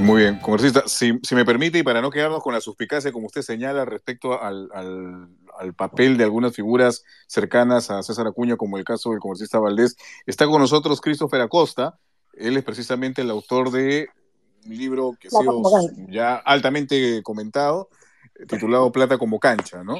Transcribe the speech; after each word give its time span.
Muy 0.00 0.22
bien, 0.22 0.38
congresista, 0.38 0.84
si, 0.86 1.18
si, 1.22 1.34
me 1.34 1.44
permite 1.44 1.78
y 1.78 1.82
para 1.82 2.00
no 2.00 2.10
quedarnos 2.10 2.42
con 2.42 2.54
la 2.54 2.60
suspicacia, 2.60 3.12
como 3.12 3.26
usted 3.26 3.42
señala, 3.42 3.84
respecto 3.84 4.40
al, 4.40 4.68
al, 4.72 5.28
al, 5.58 5.74
papel 5.74 6.16
de 6.16 6.24
algunas 6.24 6.54
figuras 6.54 7.04
cercanas 7.26 7.90
a 7.90 8.02
César 8.02 8.26
Acuña, 8.26 8.56
como 8.56 8.78
el 8.78 8.84
caso 8.84 9.10
del 9.10 9.20
congresista 9.20 9.58
Valdés, 9.58 9.96
está 10.26 10.46
con 10.46 10.60
nosotros 10.60 11.00
Christopher 11.00 11.40
Acosta, 11.40 11.98
él 12.34 12.56
es 12.56 12.64
precisamente 12.64 13.22
el 13.22 13.30
autor 13.30 13.70
de 13.70 14.08
un 14.66 14.76
libro 14.76 15.16
que 15.18 15.28
ha 15.28 15.30
sido 15.30 15.62
ya 16.08 16.36
altamente 16.36 17.22
comentado, 17.22 17.88
titulado 18.46 18.92
Plata 18.92 19.18
como 19.18 19.40
cancha, 19.40 19.82
¿no? 19.82 19.96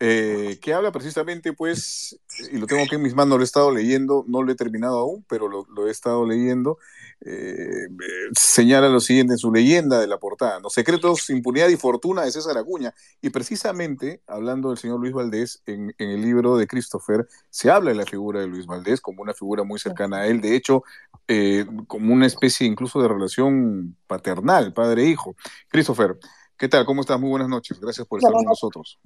Eh, 0.00 0.58
que 0.62 0.74
habla 0.74 0.92
precisamente, 0.92 1.52
pues, 1.52 2.20
y 2.52 2.58
lo 2.58 2.66
tengo 2.66 2.82
aquí 2.82 2.94
en 2.94 3.02
mis 3.02 3.14
manos, 3.14 3.36
lo 3.36 3.42
he 3.42 3.44
estado 3.44 3.72
leyendo, 3.72 4.24
no 4.28 4.42
lo 4.42 4.52
he 4.52 4.54
terminado 4.54 4.98
aún, 4.98 5.24
pero 5.28 5.48
lo, 5.48 5.66
lo 5.74 5.88
he 5.88 5.90
estado 5.90 6.24
leyendo, 6.24 6.78
eh, 7.20 7.88
señala 8.32 8.88
lo 8.88 9.00
siguiente 9.00 9.34
en 9.34 9.38
su 9.38 9.52
leyenda 9.52 9.98
de 10.00 10.06
la 10.06 10.18
portada, 10.18 10.60
¿no? 10.60 10.70
Secretos, 10.70 11.30
impunidad 11.30 11.68
y 11.68 11.76
fortuna 11.76 12.22
de 12.22 12.30
César 12.30 12.56
Acuña. 12.56 12.94
Y 13.20 13.30
precisamente, 13.30 14.22
hablando 14.26 14.68
del 14.68 14.78
señor 14.78 15.00
Luis 15.00 15.12
Valdés, 15.12 15.62
en, 15.66 15.94
en, 15.98 16.10
el 16.10 16.22
libro 16.22 16.56
de 16.56 16.66
Christopher, 16.66 17.26
se 17.50 17.70
habla 17.70 17.90
de 17.90 17.96
la 17.96 18.06
figura 18.06 18.40
de 18.40 18.46
Luis 18.46 18.66
Valdés 18.66 19.00
como 19.00 19.22
una 19.22 19.34
figura 19.34 19.64
muy 19.64 19.78
cercana 19.78 20.18
a 20.18 20.26
él, 20.26 20.40
de 20.40 20.54
hecho, 20.54 20.84
eh, 21.26 21.66
como 21.86 22.14
una 22.14 22.26
especie 22.26 22.66
incluso 22.66 23.02
de 23.02 23.08
relación 23.08 23.96
paternal, 24.06 24.72
padre-hijo. 24.72 25.36
Christopher, 25.68 26.18
¿qué 26.56 26.68
tal? 26.68 26.86
¿Cómo 26.86 27.02
estás? 27.02 27.20
Muy 27.20 27.28
buenas 27.30 27.48
noches. 27.48 27.78
Gracias 27.78 28.06
por 28.06 28.20
estar 28.20 28.32
con 28.32 28.44
nosotros. 28.44 28.98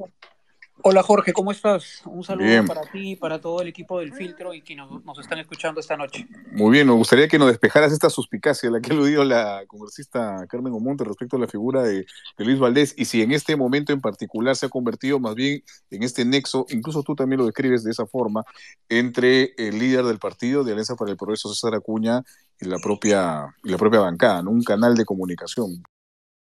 Hola 0.85 1.03
Jorge, 1.05 1.33
¿cómo 1.33 1.53
estás? 1.53 2.03
Un 2.07 2.25
saludo 2.25 2.47
bien. 2.47 2.67
para 2.67 2.83
ti 2.83 3.13
y 3.13 3.17
para 3.17 3.41
todo 3.41 3.61
el 3.63 3.69
equipo 3.69 4.01
del 4.01 4.13
filtro 4.13 4.53
y 4.53 4.63
que 4.63 4.75
nos, 4.75 5.05
nos, 5.05 5.19
están 5.21 5.39
escuchando 5.39 5.81
esta 5.81 5.97
noche. 5.97 6.27
Muy 6.51 6.73
bien, 6.73 6.89
me 6.89 6.93
gustaría 6.93 7.29
que 7.29 7.39
nos 7.39 7.49
despejaras 7.49 7.93
esta 7.93 8.11
suspicacia 8.11 8.69
a 8.69 8.73
la 8.73 8.81
que 8.81 8.91
ha 8.91 8.95
aludido 8.95 9.25
la 9.25 9.63
congresista 9.69 10.45
Carmen 10.49 10.73
Omonte 10.73 11.05
respecto 11.05 11.37
a 11.37 11.41
la 11.41 11.47
figura 11.47 11.83
de, 11.83 12.05
de, 12.37 12.45
Luis 12.45 12.59
Valdés 12.59 12.95
y 12.97 13.05
si 13.05 13.23
en 13.23 13.31
este 13.31 13.55
momento 13.55 13.93
en 13.93 14.01
particular 14.01 14.57
se 14.57 14.67
ha 14.67 14.71
convertido 14.71 15.21
más 15.21 15.37
bien 15.37 15.63
en 15.91 16.03
este 16.03 16.25
nexo, 16.25 16.67
incluso 16.71 17.05
tú 17.05 17.15
también 17.15 17.39
lo 17.39 17.47
describes 17.47 17.85
de 17.85 17.93
esa 17.93 18.07
forma, 18.07 18.43
entre 18.89 19.55
el 19.59 19.79
líder 19.79 20.05
del 20.05 20.19
partido 20.19 20.65
de 20.65 20.73
Alianza 20.73 20.97
para 20.97 21.13
el 21.13 21.17
Progreso, 21.17 21.49
César 21.49 21.75
Acuña, 21.77 22.23
y 22.61 22.67
la 22.67 22.79
propia, 22.79 23.55
y 23.63 23.71
la 23.71 23.79
propia 23.79 24.01
bancada, 24.01 24.43
¿no? 24.43 24.51
un 24.51 24.63
canal 24.63 24.97
de 24.97 25.05
comunicación, 25.05 25.75
de 25.75 25.83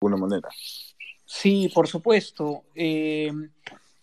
alguna 0.01 0.17
manera. 0.17 0.49
Sí, 1.25 1.71
por 1.75 1.89
supuesto. 1.89 2.65
Eh, 2.75 3.33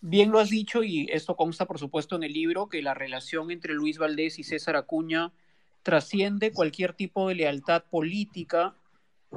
Bien 0.04 0.32
lo 0.32 0.40
has 0.40 0.50
dicho 0.50 0.82
y 0.82 1.06
esto 1.12 1.36
consta 1.36 1.64
por 1.66 1.78
supuesto 1.78 2.16
en 2.16 2.24
el 2.24 2.32
libro 2.32 2.68
que 2.68 2.82
la 2.82 2.92
relación 2.92 3.52
entre 3.52 3.72
Luis 3.72 3.98
Valdés 3.98 4.40
y 4.40 4.42
César 4.42 4.74
Acuña 4.74 5.32
trasciende 5.84 6.50
cualquier 6.50 6.92
tipo 6.92 7.28
de 7.28 7.36
lealtad 7.36 7.84
política 7.88 8.74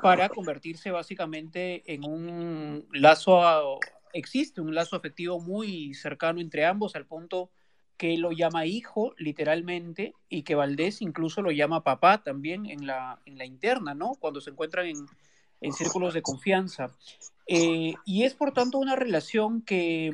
para 0.02 0.28
convertirse 0.28 0.90
básicamente 0.90 1.84
en 1.94 2.04
un 2.04 2.88
lazo, 2.92 3.80
existe 4.12 4.60
un 4.60 4.74
lazo 4.74 4.96
afectivo 4.96 5.40
muy 5.40 5.94
cercano 5.94 6.42
entre 6.42 6.66
ambos 6.66 6.96
al 6.96 7.06
punto 7.06 7.52
que 7.96 8.18
lo 8.18 8.32
llama 8.32 8.66
hijo 8.66 9.14
literalmente 9.20 10.16
y 10.30 10.42
que 10.42 10.56
Valdés 10.56 11.00
incluso 11.04 11.44
lo 11.44 11.52
llama 11.52 11.84
papá 11.84 12.24
también 12.24 12.66
en 12.66 12.88
la, 12.88 13.22
en 13.28 13.38
la 13.38 13.46
interna, 13.46 13.94
¿no? 13.94 14.16
Cuando 14.16 14.42
se 14.42 14.50
encuentran 14.50 14.88
en, 14.88 15.06
en 15.66 15.74
círculos 15.74 16.14
de 16.14 16.22
confianza. 16.22 16.92
Eh, 17.48 17.94
y 18.06 18.24
es 18.24 18.34
por 18.34 18.54
tanto 18.54 18.78
una 18.78 18.96
relación 18.96 19.62
que 19.62 20.12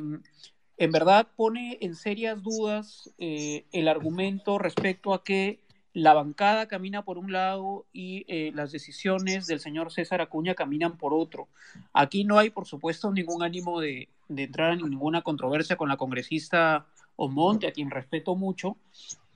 en 0.76 0.92
verdad 0.92 1.28
pone 1.36 1.78
en 1.80 1.94
serias 1.94 2.42
dudas 2.42 3.10
eh, 3.18 3.64
el 3.72 3.88
argumento 3.88 4.58
respecto 4.58 5.14
a 5.14 5.22
que 5.22 5.60
la 5.94 6.14
bancada 6.14 6.68
camina 6.68 7.04
por 7.04 7.18
un 7.18 7.32
lado 7.32 7.84
y 7.92 8.24
eh, 8.26 8.50
las 8.54 8.72
decisiones 8.72 9.46
del 9.46 9.60
señor 9.60 9.92
César 9.92 10.22
Acuña 10.22 10.54
caminan 10.54 10.96
por 10.96 11.12
otro. 11.12 11.48
Aquí 11.92 12.24
no 12.24 12.38
hay, 12.38 12.48
por 12.48 12.66
supuesto, 12.66 13.12
ningún 13.12 13.42
ánimo 13.42 13.78
de, 13.80 14.08
de 14.28 14.44
entrar 14.44 14.72
en 14.72 14.88
ninguna 14.88 15.22
controversia 15.22 15.76
con 15.76 15.90
la 15.90 15.98
congresista 15.98 16.86
Omonte, 17.16 17.66
a 17.66 17.72
quien 17.72 17.90
respeto 17.90 18.34
mucho, 18.34 18.76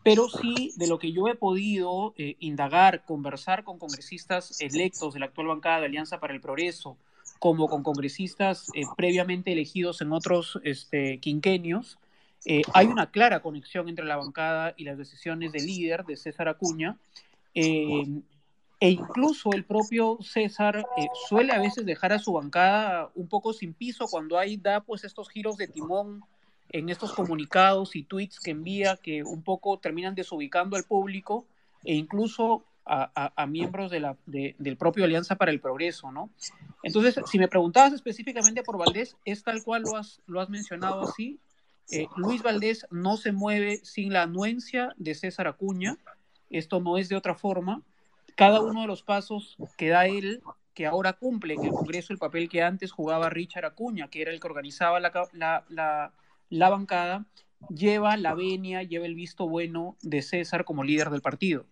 pero 0.06 0.28
sí 0.28 0.72
de 0.76 0.86
lo 0.86 1.00
que 1.00 1.10
yo 1.10 1.26
he 1.26 1.34
podido 1.34 2.14
eh, 2.16 2.36
indagar, 2.38 3.04
conversar 3.04 3.64
con 3.64 3.80
congresistas 3.80 4.60
electos 4.60 5.14
de 5.14 5.18
la 5.18 5.26
actual 5.26 5.48
bancada 5.48 5.80
de 5.80 5.86
Alianza 5.86 6.20
para 6.20 6.32
el 6.32 6.40
Progreso, 6.40 6.96
como 7.40 7.66
con 7.66 7.82
congresistas 7.82 8.68
eh, 8.74 8.82
previamente 8.96 9.50
elegidos 9.50 10.00
en 10.02 10.12
otros 10.12 10.60
este, 10.62 11.18
quinquenios, 11.18 11.98
eh, 12.44 12.62
hay 12.72 12.86
una 12.86 13.10
clara 13.10 13.42
conexión 13.42 13.88
entre 13.88 14.04
la 14.04 14.14
bancada 14.14 14.74
y 14.76 14.84
las 14.84 14.96
decisiones 14.96 15.50
del 15.50 15.66
líder, 15.66 16.04
de 16.04 16.16
César 16.16 16.46
Acuña, 16.46 16.96
e 17.52 18.90
incluso 18.90 19.50
el 19.54 19.64
propio 19.64 20.18
César 20.20 20.86
suele 21.28 21.52
a 21.52 21.58
veces 21.58 21.84
dejar 21.84 22.12
a 22.12 22.20
su 22.20 22.32
bancada 22.32 23.10
un 23.16 23.26
poco 23.26 23.52
sin 23.52 23.74
piso 23.74 24.06
cuando 24.06 24.38
hay, 24.38 24.56
da 24.56 24.82
pues 24.82 25.02
estos 25.02 25.28
giros 25.30 25.56
de 25.56 25.66
timón 25.66 26.22
en 26.70 26.88
estos 26.88 27.12
comunicados 27.12 27.96
y 27.96 28.02
tweets 28.02 28.40
que 28.40 28.50
envía 28.50 28.96
que 28.96 29.22
un 29.22 29.42
poco 29.42 29.78
terminan 29.78 30.14
desubicando 30.14 30.76
al 30.76 30.84
público 30.84 31.46
e 31.84 31.94
incluso 31.94 32.64
a, 32.84 33.32
a, 33.34 33.46
miembros 33.46 33.90
de 33.90 33.98
la, 33.98 34.16
de, 34.26 34.54
del 34.58 34.76
propio 34.76 35.04
Alianza 35.04 35.34
para 35.34 35.50
el 35.50 35.60
Progreso, 35.60 36.12
¿no? 36.12 36.30
Entonces, 36.84 37.16
si 37.26 37.36
me 37.36 37.48
preguntabas 37.48 37.92
específicamente 37.92 38.62
por 38.62 38.78
Valdés, 38.78 39.16
es 39.24 39.42
tal 39.42 39.64
cual 39.64 39.82
lo 39.82 39.96
has, 39.96 40.22
lo 40.26 40.40
has 40.40 40.48
mencionado 40.48 41.02
así. 41.02 41.40
Eh, 41.90 42.06
Luis 42.16 42.42
Valdés 42.42 42.86
no 42.90 43.16
se 43.16 43.32
mueve 43.32 43.78
sin 43.82 44.12
la 44.12 44.22
anuencia 44.22 44.94
de 44.98 45.14
César 45.14 45.48
Acuña, 45.48 45.96
esto 46.50 46.80
no 46.80 46.96
es 46.96 47.08
de 47.08 47.16
otra 47.16 47.34
forma. 47.34 47.82
Cada 48.36 48.60
uno 48.60 48.82
de 48.82 48.86
los 48.86 49.02
pasos 49.02 49.56
que 49.76 49.88
da 49.88 50.06
él, 50.06 50.42
que 50.74 50.86
ahora 50.86 51.14
cumple 51.14 51.54
en 51.54 51.64
el 51.64 51.70
Congreso 51.70 52.12
el 52.12 52.18
papel 52.18 52.48
que 52.48 52.62
antes 52.62 52.92
jugaba 52.92 53.30
Richard 53.30 53.64
Acuña, 53.64 54.08
que 54.08 54.22
era 54.22 54.30
el 54.30 54.38
que 54.38 54.46
organizaba 54.46 55.00
la, 55.00 55.10
la, 55.32 55.64
la, 55.68 56.12
la 56.50 56.70
bancada, 56.70 57.24
lleva 57.68 58.16
la 58.16 58.34
venia, 58.34 58.82
lleva 58.82 59.06
el 59.06 59.14
visto 59.14 59.48
bueno 59.48 59.96
de 60.02 60.22
César 60.22 60.64
como 60.64 60.84
líder 60.84 61.10
del 61.10 61.22
partido. 61.22 61.64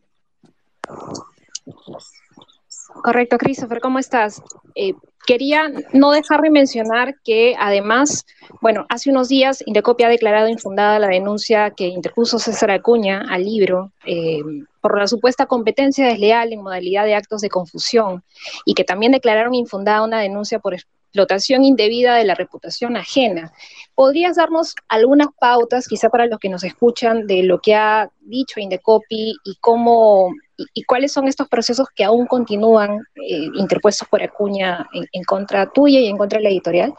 Correcto, 3.02 3.38
Christopher, 3.38 3.80
¿cómo 3.80 3.98
estás? 3.98 4.42
Eh, 4.74 4.94
quería 5.26 5.70
no 5.92 6.12
dejar 6.12 6.42
de 6.42 6.50
mencionar 6.50 7.16
que 7.24 7.56
además, 7.58 8.26
bueno, 8.60 8.86
hace 8.88 9.10
unos 9.10 9.28
días 9.28 9.62
Indecopia 9.66 10.06
ha 10.06 10.10
declarado 10.10 10.48
infundada 10.48 10.98
la 10.98 11.08
denuncia 11.08 11.70
que 11.70 11.86
interpuso 11.86 12.38
César 12.38 12.70
Acuña 12.70 13.24
al 13.28 13.44
libro 13.44 13.92
eh, 14.04 14.42
por 14.80 14.98
la 14.98 15.06
supuesta 15.06 15.46
competencia 15.46 16.06
desleal 16.06 16.52
en 16.52 16.62
modalidad 16.62 17.04
de 17.04 17.14
actos 17.14 17.40
de 17.40 17.48
confusión 17.48 18.22
y 18.64 18.74
que 18.74 18.84
también 18.84 19.12
declararon 19.12 19.54
infundada 19.54 20.04
una 20.04 20.20
denuncia 20.20 20.58
por 20.58 20.74
explotación 21.14 21.64
indebida 21.64 22.16
de 22.16 22.24
la 22.24 22.34
reputación 22.34 22.96
ajena. 22.96 23.52
¿Podrías 23.94 24.34
darnos 24.34 24.74
algunas 24.88 25.28
pautas, 25.38 25.86
quizá 25.86 26.08
para 26.08 26.26
los 26.26 26.40
que 26.40 26.48
nos 26.48 26.64
escuchan, 26.64 27.28
de 27.28 27.44
lo 27.44 27.60
que 27.60 27.76
ha 27.76 28.10
dicho 28.20 28.58
Indecopi 28.58 29.36
y 29.44 29.56
cómo 29.60 30.34
y, 30.56 30.66
y 30.74 30.82
cuáles 30.82 31.12
son 31.12 31.28
estos 31.28 31.48
procesos 31.48 31.86
que 31.94 32.02
aún 32.02 32.26
continúan 32.26 32.98
eh, 33.14 33.48
interpuestos 33.54 34.08
por 34.08 34.22
Acuña 34.24 34.88
en, 34.92 35.06
en, 35.12 35.22
contra 35.22 35.70
tuya 35.70 36.00
y 36.00 36.08
en 36.08 36.16
contra 36.16 36.38
de 36.38 36.44
la 36.44 36.50
editorial? 36.50 36.94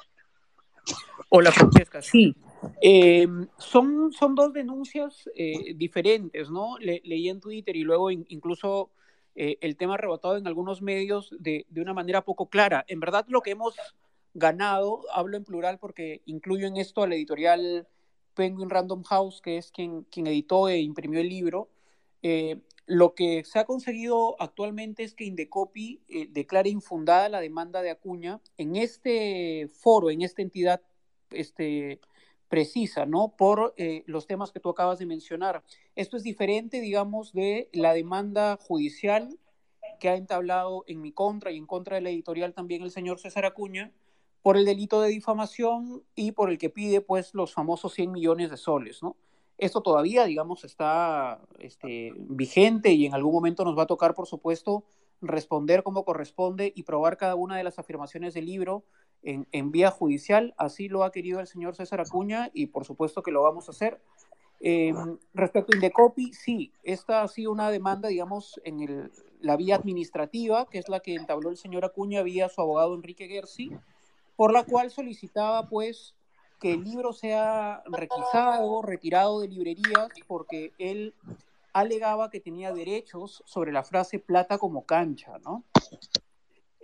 Hola, 1.27 1.51
Francesca. 1.51 2.01
Sí, 2.01 2.33
eh, 2.81 3.27
son, 3.57 4.13
son 4.13 4.33
dos 4.33 4.53
denuncias 4.53 5.29
eh, 5.35 5.73
diferentes, 5.75 6.49
¿no? 6.49 6.77
Le, 6.79 7.01
leí 7.03 7.27
en 7.27 7.41
Twitter 7.41 7.75
y 7.75 7.83
luego 7.83 8.11
in, 8.11 8.25
incluso 8.29 8.91
eh, 9.35 9.57
el 9.61 9.75
tema 9.77 9.97
rebotado 9.97 10.37
en 10.37 10.47
algunos 10.47 10.81
medios 10.81 11.35
de, 11.39 11.65
de, 11.69 11.81
una 11.81 11.93
manera 11.93 12.23
poco 12.23 12.49
clara. 12.49 12.85
En 12.87 12.99
verdad, 12.99 13.25
lo 13.27 13.41
que 13.41 13.51
hemos 13.51 13.75
ganado, 14.33 15.03
hablo 15.11 15.37
en 15.37 15.43
plural 15.43 15.79
porque 15.79 16.21
incluyo 16.25 16.67
en 16.67 16.77
esto 16.77 17.03
a 17.03 17.07
la 17.07 17.15
editorial 17.15 17.87
Penguin 18.35 18.69
Random 18.69 19.03
House, 19.03 19.41
que 19.41 19.57
es 19.57 19.71
quien, 19.71 20.03
quien 20.03 20.27
editó 20.27 20.69
e 20.69 20.79
imprimió 20.79 21.19
el 21.19 21.29
libro. 21.29 21.69
Eh, 22.21 22.59
lo 22.85 23.15
que 23.15 23.43
se 23.43 23.57
ha 23.57 23.65
conseguido 23.65 24.35
actualmente 24.39 25.03
es 25.03 25.15
que 25.15 25.25
Indecopi 25.25 26.01
eh, 26.07 26.27
declare 26.29 26.69
infundada 26.69 27.29
la 27.29 27.39
demanda 27.39 27.81
de 27.81 27.89
Acuña 27.89 28.41
en 28.57 28.75
este 28.75 29.69
foro, 29.73 30.11
en 30.11 30.21
esta 30.21 30.43
entidad 30.43 30.81
este, 31.31 31.99
precisa, 32.55 33.05
¿no? 33.05 33.33
Por 33.35 33.73
eh, 33.75 34.03
los 34.05 34.27
temas 34.27 34.53
que 34.53 34.61
tú 34.61 34.69
acabas 34.69 34.97
de 34.97 35.05
mencionar. 35.05 35.61
Esto 35.93 36.15
es 36.15 36.23
diferente, 36.23 36.79
digamos, 36.79 37.33
de 37.33 37.67
la 37.73 37.93
demanda 37.93 38.57
judicial 38.61 39.37
que 39.99 40.07
ha 40.07 40.15
entablado 40.15 40.85
en 40.87 41.01
mi 41.01 41.11
contra 41.11 41.51
y 41.51 41.57
en 41.57 41.65
contra 41.65 41.97
de 41.97 42.01
la 42.01 42.11
editorial 42.11 42.53
también 42.53 42.81
el 42.81 42.91
señor 42.91 43.19
César 43.19 43.45
Acuña 43.45 43.91
por 44.41 44.55
el 44.55 44.63
delito 44.63 45.01
de 45.01 45.09
difamación 45.09 46.03
y 46.15 46.31
por 46.31 46.49
el 46.49 46.57
que 46.57 46.69
pide, 46.69 47.01
pues, 47.01 47.33
los 47.33 47.53
famosos 47.53 47.93
100 47.93 48.13
millones 48.13 48.49
de 48.49 48.55
soles, 48.55 49.03
¿no? 49.03 49.17
Esto 49.57 49.81
todavía, 49.81 50.23
digamos, 50.23 50.63
está 50.63 51.41
este, 51.59 52.13
vigente 52.15 52.93
y 52.93 53.05
en 53.05 53.15
algún 53.15 53.33
momento 53.33 53.65
nos 53.65 53.77
va 53.77 53.83
a 53.83 53.87
tocar, 53.87 54.15
por 54.15 54.27
supuesto, 54.27 54.85
responder 55.19 55.83
como 55.83 56.05
corresponde 56.05 56.71
y 56.73 56.83
probar 56.83 57.17
cada 57.17 57.35
una 57.35 57.57
de 57.57 57.65
las 57.65 57.79
afirmaciones 57.79 58.33
del 58.33 58.45
libro 58.45 58.85
en, 59.25 59.47
en, 59.51 59.71
vía 59.71 59.91
judicial. 59.91 60.53
Así 60.57 60.87
lo 60.87 61.03
ha 61.03 61.11
querido 61.11 61.41
el 61.41 61.47
señor 61.47 61.75
César 61.75 61.99
Acuña 61.99 62.49
y 62.53 62.67
por 62.67 62.85
supuesto 62.85 63.21
que 63.21 63.31
lo 63.31 63.43
vamos 63.43 63.67
a 63.67 63.71
hacer. 63.71 63.99
Eh, 64.61 64.93
respecto 65.33 65.73
a 65.73 65.75
Indecopi, 65.75 66.33
sí, 66.33 66.71
esta 66.83 67.21
ha 67.21 67.27
sido 67.27 67.51
una 67.51 67.69
demanda, 67.69 68.09
digamos, 68.09 68.59
en 68.63 68.79
el, 68.79 69.11
la 69.41 69.57
vía 69.57 69.75
administrativa, 69.75 70.67
que 70.69 70.79
es 70.79 70.89
la 70.89 71.01
que 71.01 71.15
entabló 71.15 71.49
el 71.49 71.57
señor 71.57 71.85
Acuña 71.85 72.23
vía 72.23 72.49
su 72.49 72.61
abogado 72.61 72.95
Enrique 72.95 73.27
Gersi, 73.27 73.71
por 74.35 74.53
la 74.53 74.63
cual 74.63 74.91
solicitaba 74.91 75.67
pues 75.69 76.15
que 76.59 76.73
el 76.73 76.83
libro 76.83 77.13
sea 77.13 77.83
requisado, 77.85 78.81
retirado 78.81 79.41
de 79.41 79.49
librerías, 79.49 80.07
porque 80.27 80.71
él 80.77 81.13
alegaba 81.73 82.29
que 82.29 82.39
tenía 82.39 82.73
derechos 82.73 83.43
sobre 83.45 83.73
la 83.73 83.83
frase 83.83 84.19
plata 84.19 84.57
como 84.57 84.85
cancha, 84.85 85.37
¿no? 85.43 85.63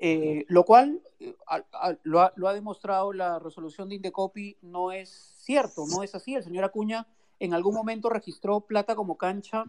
Eh, 0.03 0.45
lo 0.47 0.65
cual 0.65 0.99
eh, 1.19 1.35
lo, 2.01 2.21
ha, 2.21 2.53
demostrado 2.55 3.13
la 3.13 3.37
resolución 3.37 3.87
de 3.87 3.95
Indecopi, 3.97 4.57
no 4.63 4.91
es 4.91 5.35
cierto, 5.37 5.85
no 5.85 6.01
es 6.01 6.15
así. 6.15 6.33
El 6.33 6.43
señor 6.43 6.63
Acuña 6.63 7.07
en 7.39 7.53
algún 7.53 7.75
momento 7.75 8.09
registró 8.09 8.61
plata 8.61 8.95
como 8.95 9.19
cancha 9.19 9.65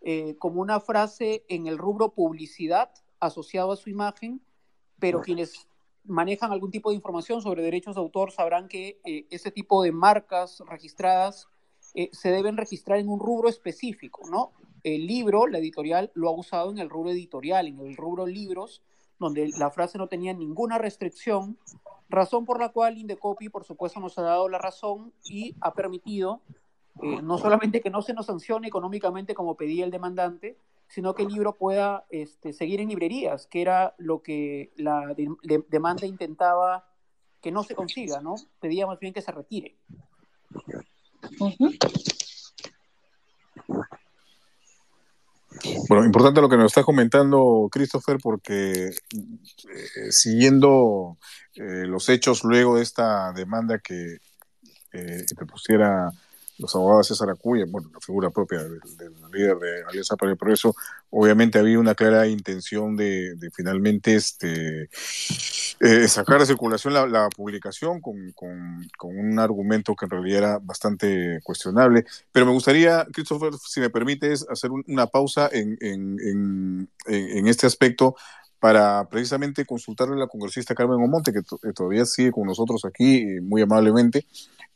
eh, 0.00 0.34
como 0.40 0.60
una 0.60 0.80
frase 0.80 1.44
en 1.48 1.68
el 1.68 1.78
rubro 1.78 2.08
publicidad 2.14 2.90
asociado 3.20 3.70
a 3.70 3.76
su 3.76 3.88
imagen, 3.88 4.40
pero 4.98 5.20
quienes 5.20 5.68
manejan 6.02 6.50
algún 6.50 6.72
tipo 6.72 6.90
de 6.90 6.96
información 6.96 7.40
sobre 7.40 7.62
derechos 7.62 7.94
de 7.94 8.00
autor 8.00 8.32
sabrán 8.32 8.66
que 8.66 8.98
ese 9.30 9.52
tipo 9.52 9.84
de 9.84 9.92
marcas 9.92 10.64
registradas 10.68 11.48
se 12.10 12.30
deben 12.30 12.56
registrar 12.56 12.98
en 12.98 13.08
un 13.08 13.20
rubro 13.20 13.48
específico, 13.48 14.28
¿no? 14.28 14.52
El 14.82 15.06
libro, 15.06 15.46
la 15.46 15.58
editorial, 15.58 16.10
lo 16.14 16.28
ha 16.28 16.32
usado 16.32 16.70
en 16.70 16.78
el 16.78 16.90
rubro 16.90 17.10
editorial, 17.10 17.68
en 17.68 17.78
el 17.80 17.96
rubro 17.96 18.26
libros, 18.26 18.82
donde 19.18 19.50
la 19.58 19.70
frase 19.70 19.98
no 19.98 20.08
tenía 20.08 20.32
ninguna 20.34 20.78
restricción, 20.78 21.58
razón 22.08 22.44
por 22.44 22.60
la 22.60 22.70
cual 22.70 22.98
Indecopi, 22.98 23.48
por 23.48 23.64
supuesto, 23.64 24.00
nos 24.00 24.18
ha 24.18 24.22
dado 24.22 24.48
la 24.48 24.58
razón 24.58 25.12
y 25.24 25.54
ha 25.60 25.74
permitido 25.74 26.40
eh, 27.02 27.20
no 27.22 27.36
solamente 27.38 27.80
que 27.80 27.90
no 27.90 28.00
se 28.02 28.14
nos 28.14 28.26
sancione 28.26 28.68
económicamente 28.68 29.34
como 29.34 29.56
pedía 29.56 29.84
el 29.84 29.90
demandante, 29.90 30.56
sino 30.88 31.14
que 31.14 31.24
el 31.24 31.28
libro 31.28 31.54
pueda 31.54 32.06
este, 32.10 32.52
seguir 32.52 32.80
en 32.80 32.88
librerías, 32.88 33.46
que 33.46 33.60
era 33.60 33.94
lo 33.98 34.22
que 34.22 34.72
la 34.76 35.14
demanda 35.68 36.06
intentaba 36.06 36.86
que 37.42 37.50
no 37.52 37.62
se 37.64 37.74
consiga, 37.74 38.20
¿no? 38.20 38.36
Pedía 38.60 38.86
más 38.86 38.98
bien 38.98 39.12
que 39.12 39.20
se 39.20 39.32
retire. 39.32 39.76
Bueno, 45.88 46.04
importante 46.04 46.40
lo 46.40 46.48
que 46.48 46.56
nos 46.56 46.66
está 46.66 46.82
comentando 46.82 47.68
Christopher, 47.70 48.18
porque 48.22 48.88
eh, 48.88 50.10
siguiendo 50.10 51.18
eh, 51.54 51.86
los 51.86 52.08
hechos 52.08 52.44
luego 52.44 52.76
de 52.76 52.82
esta 52.82 53.32
demanda 53.32 53.78
que 53.78 54.18
eh, 54.92 55.24
pusiera 55.46 56.10
los 56.58 56.74
abogados 56.74 57.08
de 57.08 57.14
César 57.14 57.30
Acuña, 57.30 57.64
bueno, 57.68 57.90
la 57.92 58.00
figura 58.00 58.30
propia 58.30 58.62
del, 58.62 58.80
líder 59.32 59.58
de 59.58 59.84
Alianza 59.84 60.16
para 60.16 60.32
el 60.32 60.38
Progreso, 60.38 60.74
obviamente 61.10 61.58
había 61.58 61.78
una 61.78 61.94
clara 61.94 62.26
intención 62.26 62.96
de, 62.96 63.36
finalmente 63.54 64.14
este, 64.14 64.88
eh, 65.80 66.08
sacar 66.08 66.40
de 66.40 66.46
circulación 66.46 66.94
la, 66.94 67.28
publicación 67.28 68.00
con, 68.00 68.34
un 69.02 69.38
argumento 69.38 69.94
que 69.94 70.06
en 70.06 70.10
realidad 70.10 70.38
era 70.38 70.58
bastante 70.58 71.40
cuestionable. 71.42 72.04
Pero 72.32 72.46
me 72.46 72.52
gustaría, 72.52 73.06
Christopher, 73.12 73.52
si 73.54 73.80
me 73.80 73.90
permites, 73.90 74.46
hacer 74.48 74.70
una 74.70 75.06
pausa 75.06 75.48
en, 75.52 75.76
en, 75.80 77.46
este 77.46 77.66
aspecto 77.66 78.16
para 78.58 79.08
precisamente 79.08 79.64
consultarle 79.64 80.14
a 80.14 80.18
la 80.20 80.26
congresista 80.26 80.74
Carmen 80.74 81.02
Omonte, 81.02 81.32
que 81.32 81.72
todavía 81.72 82.04
sigue 82.04 82.32
con 82.32 82.46
nosotros 82.46 82.84
aquí 82.84 83.24
muy 83.42 83.62
amablemente, 83.62 84.26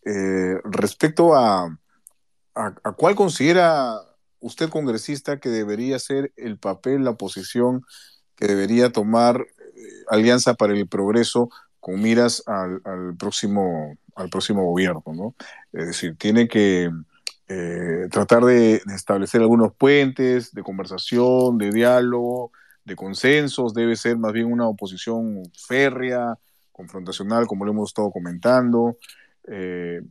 eh, 0.04 0.58
respecto 0.64 1.34
a, 1.34 1.78
a, 2.54 2.92
cuál 2.92 3.14
considera 3.14 4.00
usted, 4.40 4.68
congresista, 4.70 5.38
que 5.38 5.48
debería 5.48 5.98
ser 5.98 6.32
el 6.36 6.58
papel, 6.58 7.04
la 7.04 7.14
posición 7.14 7.84
que 8.36 8.46
debería 8.46 8.90
tomar 8.90 9.40
eh, 9.40 9.82
Alianza 10.08 10.54
para 10.54 10.72
el 10.72 10.88
Progreso 10.88 11.50
con 11.78 12.00
miras 12.00 12.42
al, 12.46 13.16
próximo, 13.18 13.96
al 14.14 14.28
próximo 14.28 14.64
gobierno, 14.64 15.02
¿no? 15.06 15.34
Es 15.72 15.86
decir, 15.86 16.16
tiene 16.16 16.46
que 16.46 16.90
eh, 17.48 18.08
tratar 18.10 18.44
de, 18.44 18.82
establecer 18.94 19.40
algunos 19.40 19.74
puentes 19.74 20.52
de 20.52 20.62
conversación, 20.62 21.58
de 21.58 21.70
diálogo, 21.70 22.52
de 22.90 22.96
consensos, 22.96 23.72
debe 23.72 23.94
ser 23.94 24.18
más 24.18 24.32
bien 24.32 24.46
una 24.46 24.68
oposición 24.68 25.42
férrea, 25.56 26.36
confrontacional, 26.72 27.46
como 27.46 27.64
lo 27.64 27.70
hemos 27.70 27.90
estado 27.90 28.10
comentando. 28.10 28.98
Eh, 29.46 30.02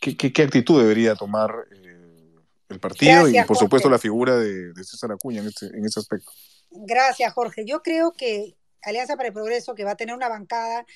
¿qué, 0.00 0.42
actitud 0.42 0.80
debería 0.80 1.14
tomar 1.14 1.50
eh, 1.70 2.34
el 2.70 2.80
partido 2.80 3.28
y, 3.28 3.34
por 3.44 3.56
supuesto, 3.58 3.90
la 3.90 3.98
figura 3.98 4.36
de, 4.36 4.72
César 4.82 5.12
Acuña 5.12 5.42
en, 5.42 5.48
este, 5.48 5.66
en 5.66 5.84
ese 5.84 6.00
aspecto? 6.00 6.32
Gracias, 6.70 7.32
Jorge. 7.34 7.66
Yo 7.66 7.82
creo 7.82 8.12
que 8.12 8.56
Alianza 8.82 9.16
para 9.16 9.28
el 9.28 9.34
Progreso, 9.34 9.74
que 9.74 9.84
va 9.84 9.90
a 9.90 9.96
tener 9.96 10.14
una 10.14 10.28
bancada 10.28 10.86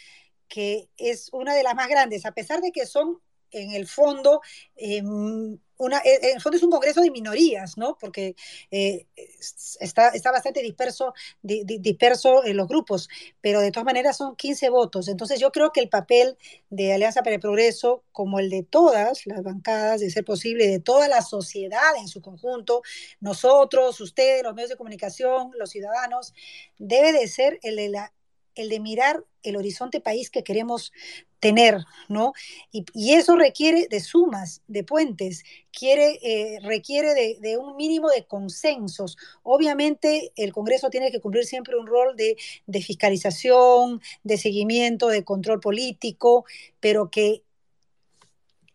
que 0.48 0.88
es 0.96 1.28
una 1.32 1.54
de 1.54 1.62
las 1.62 1.74
más 1.74 1.88
grandes, 1.88 2.24
a 2.24 2.32
pesar 2.32 2.60
de 2.60 2.72
que 2.72 2.86
son 2.86 3.20
en 3.52 3.72
el 3.72 3.86
fondo 3.86 4.40
em, 4.76 5.58
una, 5.80 5.98
eh, 5.98 6.18
en 6.22 6.36
el 6.36 6.42
fondo 6.42 6.56
es 6.58 6.62
un 6.62 6.70
congreso 6.70 7.00
de 7.00 7.10
minorías, 7.10 7.78
¿no? 7.78 7.96
Porque 7.98 8.36
eh, 8.70 9.06
está, 9.80 10.10
está 10.10 10.30
bastante 10.30 10.62
disperso, 10.62 11.14
disperso 11.42 12.44
en 12.44 12.58
los 12.58 12.68
grupos, 12.68 13.08
pero 13.40 13.60
de 13.60 13.72
todas 13.72 13.86
maneras 13.86 14.18
son 14.18 14.36
15 14.36 14.68
votos. 14.68 15.08
Entonces 15.08 15.40
yo 15.40 15.50
creo 15.50 15.72
que 15.72 15.80
el 15.80 15.88
papel 15.88 16.36
de 16.68 16.92
Alianza 16.92 17.22
para 17.22 17.34
el 17.34 17.40
Progreso, 17.40 18.04
como 18.12 18.38
el 18.40 18.50
de 18.50 18.62
todas 18.62 19.26
las 19.26 19.42
bancadas, 19.42 20.00
de 20.00 20.10
ser 20.10 20.24
posible, 20.24 20.68
de 20.68 20.80
toda 20.80 21.08
la 21.08 21.22
sociedad 21.22 21.96
en 21.98 22.08
su 22.08 22.20
conjunto, 22.20 22.82
nosotros, 23.20 24.00
ustedes, 24.00 24.42
los 24.42 24.54
medios 24.54 24.70
de 24.70 24.76
comunicación, 24.76 25.50
los 25.58 25.70
ciudadanos, 25.70 26.34
debe 26.78 27.12
de 27.12 27.26
ser 27.26 27.58
el 27.62 27.76
de 27.76 27.88
la 27.88 28.12
el 28.54 28.68
de 28.68 28.80
mirar 28.80 29.24
el 29.42 29.56
horizonte 29.56 30.00
país 30.00 30.30
que 30.30 30.44
queremos 30.44 30.92
tener, 31.40 31.78
¿no? 32.08 32.32
Y, 32.70 32.84
eso 33.14 33.36
requiere 33.36 33.88
de 33.88 34.00
sumas, 34.00 34.62
de 34.68 34.84
puentes, 34.84 35.42
quiere, 35.72 36.18
eh, 36.22 36.58
requiere 36.62 37.14
de, 37.14 37.56
un 37.56 37.76
mínimo 37.76 38.10
de 38.10 38.26
consensos. 38.26 39.16
Obviamente 39.42 40.32
el 40.36 40.52
Congreso 40.52 40.90
tiene 40.90 41.10
que 41.10 41.20
cumplir 41.20 41.46
siempre 41.46 41.76
un 41.76 41.86
rol 41.86 42.14
de, 42.16 42.36
de 42.66 42.82
fiscalización, 42.82 44.02
de 44.22 44.36
seguimiento, 44.36 45.08
de 45.08 45.24
control 45.24 45.60
político, 45.60 46.44
pero 46.78 47.10
que 47.10 47.42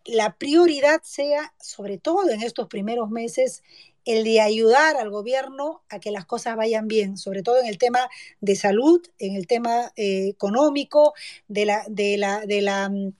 la 0.05 0.36
prioridad 0.38 1.01
sea, 1.03 1.53
sobre 1.60 1.98
todo 1.98 2.29
en 2.29 2.41
estos 2.41 2.67
primeros 2.67 3.10
meses, 3.10 3.63
el 4.05 4.24
de 4.24 4.41
ayudar 4.41 4.97
al 4.97 5.09
gobierno 5.09 5.83
a 5.89 6.00
que 6.00 6.12
las 6.12 6.25
cosas 6.25 6.55
vayan 6.55 6.88
bien, 6.88 7.17
sobre 7.17 7.43
todo 7.43 7.59
en 7.59 7.67
el 7.67 7.77
tema 7.77 8.09
de 8.39 8.55
salud, 8.55 9.01
en 9.19 9.35
el 9.35 9.47
tema 9.47 9.91
eh, 9.95 10.27
económico, 10.29 11.13
de 11.47 11.65
la, 11.65 11.83
de 11.89 12.17
la, 12.17 12.45
de 12.45 12.62
la 12.62 12.89
mm, 12.89 13.13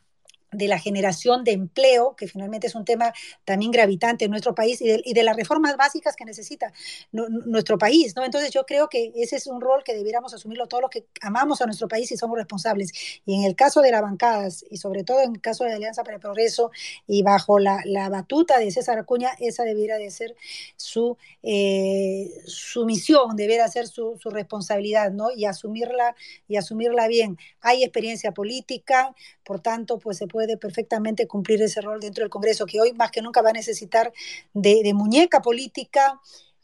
de 0.56 0.68
la 0.68 0.80
generación 0.80 1.44
de 1.44 1.52
empleo, 1.52 2.16
que 2.16 2.28
finalmente 2.28 2.68
es 2.68 2.76
un 2.76 2.86
tema 2.86 3.14
también 3.44 3.72
gravitante 3.72 4.26
en 4.26 4.32
nuestro 4.32 4.56
país, 4.56 4.82
y 4.82 5.14
de, 5.14 5.24
las 5.24 5.36
reformas 5.36 5.76
básicas 5.78 6.16
que 6.16 6.26
necesita 6.26 6.72
nuestro 7.12 7.78
país, 7.78 8.16
¿no? 8.16 8.24
Entonces 8.24 8.52
yo 8.52 8.66
creo 8.66 8.90
que 8.90 9.12
ese 9.16 9.36
es 9.38 9.48
un 9.48 9.62
rol 9.62 9.84
que 9.84 9.94
debiéramos 9.94 10.34
asumirlo 10.34 10.68
todos 10.68 10.82
los 10.82 10.92
que 10.92 11.06
amamos 11.22 11.62
a 11.62 11.66
nuestro 11.66 11.88
país 11.88 12.12
y 12.12 12.18
somos 12.18 12.38
responsables. 12.38 12.92
Y 13.26 13.36
en 13.36 13.44
el 13.44 13.56
caso 13.56 13.82
de 13.82 13.92
las 13.92 14.02
bancadas, 14.02 14.66
y 14.70 14.78
sobre 14.78 15.04
todo 15.04 15.22
en 15.22 15.36
el 15.36 15.42
caso 15.42 15.64
de 15.64 15.74
Alianza 15.74 16.04
para 16.04 16.16
el 16.16 16.22
Progreso, 16.22 16.72
y 17.08 17.24
bajo 17.24 17.60
la, 17.60 17.82
batuta 18.10 18.60
de 18.60 18.72
César 18.72 19.00
Acuña, 19.00 19.32
esa 19.40 19.64
debiera 19.64 19.98
de 19.98 20.12
ser 20.12 20.36
su, 20.76 21.18
eh, 21.44 22.32
su 22.46 22.86
misión, 22.86 23.36
debiera 23.36 23.68
ser 23.68 23.88
su, 23.88 24.18
su 24.20 24.30
responsabilidad, 24.30 25.12
¿no? 25.12 25.32
Y 25.32 25.46
asumirla, 25.46 26.16
y 26.48 26.58
asumirla 26.58 27.08
bien. 27.08 27.38
Hay 27.62 27.84
experiencia 27.84 28.32
política, 28.32 29.16
por 29.44 29.60
tanto, 29.60 30.00
pues 30.00 30.18
se 30.18 30.28
puede 30.28 30.45
perfectamente 30.58 31.28
cumplir 31.28 31.62
ese 31.62 31.82
rol 31.82 32.00
dentro 32.00 32.24
del 32.24 32.30
Congreso, 32.30 32.66
que 32.66 32.80
hoy 32.80 32.94
más 32.94 33.12
que 33.12 33.22
nunca 33.22 33.42
va 33.42 33.50
a 33.50 33.54
necesitar 33.54 34.14
de, 34.54 34.94
muñeca 34.94 35.42
política 35.42 36.20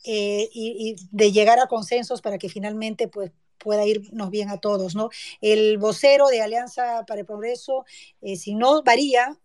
eh, 0.06 0.50
y, 0.54 0.96
de 1.12 1.32
llegar 1.32 1.60
a 1.60 1.68
consensos 1.68 2.22
para 2.22 2.38
que 2.38 2.50
finalmente 2.50 3.08
pues, 3.08 3.32
pueda 3.58 3.86
irnos 3.86 4.30
bien 4.30 4.50
a 4.50 4.58
todos, 4.58 4.96
¿no? 4.96 5.10
El 5.42 5.78
vocero 5.78 6.28
de 6.28 6.42
Alianza 6.42 7.06
para 7.06 7.22
el 7.22 7.26
Progreso, 7.26 7.86
eh, 8.22 8.36
si 8.36 8.56
no 8.56 8.84
varía, 8.84 9.38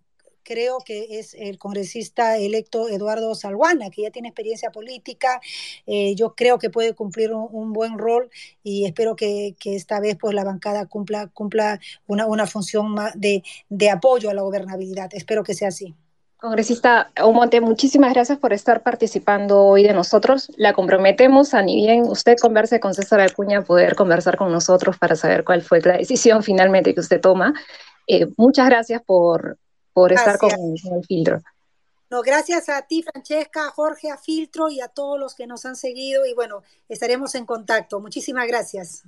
creo 0.46 0.78
que 0.78 1.18
es 1.18 1.34
el 1.34 1.58
congresista 1.58 2.38
electo 2.38 2.88
Eduardo 2.88 3.34
Salguana, 3.34 3.90
que 3.90 4.02
ya 4.02 4.10
tiene 4.10 4.28
experiencia 4.28 4.70
política. 4.70 5.40
Eh, 5.86 6.14
yo 6.14 6.34
creo 6.34 6.58
que 6.58 6.70
puede 6.70 6.94
cumplir 6.94 7.32
un, 7.32 7.72
buen 7.72 7.98
rol 7.98 8.30
y 8.62 8.86
espero 8.86 9.16
que, 9.16 9.56
esta 9.64 10.00
vez 10.00 10.16
pues, 10.18 10.34
la 10.34 10.44
bancada 10.44 10.86
cumpla, 10.86 11.26
cumpla 11.28 11.80
una, 12.06 12.26
una 12.26 12.46
función 12.46 12.94
de, 13.16 13.42
de 13.68 13.90
apoyo 13.90 14.30
a 14.30 14.34
la 14.34 14.42
gobernabilidad. 14.42 15.10
Espero 15.12 15.42
que 15.42 15.54
sea 15.54 15.68
así. 15.68 15.94
Congresista 16.38 17.10
Omonte, 17.20 17.60
muchísimas 17.60 18.12
gracias 18.12 18.38
por 18.38 18.52
estar 18.52 18.82
participando 18.82 19.64
hoy 19.64 19.82
de 19.82 19.94
nosotros. 19.94 20.52
La 20.56 20.74
comprometemos 20.74 21.54
a 21.54 21.62
ni 21.62 21.84
bien 21.84 22.02
usted 22.02 22.36
converse 22.40 22.78
con 22.78 22.94
César 22.94 23.20
Acuña, 23.20 23.62
poder 23.62 23.96
conversar 23.96 24.36
con 24.36 24.52
nosotros 24.52 24.96
para 24.98 25.16
saber 25.16 25.44
cuál 25.44 25.62
fue 25.62 25.80
la 25.80 25.96
decisión 25.96 26.42
finalmente 26.42 26.94
que 26.94 27.00
usted 27.00 27.20
toma. 27.20 27.54
Eh, 28.06 28.28
muchas 28.36 28.68
gracias 28.68 29.02
por, 29.02 29.58
por 29.96 30.12
estar 30.12 30.36
con, 30.36 30.50
el 30.50 31.06
filtro. 31.08 31.40
No, 32.10 32.20
gracias 32.20 32.68
a 32.68 32.82
ti, 32.82 33.02
Francesca, 33.02 33.68
a 33.68 33.70
Jorge, 33.70 34.10
a 34.10 34.18
Filtro 34.18 34.68
y 34.68 34.82
a 34.82 34.88
todos 34.88 35.18
los 35.18 35.34
que 35.34 35.46
nos 35.46 35.64
han 35.64 35.74
seguido. 35.74 36.26
Y 36.26 36.34
bueno, 36.34 36.62
estaremos 36.86 37.34
en 37.34 37.46
contacto. 37.46 37.98
Muchísimas 37.98 38.46
gracias. 38.46 39.04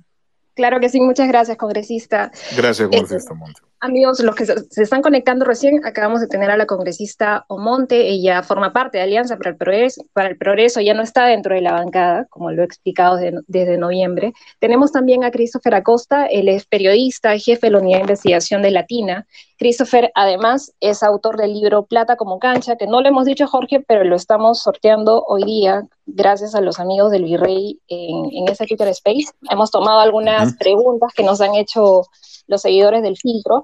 Claro 0.55 0.79
que 0.79 0.89
sí, 0.89 0.99
muchas 0.99 1.27
gracias, 1.27 1.57
congresista. 1.57 2.31
Gracias, 2.57 2.89
congresista 2.89 3.35
Monte. 3.35 3.61
Amigos, 3.81 4.19
los 4.19 4.35
que 4.35 4.45
se 4.45 4.83
están 4.83 5.01
conectando 5.01 5.45
recién, 5.45 5.85
acabamos 5.85 6.19
de 6.19 6.27
tener 6.27 6.51
a 6.51 6.57
la 6.57 6.65
congresista 6.65 7.45
Omonte, 7.47 8.09
ella 8.09 8.43
forma 8.43 8.73
parte 8.73 8.97
de 8.97 9.05
Alianza 9.05 9.37
para 9.37 9.51
el 9.51 9.55
Progreso, 9.55 10.05
para 10.11 10.27
el 10.27 10.37
Progreso 10.37 10.81
ya 10.81 10.93
no 10.93 11.01
está 11.01 11.27
dentro 11.27 11.55
de 11.55 11.61
la 11.61 11.71
bancada, 11.71 12.25
como 12.29 12.51
lo 12.51 12.61
he 12.61 12.65
explicado 12.65 13.17
desde, 13.47 13.77
noviembre. 13.77 14.33
Tenemos 14.59 14.91
también 14.91 15.23
a 15.23 15.31
Christopher 15.31 15.75
Acosta, 15.75 16.25
él 16.25 16.49
es 16.49 16.65
periodista, 16.65 17.37
jefe 17.37 17.67
de 17.67 17.71
la 17.71 17.79
Unidad 17.79 17.99
de 17.99 18.03
Investigación 18.03 18.61
de 18.61 18.71
Latina. 18.71 19.27
Christopher, 19.59 20.09
además, 20.15 20.73
es 20.79 21.03
autor 21.03 21.37
del 21.37 21.53
libro 21.53 21.85
Plata 21.85 22.15
como 22.15 22.39
cancha, 22.39 22.77
que 22.77 22.87
no 22.87 23.01
lo 23.01 23.09
hemos 23.09 23.25
dicho 23.25 23.45
Jorge, 23.45 23.81
pero 23.85 24.05
lo 24.05 24.15
estamos 24.15 24.61
sorteando 24.61 25.25
hoy 25.27 25.43
día, 25.43 25.83
gracias 26.05 26.55
a 26.55 26.61
los 26.61 26.79
amigos 26.79 27.11
del 27.11 27.25
Virrey 27.25 27.77
en, 27.89 28.31
en 28.31 28.47
ese 28.47 28.65
Twitter 28.65 28.87
Space. 28.87 29.27
Hemos 29.51 29.69
tomado 29.69 29.99
algunas 29.99 30.55
preguntas 30.57 31.13
que 31.13 31.23
nos 31.23 31.41
han 31.41 31.55
hecho 31.55 32.03
los 32.47 32.61
seguidores 32.61 33.03
del 33.03 33.17
filtro. 33.17 33.63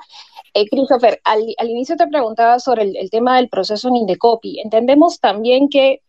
Eh, 0.53 0.67
Christopher, 0.69 1.19
al, 1.25 1.43
inicio 1.67 1.97
te 1.97 2.07
preguntaba 2.07 2.59
sobre 2.59 2.83
el, 2.83 3.09
tema 3.09 3.35
del 3.35 3.49
proceso 3.49 3.89
en 3.89 3.97
Indecopi. 3.97 4.61
Entendemos 4.61 5.19
también 5.19 5.67
que, 5.67 6.01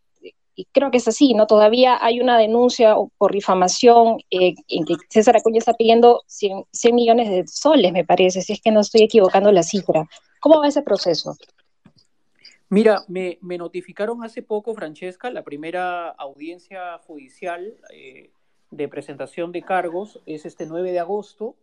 y 0.56 0.64
creo 0.72 0.90
que 0.90 0.96
es 0.96 1.06
así, 1.06 1.34
¿no? 1.34 1.46
Todavía 1.46 1.98
hay 2.02 2.20
una 2.20 2.38
denuncia 2.38 2.96
por 3.18 3.32
difamación 3.32 4.18
eh, 4.30 4.54
en 4.68 4.84
que 4.86 4.96
César 5.10 5.36
Acuña 5.36 5.58
está 5.58 5.75
pidiendo 5.75 6.22
100, 6.26 6.64
millones 6.94 7.28
de 7.28 7.46
soles, 7.46 7.92
me 7.92 8.04
parece, 8.04 8.40
si 8.40 8.54
es 8.54 8.62
que 8.62 8.72
no 8.72 8.80
estoy 8.80 9.02
equivocando 9.02 9.52
la 9.52 9.62
cifra. 9.62 10.08
¿Cómo 10.40 10.60
va 10.60 10.68
ese 10.68 10.82
proceso? 10.82 11.36
Mira, 12.70 13.04
me, 13.06 13.38
notificaron 13.42 14.25
hace 14.25 14.42
poco, 14.42 14.75
Francesca, 14.75 15.30
la 15.30 15.44
primera 15.44 16.08
audiencia 16.08 16.98
judicial 17.06 17.76
eh, 17.92 18.30
de 18.70 18.88
presentación 18.88 19.52
de 19.52 19.62
cargos 19.62 20.20
es 20.25 20.46
este 20.46 20.66
9 20.66 20.90
de 20.90 20.98
agosto 20.98 21.54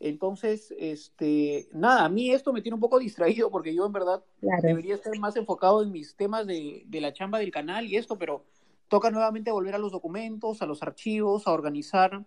entonces, 0.00 0.74
este, 0.78 1.68
nada, 1.72 2.06
a 2.06 2.08
mí 2.08 2.30
esto 2.30 2.54
me 2.54 2.62
tiene 2.62 2.74
un 2.74 2.80
poco 2.80 2.98
distraído 2.98 3.50
porque 3.50 3.74
yo 3.74 3.84
en 3.84 3.92
verdad 3.92 4.24
debería 4.62 4.94
estar 4.94 5.16
más 5.18 5.36
enfocado 5.36 5.82
en 5.82 5.92
mis 5.92 6.16
temas 6.16 6.46
de, 6.46 6.86
la 6.90 7.12
chamba 7.12 7.38
del 7.38 7.50
canal 7.50 7.86
y 7.86 7.96
esto, 7.96 8.16
pero 8.16 8.42
toca 8.88 9.10
nuevamente 9.10 9.50
volver 9.50 9.74
a 9.74 9.78
los 9.78 9.92
documentos, 9.92 10.62
a 10.62 10.66
los 10.66 10.82
archivos, 10.82 11.46
a 11.46 11.52
organizar 11.52 12.24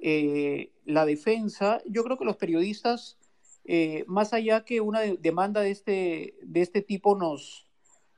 eh, 0.00 0.72
la 0.84 1.06
defensa. 1.06 1.80
Yo 1.86 2.02
creo 2.02 2.18
que 2.18 2.24
los 2.24 2.36
periodistas, 2.36 3.16
eh, 3.66 4.04
más 4.08 4.32
allá 4.32 4.64
que 4.64 4.80
una 4.80 5.02
demanda 5.02 5.60
de 5.60 5.70
este, 5.70 6.34
de 6.42 6.60
este 6.60 6.82
tipo 6.82 7.16
nos, 7.16 7.68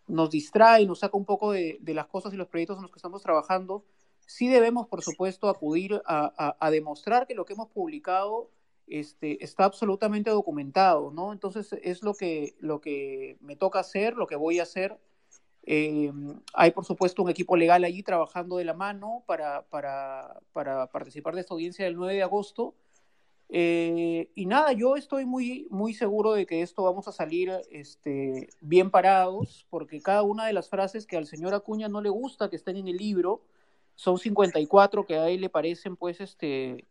nos 0.09 0.31
distrae, 0.31 0.87
nos 0.87 1.01
saca 1.01 1.19
un 1.19 1.27
poco 1.27 1.53
de, 1.53 1.79
las 1.89 2.07
cosas 2.07 2.33
y 2.33 2.39
los 2.39 2.49
proyectos 2.49 2.79
en 2.79 2.83
los 2.85 2.91
que 2.91 2.99
estamos 2.99 3.23
trabajando, 3.23 3.85
sí 4.27 4.49
debemos, 4.49 4.89
por 4.89 5.03
supuesto, 5.03 5.51
acudir 5.51 6.01
a 6.07 6.71
demostrar 6.71 7.27
que 7.27 7.35
lo 7.35 7.45
que 7.45 7.53
hemos 7.53 7.69
publicado 7.69 8.49
este, 8.87 9.43
está 9.43 9.65
absolutamente 9.65 10.31
documentado, 10.31 11.11
¿no? 11.11 11.33
Entonces 11.33 11.75
es 11.83 12.03
lo 12.03 12.15
que, 12.15 12.55
lo 12.61 12.81
que 12.81 13.39
me 13.41 13.57
toca 13.57 13.81
hacer, 13.81 14.15
lo 14.15 14.27
que 14.27 14.37
voy 14.37 14.61
a 14.61 14.65
hacer. 14.65 14.99
Eh, 15.67 16.13
hay, 16.53 16.73
por 16.73 16.85
supuesto, 16.85 17.23
un 17.23 17.31
equipo 17.31 17.57
legal 17.57 17.85
allí 17.85 18.03
trabajando 18.03 18.59
de 18.59 18.65
la 18.65 18.75
mano 18.75 19.25
para, 19.27 19.63
para, 19.69 20.41
participar 20.93 21.35
de 21.35 21.41
esta 21.41 21.55
audiencia 21.55 21.85
del 21.87 21.97
9 21.97 22.15
de 22.15 22.23
agosto. 22.23 22.75
Eh, 23.49 24.31
y 24.35 24.47
nada, 24.47 24.73
yo 24.73 24.97
estoy 24.97 25.27
muy, 25.27 25.67
muy 25.71 25.95
seguro 25.95 26.33
de 26.33 26.47
que 26.47 26.63
esto 26.63 26.83
vamos 26.83 27.09
a 27.09 27.13
salir 27.13 27.53
este, 27.71 28.49
bien 28.61 28.91
parados, 28.91 29.67
porque 29.71 30.01
cada 30.01 30.23
una 30.23 30.47
de 30.47 30.53
las 30.53 30.69
frases 30.69 31.07
que 31.07 31.17
al 31.17 31.27
señor 31.27 31.55
Acuña 31.55 31.89
no 31.89 32.01
le 32.01 32.11
gusta 32.11 32.51
que 32.51 32.57
estén 32.57 32.77
en 32.77 32.89
el 32.89 32.97
libro, 32.97 33.43
son 33.95 34.19
54 34.19 35.07
que 35.07 35.17
a 35.17 35.29
él 35.29 35.41
le 35.41 35.51
parecen, 35.51 35.97
pues, 35.97 36.21
este, 36.21 36.87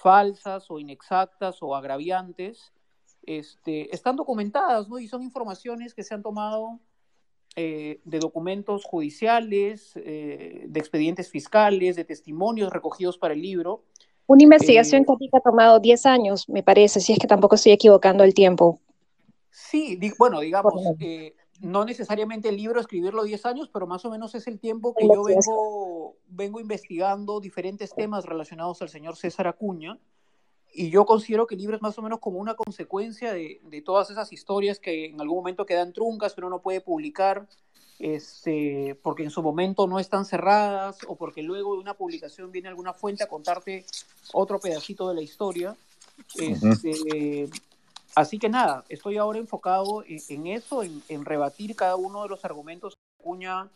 falsas 0.00 0.70
o 0.70 0.78
inexactas 0.78 1.62
o 1.62 1.74
agraviantes, 1.74 2.72
este, 3.26 3.94
están 3.94 4.16
documentadas, 4.16 4.88
¿no? 4.88 4.98
Y 4.98 5.08
son 5.08 5.22
informaciones 5.22 5.94
que 5.94 6.02
se 6.02 6.14
han 6.14 6.22
tomado 6.22 6.80
eh, 7.56 8.00
de 8.04 8.18
documentos 8.20 8.84
judiciales, 8.84 9.92
eh, 9.96 10.64
de 10.68 10.80
expedientes 10.80 11.28
fiscales, 11.28 11.96
de 11.96 12.04
testimonios 12.04 12.72
recogidos 12.72 13.18
para 13.18 13.34
el 13.34 13.42
libro. 13.42 13.82
Una 14.26 14.44
investigación 14.44 15.02
eh, 15.02 15.06
que 15.18 15.36
ha 15.36 15.40
tomado 15.40 15.80
10 15.80 16.06
años, 16.06 16.48
me 16.48 16.62
parece, 16.62 17.00
si 17.00 17.12
es 17.12 17.18
que 17.18 17.26
tampoco 17.26 17.56
estoy 17.56 17.72
equivocando 17.72 18.22
el 18.24 18.32
tiempo. 18.32 18.80
Sí, 19.50 19.98
bueno, 20.18 20.40
digamos, 20.40 20.74
no 21.60 21.84
necesariamente 21.84 22.48
el 22.48 22.56
libro 22.56 22.80
escribirlo 22.80 23.24
10 23.24 23.46
años, 23.46 23.70
pero 23.72 23.86
más 23.86 24.04
o 24.04 24.10
menos 24.10 24.34
es 24.34 24.46
el 24.46 24.58
tiempo 24.58 24.94
que 24.94 25.06
yo 25.06 25.24
vengo, 25.24 26.16
vengo 26.28 26.60
investigando 26.60 27.40
diferentes 27.40 27.94
temas 27.94 28.24
relacionados 28.24 28.80
al 28.82 28.88
señor 28.88 29.16
César 29.16 29.46
Acuña. 29.48 29.98
Y 30.72 30.90
yo 30.90 31.06
considero 31.06 31.46
que 31.46 31.54
el 31.54 31.60
libro 31.60 31.76
es 31.76 31.82
más 31.82 31.98
o 31.98 32.02
menos 32.02 32.20
como 32.20 32.38
una 32.38 32.54
consecuencia 32.54 33.32
de, 33.32 33.60
de 33.64 33.82
todas 33.82 34.10
esas 34.10 34.32
historias 34.32 34.78
que 34.78 35.06
en 35.06 35.20
algún 35.20 35.38
momento 35.38 35.66
quedan 35.66 35.92
truncas, 35.92 36.34
pero 36.34 36.50
no 36.50 36.60
puede 36.60 36.80
publicar, 36.80 37.48
este, 37.98 38.96
porque 39.02 39.24
en 39.24 39.30
su 39.30 39.42
momento 39.42 39.86
no 39.88 39.98
están 39.98 40.24
cerradas 40.24 40.98
o 41.08 41.16
porque 41.16 41.42
luego 41.42 41.74
de 41.74 41.80
una 41.80 41.94
publicación 41.94 42.52
viene 42.52 42.68
alguna 42.68 42.92
fuente 42.92 43.24
a 43.24 43.28
contarte 43.28 43.84
otro 44.32 44.60
pedacito 44.60 45.08
de 45.08 45.14
la 45.14 45.22
historia. 45.22 45.76
Este, 46.36 47.48
Así 48.18 48.40
que 48.40 48.48
nada, 48.48 48.84
estoy 48.88 49.16
ahora 49.16 49.38
enfocado 49.38 50.02
en, 50.04 50.48
eso, 50.48 50.82
en, 50.82 51.24
rebatir 51.24 51.76
cada 51.76 51.94
uno 51.94 52.24
de 52.24 52.28
los 52.28 52.44
argumentos 52.44 52.96
que 52.96 53.22
Acuña 53.22 53.70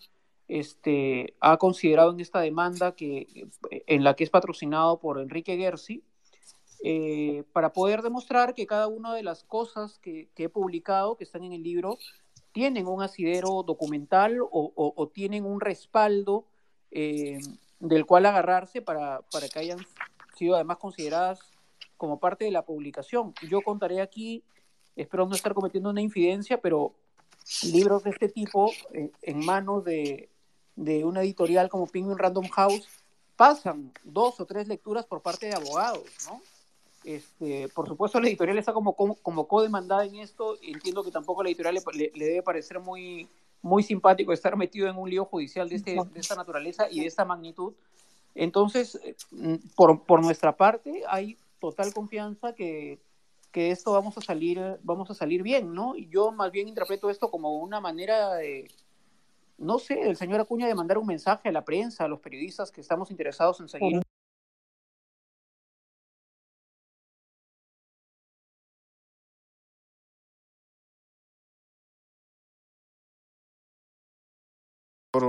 este, 0.48 1.36
ha 1.38 1.58
considerado 1.58 2.10
en 2.10 2.18
esta 2.18 2.40
demanda 2.40 2.96
que, 2.96 3.46
en 3.70 4.02
la 4.02 4.16
que 4.16 4.24
es 4.24 4.30
patrocinado 4.30 4.98
por 4.98 5.20
Enrique 5.20 5.56
Gersi, 5.56 6.02
eh, 6.82 7.44
para 7.52 7.72
poder 7.72 8.02
demostrar 8.02 8.52
que 8.52 8.66
cada 8.66 8.88
una 8.88 9.14
de 9.14 9.22
las 9.22 9.44
cosas 9.44 10.00
que, 10.00 10.28
he 10.36 10.48
publicado, 10.48 11.16
que 11.16 11.22
están 11.22 11.44
en 11.44 11.52
el 11.52 11.62
libro, 11.62 11.96
tienen 12.50 12.88
un 12.88 13.00
asidero 13.00 13.62
documental 13.62 14.38
o, 14.40 15.10
tienen 15.14 15.44
un 15.44 15.60
respaldo 15.60 16.46
eh, 16.90 17.38
del 17.78 18.06
cual 18.06 18.26
agarrarse 18.26 18.82
para, 18.82 19.20
para 19.30 19.48
que 19.48 19.60
hayan 19.60 19.78
sido 20.36 20.56
además 20.56 20.78
consideradas 20.78 21.51
como 22.02 22.18
parte 22.18 22.44
de 22.44 22.50
la 22.50 22.64
publicación. 22.64 23.32
Yo 23.48 23.62
contaré 23.62 24.00
aquí, 24.00 24.42
espero 24.96 25.24
no 25.24 25.36
estar 25.36 25.54
cometiendo 25.54 25.88
una 25.88 26.00
infidencia, 26.00 26.60
pero 26.60 26.94
libros 27.62 28.02
de 28.02 28.10
este 28.10 28.28
tipo 28.28 28.72
eh, 28.92 29.12
en 29.22 29.46
manos 29.46 29.84
de, 29.84 30.28
de, 30.74 31.04
una 31.04 31.22
editorial 31.22 31.68
como 31.68 31.86
Penguin 31.86 32.18
Random 32.18 32.48
House 32.48 32.88
pasan 33.36 33.92
dos 34.02 34.40
o 34.40 34.46
tres 34.46 34.66
lecturas 34.66 35.06
por 35.06 35.22
parte 35.22 35.46
de 35.46 35.54
abogados, 35.54 36.02
¿no? 36.26 36.40
Este, 37.04 37.68
por 37.68 37.86
supuesto, 37.86 38.18
la 38.18 38.26
editorial 38.26 38.58
está 38.58 38.72
como, 38.72 38.96
como, 38.96 39.14
como 39.14 39.46
co-demandada 39.46 40.04
en 40.04 40.16
esto. 40.16 40.58
Entiendo 40.60 41.04
que 41.04 41.12
tampoco 41.12 41.42
a 41.42 41.44
la 41.44 41.50
editorial 41.50 41.76
le, 41.94 42.10
le, 42.16 42.24
debe 42.24 42.42
parecer 42.42 42.80
muy, 42.80 43.28
muy 43.62 43.84
simpático 43.84 44.32
estar 44.32 44.56
metido 44.56 44.88
en 44.88 44.98
un 44.98 45.08
lío 45.08 45.24
judicial 45.24 45.68
de, 45.68 45.76
este, 45.76 45.92
de 45.92 46.20
esta 46.20 46.34
naturaleza 46.34 46.88
y 46.90 46.98
de 46.98 47.06
esta 47.06 47.24
magnitud. 47.24 47.74
Entonces, 48.34 48.98
eh, 49.04 49.14
por, 49.76 50.02
por 50.04 50.20
nuestra 50.20 50.56
parte, 50.56 51.04
hay 51.08 51.36
total 51.62 51.94
confianza 51.94 52.54
que, 52.54 53.00
que 53.52 53.70
esto 53.70 53.92
vamos 53.92 54.18
a 54.18 54.20
salir, 54.20 54.60
vamos 54.82 55.10
a 55.10 55.14
salir 55.14 55.42
bien, 55.44 55.72
¿no? 55.74 55.94
Y 55.96 56.08
yo 56.08 56.32
más 56.32 56.50
bien 56.50 56.68
interpreto 56.68 57.08
esto 57.08 57.30
como 57.30 57.54
una 57.60 57.80
manera 57.80 58.34
de, 58.34 58.68
no 59.58 59.78
sé, 59.78 59.96
del 59.96 60.16
señor 60.16 60.40
Acuña 60.40 60.66
de 60.66 60.74
mandar 60.74 60.98
un 60.98 61.06
mensaje 61.06 61.48
a 61.48 61.52
la 61.52 61.64
prensa, 61.64 62.04
a 62.04 62.08
los 62.08 62.20
periodistas 62.20 62.72
que 62.72 62.80
estamos 62.82 63.10
interesados 63.12 63.60
en 63.60 63.68
seguir. 63.68 64.02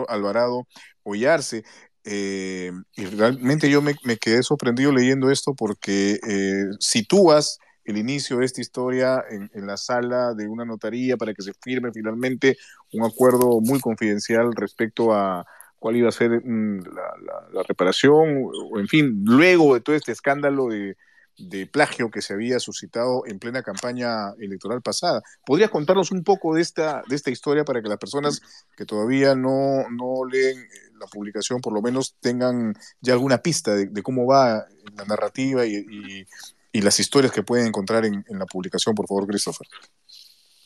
Alvarado 0.08 0.68
Ollarse. 1.04 1.64
Eh, 2.06 2.72
y 2.96 3.06
realmente 3.06 3.70
yo 3.70 3.82
me, 3.82 3.96
quedé 4.18 4.44
sorprendido 4.44 4.92
leyendo 4.92 5.32
esto 5.32 5.54
porque 5.54 6.20
eh, 6.28 6.66
sitúas 6.80 7.60
el 7.86 7.98
inicio 7.98 8.38
de 8.38 8.46
esta 8.46 8.62
historia 8.62 9.24
en, 9.30 9.50
la 9.66 9.78
sala 9.78 10.34
de 10.34 10.48
una 10.48 10.66
notaría 10.66 11.18
para 11.18 11.34
que 11.34 11.42
se 11.42 11.54
firme 11.54 11.92
finalmente 11.94 12.58
un 12.94 13.04
acuerdo 13.04 13.60
muy 13.62 13.80
confidencial 13.80 14.54
respecto 14.56 15.14
a 15.14 15.46
cuál 15.80 15.98
iba 15.98 16.10
a 16.10 16.14
ser 16.14 16.42
mm, 16.46 16.84
la, 17.54 17.64
reparación, 17.64 18.48
o 18.72 18.80
en 18.80 18.88
fin, 18.88 19.24
luego 19.26 19.74
de 19.74 19.82
todo 19.82 19.96
este 19.96 20.14
escándalo 20.14 20.68
de, 20.68 20.96
de 21.38 21.66
plagio 21.66 22.12
que 22.12 22.22
se 22.22 22.34
había 22.34 22.60
suscitado 22.60 23.24
en 23.26 23.40
plena 23.40 23.64
campaña 23.64 24.32
electoral 24.40 24.82
pasada. 24.82 25.22
¿Podrías 25.46 25.72
contarnos 25.72 26.12
un 26.12 26.24
poco 26.24 26.56
de 26.56 26.62
esta, 26.62 27.04
de 27.08 27.16
esta 27.16 27.32
historia 27.32 27.66
para 27.66 27.82
que 27.82 27.90
las 27.90 27.98
personas 27.98 28.42
que 28.78 28.86
todavía 28.86 29.36
no, 29.36 29.90
no 29.90 30.26
leen 30.30 30.60
eh, 30.60 30.68
la 31.04 31.08
publicación 31.08 31.62
por 31.62 31.74
lo 31.74 31.82
menos 31.82 32.16
tengan 32.20 32.76
ya 33.02 33.14
alguna 33.14 33.40
pista 33.40 33.76
de, 33.76 34.04
cómo 34.04 34.26
va 34.26 34.66
la 34.96 35.06
narrativa 35.06 35.66
y, 35.66 36.26
las 36.74 37.00
historias 37.00 37.32
que 37.32 37.44
pueden 37.44 37.68
encontrar 37.68 38.04
en, 38.06 38.26
la 38.28 38.46
publicación, 38.46 38.96
por 38.96 39.08
favor, 39.08 39.28
Christopher? 39.28 39.68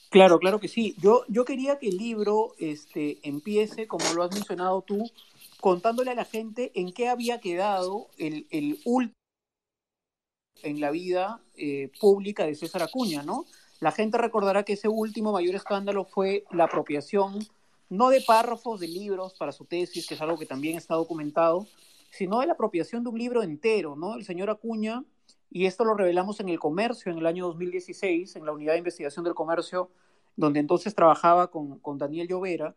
Claro, 0.09 0.39
claro 0.39 0.59
que 0.59 0.69
sí. 0.69 0.95
Yo, 0.99 1.25
yo 1.27 1.43
quería 1.43 1.79
que 1.79 1.89
el 1.89 1.97
libro 1.97 2.53
este, 2.59 3.19
empiece, 3.23 3.87
como 3.87 4.05
lo 4.13 4.23
has 4.23 4.33
mencionado 4.33 4.81
tú, 4.81 5.11
contándole 5.59 6.11
a 6.11 6.15
la 6.15 6.23
gente 6.23 6.71
en 6.75 6.93
qué 6.93 7.09
había 7.09 7.41
quedado 7.41 8.07
el, 8.17 8.47
el 8.51 8.79
último 8.85 9.17
en 10.63 10.79
la 10.79 10.91
vida 10.91 11.39
eh, 11.55 11.91
pública 11.99 12.45
de 12.45 12.55
César 12.55 12.83
Acuña, 12.83 13.23
¿no? 13.23 13.45
La 13.79 13.91
gente 13.91 14.17
recordará 14.17 14.63
que 14.63 14.73
ese 14.73 14.87
último 14.87 15.31
mayor 15.31 15.55
escándalo 15.55 16.05
fue 16.05 16.45
la 16.51 16.63
apropiación, 16.65 17.47
no 17.89 18.09
de 18.09 18.21
párrafos 18.21 18.79
de 18.79 18.87
libros 18.87 19.33
para 19.35 19.51
su 19.51 19.65
tesis, 19.65 20.07
que 20.07 20.15
es 20.15 20.21
algo 20.21 20.37
que 20.37 20.45
también 20.45 20.77
está 20.77 20.95
documentado, 20.95 21.67
sino 22.11 22.39
de 22.39 22.47
la 22.47 22.53
apropiación 22.53 23.03
de 23.03 23.09
un 23.09 23.17
libro 23.17 23.43
entero, 23.43 23.95
¿no? 23.95 24.15
El 24.15 24.25
señor 24.25 24.49
Acuña, 24.49 25.03
y 25.49 25.65
esto 25.65 25.85
lo 25.85 25.93
revelamos 25.93 26.39
en 26.39 26.49
el 26.49 26.59
comercio 26.59 27.11
en 27.11 27.19
el 27.19 27.25
año 27.25 27.47
2016, 27.47 28.35
en 28.35 28.45
la 28.45 28.51
unidad 28.51 28.73
de 28.73 28.79
investigación 28.79 29.23
del 29.23 29.35
comercio, 29.35 29.91
donde 30.35 30.59
entonces 30.59 30.93
trabajaba 30.93 31.49
con, 31.49 31.79
con 31.79 31.97
Daniel 31.97 32.27
Llovera, 32.27 32.75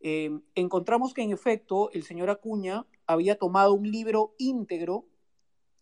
eh, 0.00 0.30
encontramos 0.54 1.12
que 1.12 1.22
en 1.22 1.32
efecto 1.32 1.90
el 1.92 2.04
señor 2.04 2.30
Acuña 2.30 2.86
había 3.06 3.36
tomado 3.36 3.74
un 3.74 3.90
libro 3.90 4.34
íntegro 4.38 5.06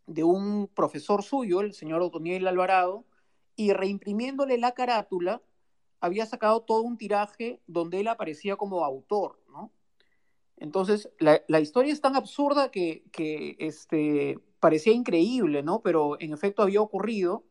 de 0.07 0.25
un 0.25 0.69
profesor 0.69 1.23
suyo, 1.23 1.61
el 1.61 1.75
señor 1.75 2.01
Otoniel 2.01 2.47
Alvarado, 2.47 3.05
y 3.57 3.73
reimprimiéndole 3.73 4.59
la 4.59 4.73
carátula, 4.73 5.43
había 6.01 6.27
sacado 6.27 6.63
todo 6.63 6.83
un 6.83 6.99
tiraje 6.99 7.61
donde 7.67 8.01
él 8.01 8.09
aparecía 8.09 8.57
como 8.57 8.85
autor, 8.85 9.43
¿no? 9.49 9.73
Entonces, 10.57 11.11
la, 11.19 11.43
la 11.49 11.61
historia 11.61 11.93
es 11.93 12.01
tan 12.01 12.17
absurda 12.17 12.71
que, 12.71 13.05
que, 13.13 13.57
este, 13.59 14.39
parecía 14.61 14.93
increíble, 14.93 15.63
¿no? 15.63 15.81
Pero 15.83 16.21
en 16.21 16.33
efecto 16.33 16.63
había 16.63 16.81
ocurrido. 16.81 17.45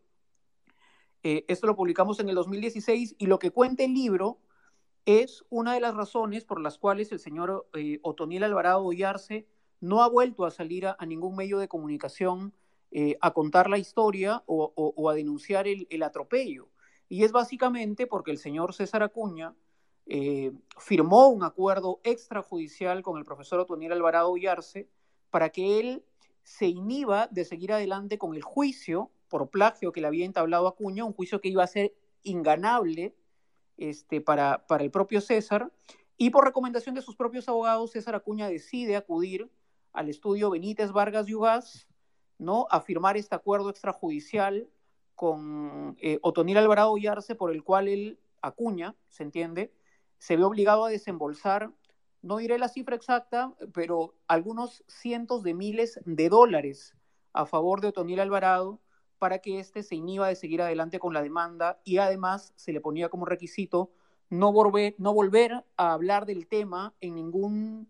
Eh, 1.24 1.46
esto 1.48 1.68
lo 1.68 1.76
publicamos 1.76 2.20
en 2.20 2.30
el 2.30 2.36
2016 2.36 3.16
y 3.18 3.26
lo 3.28 3.40
que 3.40 3.52
cuenta 3.52 3.84
el 3.84 3.94
libro 3.94 4.40
es 5.06 5.46
una 5.50 5.74
de 5.74 5.80
las 5.80 5.96
razones 5.96 6.46
por 6.46 6.60
las 6.60 6.78
cuales 6.78 7.12
el 7.12 7.20
señor 7.20 7.68
eh, 7.74 8.00
Otoniel 8.02 8.44
Alvarado 8.44 8.84
Ollarse 8.84 9.48
no 9.80 10.04
ha 10.04 10.10
vuelto 10.10 10.46
a 10.46 10.52
salir 10.52 10.88
a, 10.88 10.98
ningún 11.06 11.36
medio 11.36 11.60
de 11.60 11.68
comunicación 11.68 12.54
eh, 12.92 13.18
a 13.22 13.32
contar 13.32 13.70
la 13.70 13.78
historia 13.78 14.44
o, 14.46 15.10
a 15.10 15.14
denunciar 15.14 15.68
el, 15.68 16.04
atropello. 16.04 16.70
Y 17.16 17.24
es 17.24 17.32
básicamente 17.32 18.08
porque 18.08 18.32
el 18.32 18.38
señor 18.38 18.74
César 18.74 19.02
Acuña 19.02 19.56
eh, 20.06 20.52
firmó 20.78 21.30
un 21.30 21.46
acuerdo 21.46 22.02
extrajudicial 22.04 23.04
con 23.04 23.18
el 23.18 23.24
profesor 23.24 23.58
Otoniel 23.62 23.94
Alvarado 23.94 24.32
Ollarse 24.32 24.90
para 25.30 25.50
que 25.50 25.80
él 25.80 26.04
se 26.44 26.66
inhiba 26.68 27.30
de 27.32 27.46
seguir 27.46 27.72
adelante 27.72 28.18
con 28.18 28.36
el 28.36 28.42
juicio 28.42 29.12
por 29.30 29.50
plagio 29.50 29.94
que 29.94 30.02
le 30.02 30.08
había 30.08 30.26
entablado 30.26 30.68
Acuña, 30.68 31.06
un 31.06 31.14
juicio 31.14 31.40
que 31.40 31.48
iba 31.48 31.64
a 31.64 31.68
ser 31.68 31.96
inganable 32.24 33.16
este, 33.78 34.20
para, 34.20 34.68
para 34.68 34.84
el 34.84 34.92
propio 34.92 35.22
César, 35.22 35.72
y 36.18 36.32
por 36.32 36.44
recomendación 36.44 36.96
de 36.96 37.02
sus 37.02 37.16
propios 37.16 37.48
abogados, 37.48 37.92
César 37.92 38.16
Acuña 38.16 38.50
decide 38.50 38.98
acudir 38.98 39.50
al 39.94 40.10
estudio 40.10 40.50
Benítez 40.50 40.92
Vargas 40.92 41.28
Yugas, 41.28 41.88
¿no? 42.40 42.68
a 42.72 42.82
firmar 42.82 43.16
este 43.16 43.36
acuerdo 43.36 43.70
extrajudicial 43.70 44.68
con 45.16 45.96
eh, 46.00 46.20
Otoniel 46.22 46.58
Alvarado 46.58 46.92
Ollarse, 46.92 47.36
por 47.36 47.52
el 47.52 47.64
cual 47.64 47.88
él, 47.88 48.20
Acuña, 48.42 48.96
se 49.10 49.24
entiende, 49.24 49.74
se 50.20 50.38
ve 50.38 50.44
obligado 50.44 50.86
a 50.86 50.90
desembolsar, 50.90 51.72
no 52.22 52.38
diré 52.38 52.58
la 52.58 52.70
cifra 52.70 52.96
exacta, 52.96 53.54
pero 53.74 54.16
algunos 54.28 54.84
cientos 54.88 55.44
de 55.44 55.54
miles 55.54 56.00
de 56.06 56.30
dólares 56.30 56.96
a 57.34 57.46
favor 57.46 57.82
de 57.82 57.88
Otoniel 57.90 58.20
Alvarado 58.20 58.82
para 59.20 59.40
que 59.40 59.60
éste 59.60 59.84
se 59.84 59.96
inhiba 59.96 60.28
de 60.28 60.36
seguir 60.36 60.62
adelante 60.62 61.00
con 61.00 61.14
la 61.14 61.22
demanda 61.22 61.80
y 61.84 61.98
además 61.98 62.54
se 62.56 62.74
le 62.74 62.82
ponía 62.82 63.10
como 63.10 63.26
requisito 63.26 63.92
no 64.30 64.52
volver, 64.52 64.96
no 64.98 65.14
volver 65.14 65.66
a 65.78 65.94
hablar 65.94 66.26
del 66.26 66.48
tema 66.48 66.94
en 67.00 67.16
ningún 67.16 67.88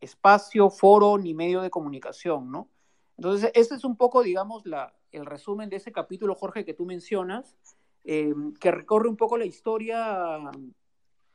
espacio, 0.00 0.68
foro 0.70 1.18
ni 1.18 1.34
medio 1.34 1.62
de 1.62 1.70
comunicación, 1.70 2.50
¿no? 2.50 2.68
Entonces, 3.16 3.50
este 3.54 3.74
es 3.74 3.84
un 3.84 3.96
poco, 3.96 4.22
digamos, 4.22 4.66
la, 4.66 4.94
el 5.12 5.26
resumen 5.26 5.68
de 5.68 5.76
ese 5.76 5.92
capítulo, 5.92 6.34
Jorge, 6.34 6.64
que 6.64 6.74
tú 6.74 6.84
mencionas, 6.84 7.56
eh, 8.04 8.34
que 8.60 8.70
recorre 8.70 9.08
un 9.08 9.16
poco 9.16 9.36
la 9.36 9.44
historia, 9.44 10.38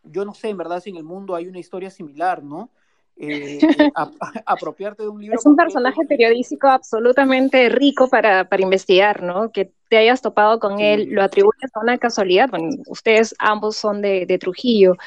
yo 0.03 0.25
no 0.25 0.33
sé, 0.33 0.49
en 0.49 0.57
verdad, 0.57 0.81
si 0.81 0.89
en 0.89 0.97
el 0.97 1.03
mundo 1.03 1.35
hay 1.35 1.47
una 1.47 1.59
historia 1.59 1.89
similar, 1.89 2.43
¿no? 2.43 2.69
Eh, 3.15 3.59
a, 3.95 4.03
a, 4.03 4.09
apropiarte 4.45 5.03
de 5.03 5.09
un 5.09 5.21
libro. 5.21 5.37
Es 5.37 5.45
un 5.45 5.55
personaje 5.55 6.05
periodístico 6.05 6.67
absolutamente 6.67 7.69
rico 7.69 8.07
para, 8.07 8.47
para, 8.47 8.63
investigar, 8.63 9.23
¿no? 9.23 9.51
Que 9.51 9.71
te 9.89 9.97
hayas 9.97 10.21
topado 10.21 10.59
con 10.59 10.77
sí. 10.77 10.83
él, 10.83 11.09
lo 11.11 11.23
atribuyes 11.23 11.71
a 11.73 11.79
una 11.79 11.97
casualidad. 11.97 12.49
Bueno, 12.49 12.69
ustedes 12.87 13.33
ambos 13.39 13.77
son 13.77 14.01
de, 14.01 14.25
de 14.25 14.37
Trujillo. 14.37 14.97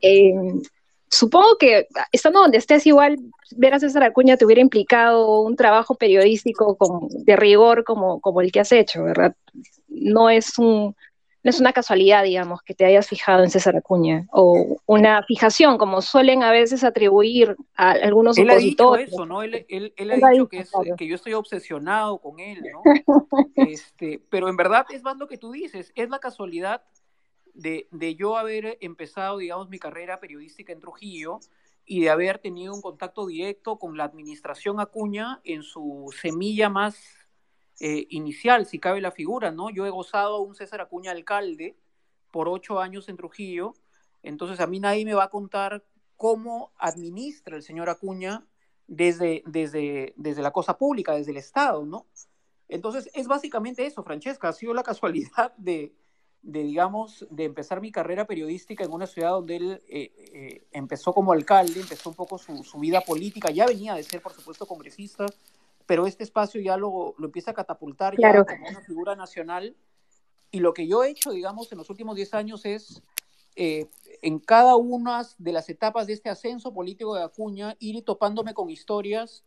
Eh, 0.00 0.34
supongo 1.10 1.56
que 1.58 1.86
estando 2.12 2.40
donde 2.40 2.58
estés 2.58 2.86
igual, 2.86 3.16
ver 3.56 3.74
a 3.74 3.80
César 3.80 4.02
Acuña 4.02 4.36
te 4.36 4.44
hubiera 4.44 4.60
implicado 4.60 5.40
un 5.40 5.56
trabajo 5.56 5.94
periodístico 5.94 6.76
con, 6.76 7.08
de 7.08 7.36
rigor 7.36 7.84
como, 7.84 8.20
como 8.20 8.40
el 8.40 8.52
que 8.52 8.60
has 8.60 8.72
hecho, 8.72 9.04
¿verdad? 9.04 9.34
No 9.88 10.30
es 10.30 10.58
un, 10.58 10.94
no 11.42 11.50
es 11.50 11.60
una 11.60 11.72
casualidad, 11.72 12.24
digamos, 12.24 12.62
que 12.62 12.74
te 12.74 12.84
hayas 12.84 13.06
fijado 13.06 13.42
en 13.42 13.50
César 13.50 13.76
Acuña, 13.76 14.26
o 14.32 14.80
una 14.86 15.22
fijación, 15.22 15.78
como 15.78 16.02
suelen 16.02 16.42
a 16.42 16.50
veces 16.50 16.84
atribuir 16.84 17.56
a 17.74 17.92
algunos 17.92 18.36
él 18.38 18.50
opositores. 18.50 19.06
Ha 19.06 19.10
dicho 19.10 19.14
eso, 19.14 19.26
¿no? 19.26 19.42
Él, 19.42 19.54
él, 19.54 19.92
él, 19.96 20.10
él 20.10 20.24
ha 20.24 20.30
dicho, 20.30 20.48
que, 20.48 20.58
es, 20.58 20.70
claro. 20.70 20.96
que, 20.96 21.06
yo 21.06 21.14
estoy 21.14 21.34
obsesionado 21.34 22.18
con 22.18 22.40
él, 22.40 22.62
¿no? 22.72 22.82
este, 23.54 24.20
pero 24.28 24.48
en 24.48 24.56
verdad 24.56 24.84
es 24.90 25.02
más 25.02 25.16
lo 25.16 25.28
que 25.28 25.38
tú 25.38 25.52
dices, 25.52 25.92
es 25.94 26.10
la 26.10 26.18
casualidad 26.18 26.82
de, 27.58 27.88
de, 27.90 28.14
yo 28.14 28.36
haber 28.36 28.78
empezado, 28.80 29.38
digamos, 29.38 29.68
mi 29.68 29.80
carrera 29.80 30.20
periodística 30.20 30.72
en 30.72 30.80
Trujillo 30.80 31.40
y 31.84 32.00
de 32.00 32.10
haber 32.10 32.38
tenido 32.38 32.72
un 32.72 32.80
contacto 32.80 33.26
directo 33.26 33.78
con 33.78 33.96
la 33.96 34.04
administración 34.04 34.78
Acuña 34.78 35.40
en 35.42 35.64
su 35.64 36.14
semilla 36.20 36.68
más 36.68 36.96
eh, 37.80 38.06
inicial, 38.10 38.64
si 38.66 38.78
cabe 38.78 39.00
la 39.00 39.10
figura, 39.10 39.50
¿no? 39.50 39.70
Yo 39.70 39.86
he 39.86 39.90
gozado 39.90 40.36
a 40.36 40.40
un 40.40 40.54
César 40.54 40.80
Acuña 40.80 41.10
alcalde 41.10 41.76
por 42.30 42.48
ocho 42.48 42.78
años 42.78 43.08
en 43.08 43.16
Trujillo, 43.16 43.74
entonces 44.22 44.60
a 44.60 44.68
mí 44.68 44.78
nadie 44.78 45.04
me 45.04 45.14
va 45.14 45.24
a 45.24 45.30
contar 45.30 45.84
cómo 46.16 46.72
administra 46.78 47.56
el 47.56 47.62
señor 47.62 47.90
Acuña 47.90 48.46
desde, 48.86 49.42
desde, 49.46 50.14
desde 50.16 50.42
la 50.42 50.52
cosa 50.52 50.78
pública, 50.78 51.14
desde 51.14 51.32
el 51.32 51.38
Estado, 51.38 51.84
¿no? 51.84 52.06
Entonces 52.68 53.10
es 53.14 53.26
básicamente 53.26 53.84
eso, 53.84 54.04
Francesca, 54.04 54.48
ha 54.48 54.52
sido 54.52 54.74
la 54.74 54.84
casualidad 54.84 55.56
de, 55.56 55.92
de, 56.42 56.62
digamos, 56.62 57.26
de 57.30 57.44
empezar 57.44 57.80
mi 57.80 57.90
carrera 57.90 58.26
periodística 58.26 58.84
en 58.84 58.92
una 58.92 59.06
ciudad 59.06 59.30
donde 59.30 59.56
él 59.56 59.82
eh, 59.88 60.12
eh, 60.32 60.66
empezó 60.72 61.12
como 61.12 61.32
alcalde, 61.32 61.80
empezó 61.80 62.10
un 62.10 62.16
poco 62.16 62.38
su, 62.38 62.64
su, 62.64 62.78
vida 62.78 63.00
política, 63.00 63.50
ya 63.50 63.66
venía 63.66 63.94
de 63.94 64.02
ser, 64.02 64.22
por 64.22 64.32
supuesto, 64.32 64.66
congresista, 64.66 65.26
pero 65.86 66.06
este 66.06 66.24
espacio 66.24 66.60
ya 66.60 66.76
lo, 66.76 67.14
lo 67.18 67.26
empieza 67.26 67.50
a 67.50 67.54
catapultar 67.54 68.14
claro. 68.14 68.44
ya 68.46 68.56
como 68.56 68.68
una 68.68 68.80
figura 68.82 69.16
nacional. 69.16 69.74
Y 70.50 70.60
lo 70.60 70.72
que 70.72 70.86
yo 70.86 71.02
he 71.02 71.10
hecho, 71.10 71.30
digamos, 71.30 71.70
en 71.72 71.78
los 71.78 71.90
últimos 71.90 72.16
10 72.16 72.34
años 72.34 72.64
es, 72.64 73.02
eh, 73.56 73.88
en 74.22 74.38
cada 74.38 74.76
una 74.76 75.26
de 75.38 75.52
las 75.52 75.68
etapas 75.68 76.06
de 76.06 76.12
este 76.12 76.30
ascenso 76.30 76.72
político 76.72 77.14
de 77.14 77.24
Acuña, 77.24 77.76
ir 77.80 78.04
topándome 78.04 78.54
con 78.54 78.70
historias 78.70 79.44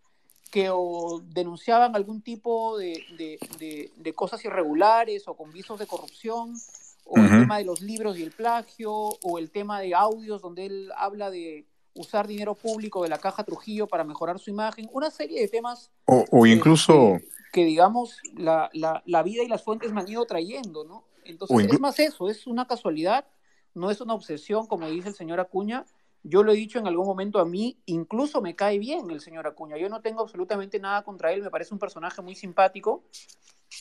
que 0.52 0.70
o 0.70 1.22
denunciaban 1.24 1.96
algún 1.96 2.22
tipo 2.22 2.78
de, 2.78 3.02
de, 3.18 3.40
de, 3.58 3.92
de 3.96 4.14
cosas 4.14 4.44
irregulares 4.44 5.28
o 5.28 5.36
con 5.36 5.52
visos 5.52 5.80
de 5.80 5.88
corrupción, 5.88 6.56
o 7.06 7.20
uh 7.20 7.24
-huh. 7.24 7.34
el 7.34 7.40
tema 7.42 7.58
de 7.58 7.66
los 7.66 7.82
libros 7.82 8.18
y 8.18 8.24
el 8.24 8.32
plagio, 8.32 8.92
o 8.94 9.40
el 9.40 9.52
tema 9.52 9.80
de 9.82 9.94
audios 9.94 10.42
donde 10.42 10.66
él 10.66 10.92
habla 10.96 11.30
de 11.30 11.66
usar 11.94 12.28
dinero 12.28 12.56
público 12.56 13.04
de 13.04 13.10
la 13.10 13.18
Caja 13.18 13.44
Trujillo 13.44 13.88
para 13.88 14.04
mejorar 14.04 14.40
su 14.40 14.50
imagen, 14.50 14.90
una 14.92 15.12
serie 15.12 15.42
de 15.42 15.48
temas. 15.48 15.92
O, 16.06 16.26
o 16.32 16.46
incluso. 16.46 17.18
Que, 17.18 17.62
que 17.62 17.66
digamos, 17.66 18.18
la, 18.36 18.70
la, 18.74 19.04
la, 19.06 19.24
vida 19.24 19.44
y 19.44 19.48
las 19.48 19.64
fuentes 19.64 19.92
me 19.92 20.02
han 20.02 20.08
ido 20.08 20.26
trayendo, 20.26 20.84
¿no? 20.84 21.06
Entonces, 21.26 21.72
es 21.72 21.80
más 21.80 22.00
eso, 22.00 22.30
es 22.30 22.48
una 22.48 22.68
casualidad, 22.68 23.26
no 23.74 23.92
es 23.92 24.02
una 24.02 24.14
obsesión, 24.14 24.68
como 24.68 24.90
dice 24.90 25.10
el 25.10 25.16
señor 25.16 25.40
Acuña. 25.40 25.86
Yo 26.24 26.44
lo 26.44 26.52
he 26.52 26.56
dicho 26.56 26.78
en 26.78 26.88
algún 26.88 27.08
momento 27.08 27.40
a 27.40 27.46
mí, 27.46 27.80
incluso 27.86 28.42
me 28.42 28.56
cae 28.56 28.78
bien 28.80 29.10
el 29.10 29.22
señor 29.22 29.48
Acuña. 29.48 29.78
Yo 29.78 29.90
no 29.90 30.02
tengo 30.02 30.22
absolutamente 30.22 30.80
nada 30.80 31.04
contra 31.04 31.32
él, 31.34 31.42
me 31.42 31.50
parece 31.50 31.74
un 31.74 31.80
personaje 31.80 32.22
muy 32.22 32.36
simpático. 32.36 33.04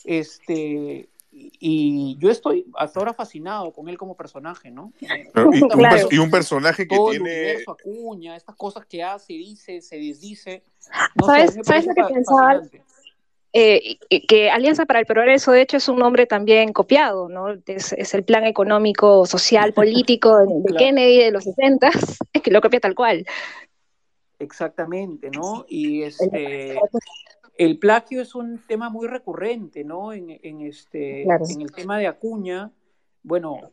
Este, 0.05 1.09
y 1.31 2.17
yo 2.19 2.29
estoy 2.29 2.65
hasta 2.75 2.99
ahora 2.99 3.13
fascinado 3.13 3.71
con 3.71 3.87
él 3.87 3.97
como 3.97 4.15
personaje, 4.15 4.69
¿no? 4.69 4.91
Pero, 5.33 5.49
y, 5.53 5.61
claro. 5.69 6.07
un, 6.07 6.13
y, 6.13 6.17
un 6.17 6.29
personaje 6.29 6.87
que 6.87 6.95
Todo 6.95 7.11
tiene... 7.11 7.29
El 7.29 7.41
universo 7.41 7.71
Acuña, 7.71 8.35
estas 8.35 8.55
cosas 8.55 8.85
que 8.85 9.01
hace, 9.01 9.33
dice, 9.33 9.81
se 9.81 9.97
desdice. 9.97 10.63
No 11.15 11.27
¿Sabes, 11.27 11.53
sé, 11.53 11.63
¿sabes 11.63 11.85
lo 11.87 11.93
que 11.93 12.13
pensaba? 12.13 12.61
Eh, 13.53 13.97
que 14.27 14.49
Alianza 14.49 14.85
para 14.85 14.99
el 14.99 15.05
Progreso, 15.05 15.51
de 15.51 15.61
hecho, 15.61 15.77
es 15.77 15.87
un 15.89 15.99
nombre 15.99 16.25
también 16.25 16.71
copiado, 16.71 17.27
¿no? 17.27 17.49
Es, 17.65 17.93
es 17.93 18.13
el 18.13 18.23
plan 18.23 18.45
económico, 18.45 19.25
social, 19.25 19.73
político 19.73 20.37
de, 20.37 20.45
de 20.45 20.63
claro. 20.63 20.77
Kennedy 20.77 21.17
de 21.17 21.31
los 21.31 21.43
60, 21.45 21.89
es 22.33 22.41
que 22.43 22.51
lo 22.51 22.61
copia 22.61 22.79
tal 22.79 22.95
cual. 22.95 23.25
Exactamente, 24.39 25.29
¿no? 25.29 25.65
Y 25.67 26.03
este 26.03 26.79
el 27.65 27.77
plagio 27.77 28.23
es 28.23 28.33
un 28.33 28.57
tema 28.57 28.89
muy 28.89 29.07
recurrente, 29.07 29.83
¿no? 29.83 30.13
En, 30.13 30.39
en 30.41 30.61
este, 30.61 31.23
claro. 31.25 31.45
en 31.47 31.61
el 31.61 31.71
tema 31.71 31.99
de 31.99 32.07
Acuña, 32.07 32.71
bueno, 33.21 33.71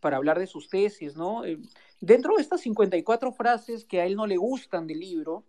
para 0.00 0.16
hablar 0.16 0.40
de 0.40 0.48
sus 0.48 0.68
tesis, 0.68 1.16
¿no? 1.16 1.44
Eh, 1.44 1.60
dentro 2.00 2.34
de 2.34 2.42
estas 2.42 2.62
54 2.62 3.30
frases 3.30 3.84
que 3.84 4.00
a 4.00 4.06
él 4.06 4.16
no 4.16 4.26
le 4.26 4.36
gustan 4.36 4.88
del 4.88 4.98
libro, 4.98 5.44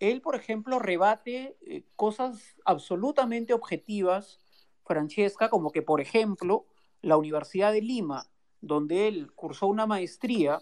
él, 0.00 0.20
por 0.20 0.34
ejemplo, 0.34 0.80
rebate 0.80 1.56
eh, 1.60 1.84
cosas 1.94 2.56
absolutamente 2.64 3.54
objetivas, 3.54 4.40
Francesca, 4.84 5.48
como 5.48 5.70
que, 5.70 5.82
por 5.82 6.00
ejemplo, 6.00 6.66
la 7.02 7.16
Universidad 7.16 7.72
de 7.72 7.82
Lima, 7.82 8.26
donde 8.60 9.06
él 9.06 9.30
cursó 9.32 9.68
una 9.68 9.86
maestría, 9.86 10.58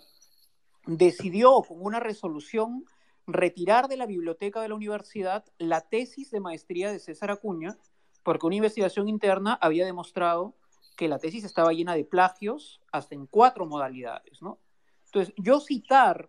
decidió 0.87 1.63
con 1.63 1.81
una 1.81 2.01
resolución 2.01 2.85
retirar 3.27 3.89
de 3.89 3.97
la 3.97 4.07
biblioteca 4.07 4.61
de 4.61 4.69
la 4.69 4.75
universidad 4.75 5.45
la 5.59 5.83
tesis 5.83 6.31
de 6.31 6.41
maestría 6.41 6.93
de 6.93 6.99
César 6.99 7.31
Acuña, 7.31 7.79
porque 8.23 8.47
una 8.47 8.57
investigación 8.57 9.09
interna 9.09 9.59
había 9.61 9.85
demostrado 9.85 10.55
que 10.97 11.09
la 11.09 11.19
tesis 11.19 11.45
estaba 11.45 11.73
llena 11.73 11.95
de 11.95 12.05
plagios 12.05 12.81
hasta 12.93 13.15
en 13.15 13.27
cuatro 13.27 13.67
modalidades, 13.67 14.41
¿no? 14.43 14.59
Entonces, 15.07 15.35
yo 15.37 15.61
citar 15.61 16.29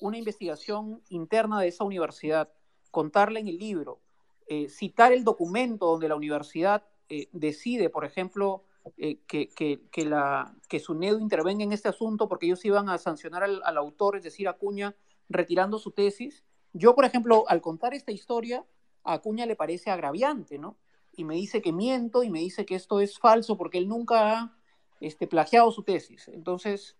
una 0.00 0.18
investigación 0.18 1.02
interna 1.08 1.60
de 1.60 1.68
esa 1.68 1.84
universidad, 1.84 2.50
contarla 2.90 3.40
en 3.40 3.48
el 3.48 3.58
libro, 3.58 4.00
eh, 4.46 4.68
citar 4.68 5.12
el 5.12 5.24
documento 5.24 5.86
donde 5.86 6.08
la 6.08 6.16
universidad 6.16 6.84
eh, 7.08 7.28
decide, 7.32 7.90
por 7.90 8.04
ejemplo, 8.04 8.64
eh, 8.98 9.20
que, 9.26 9.48
que, 9.48 9.80
que, 9.90 10.04
la, 10.04 10.54
que 10.68 10.82
intervenga 11.20 11.64
en 11.64 11.72
este 11.72 11.88
asunto 11.88 12.28
porque 12.28 12.46
ellos 12.46 12.64
iban 12.64 12.90
a 12.90 12.98
sancionar 12.98 13.42
al, 13.42 13.62
al, 13.64 13.78
autor, 13.78 14.16
es 14.16 14.22
decir, 14.22 14.46
Acuña, 14.46 14.94
retirando 15.28 15.78
su 15.78 15.92
tesis. 15.92 16.44
Yo, 16.72 16.94
por 16.94 17.04
ejemplo, 17.04 17.44
al 17.48 17.60
contar 17.60 17.94
esta 17.94 18.12
historia, 18.12 18.64
a 19.04 19.14
Acuña 19.14 19.46
le 19.46 19.56
parece 19.56 19.90
agraviante, 19.90 20.58
¿no? 20.58 20.76
Y 21.12 21.24
me 21.24 21.36
dice 21.36 21.62
que 21.62 21.72
miento 21.72 22.22
y 22.22 22.30
me 22.30 22.40
dice 22.40 22.66
que 22.66 22.74
esto 22.74 23.00
es 23.00 23.18
falso 23.18 23.56
porque 23.56 23.78
él 23.78 23.88
nunca 23.88 24.32
ha 24.32 24.56
este, 25.00 25.26
plagiado 25.26 25.70
su 25.70 25.82
tesis. 25.82 26.28
Entonces, 26.28 26.96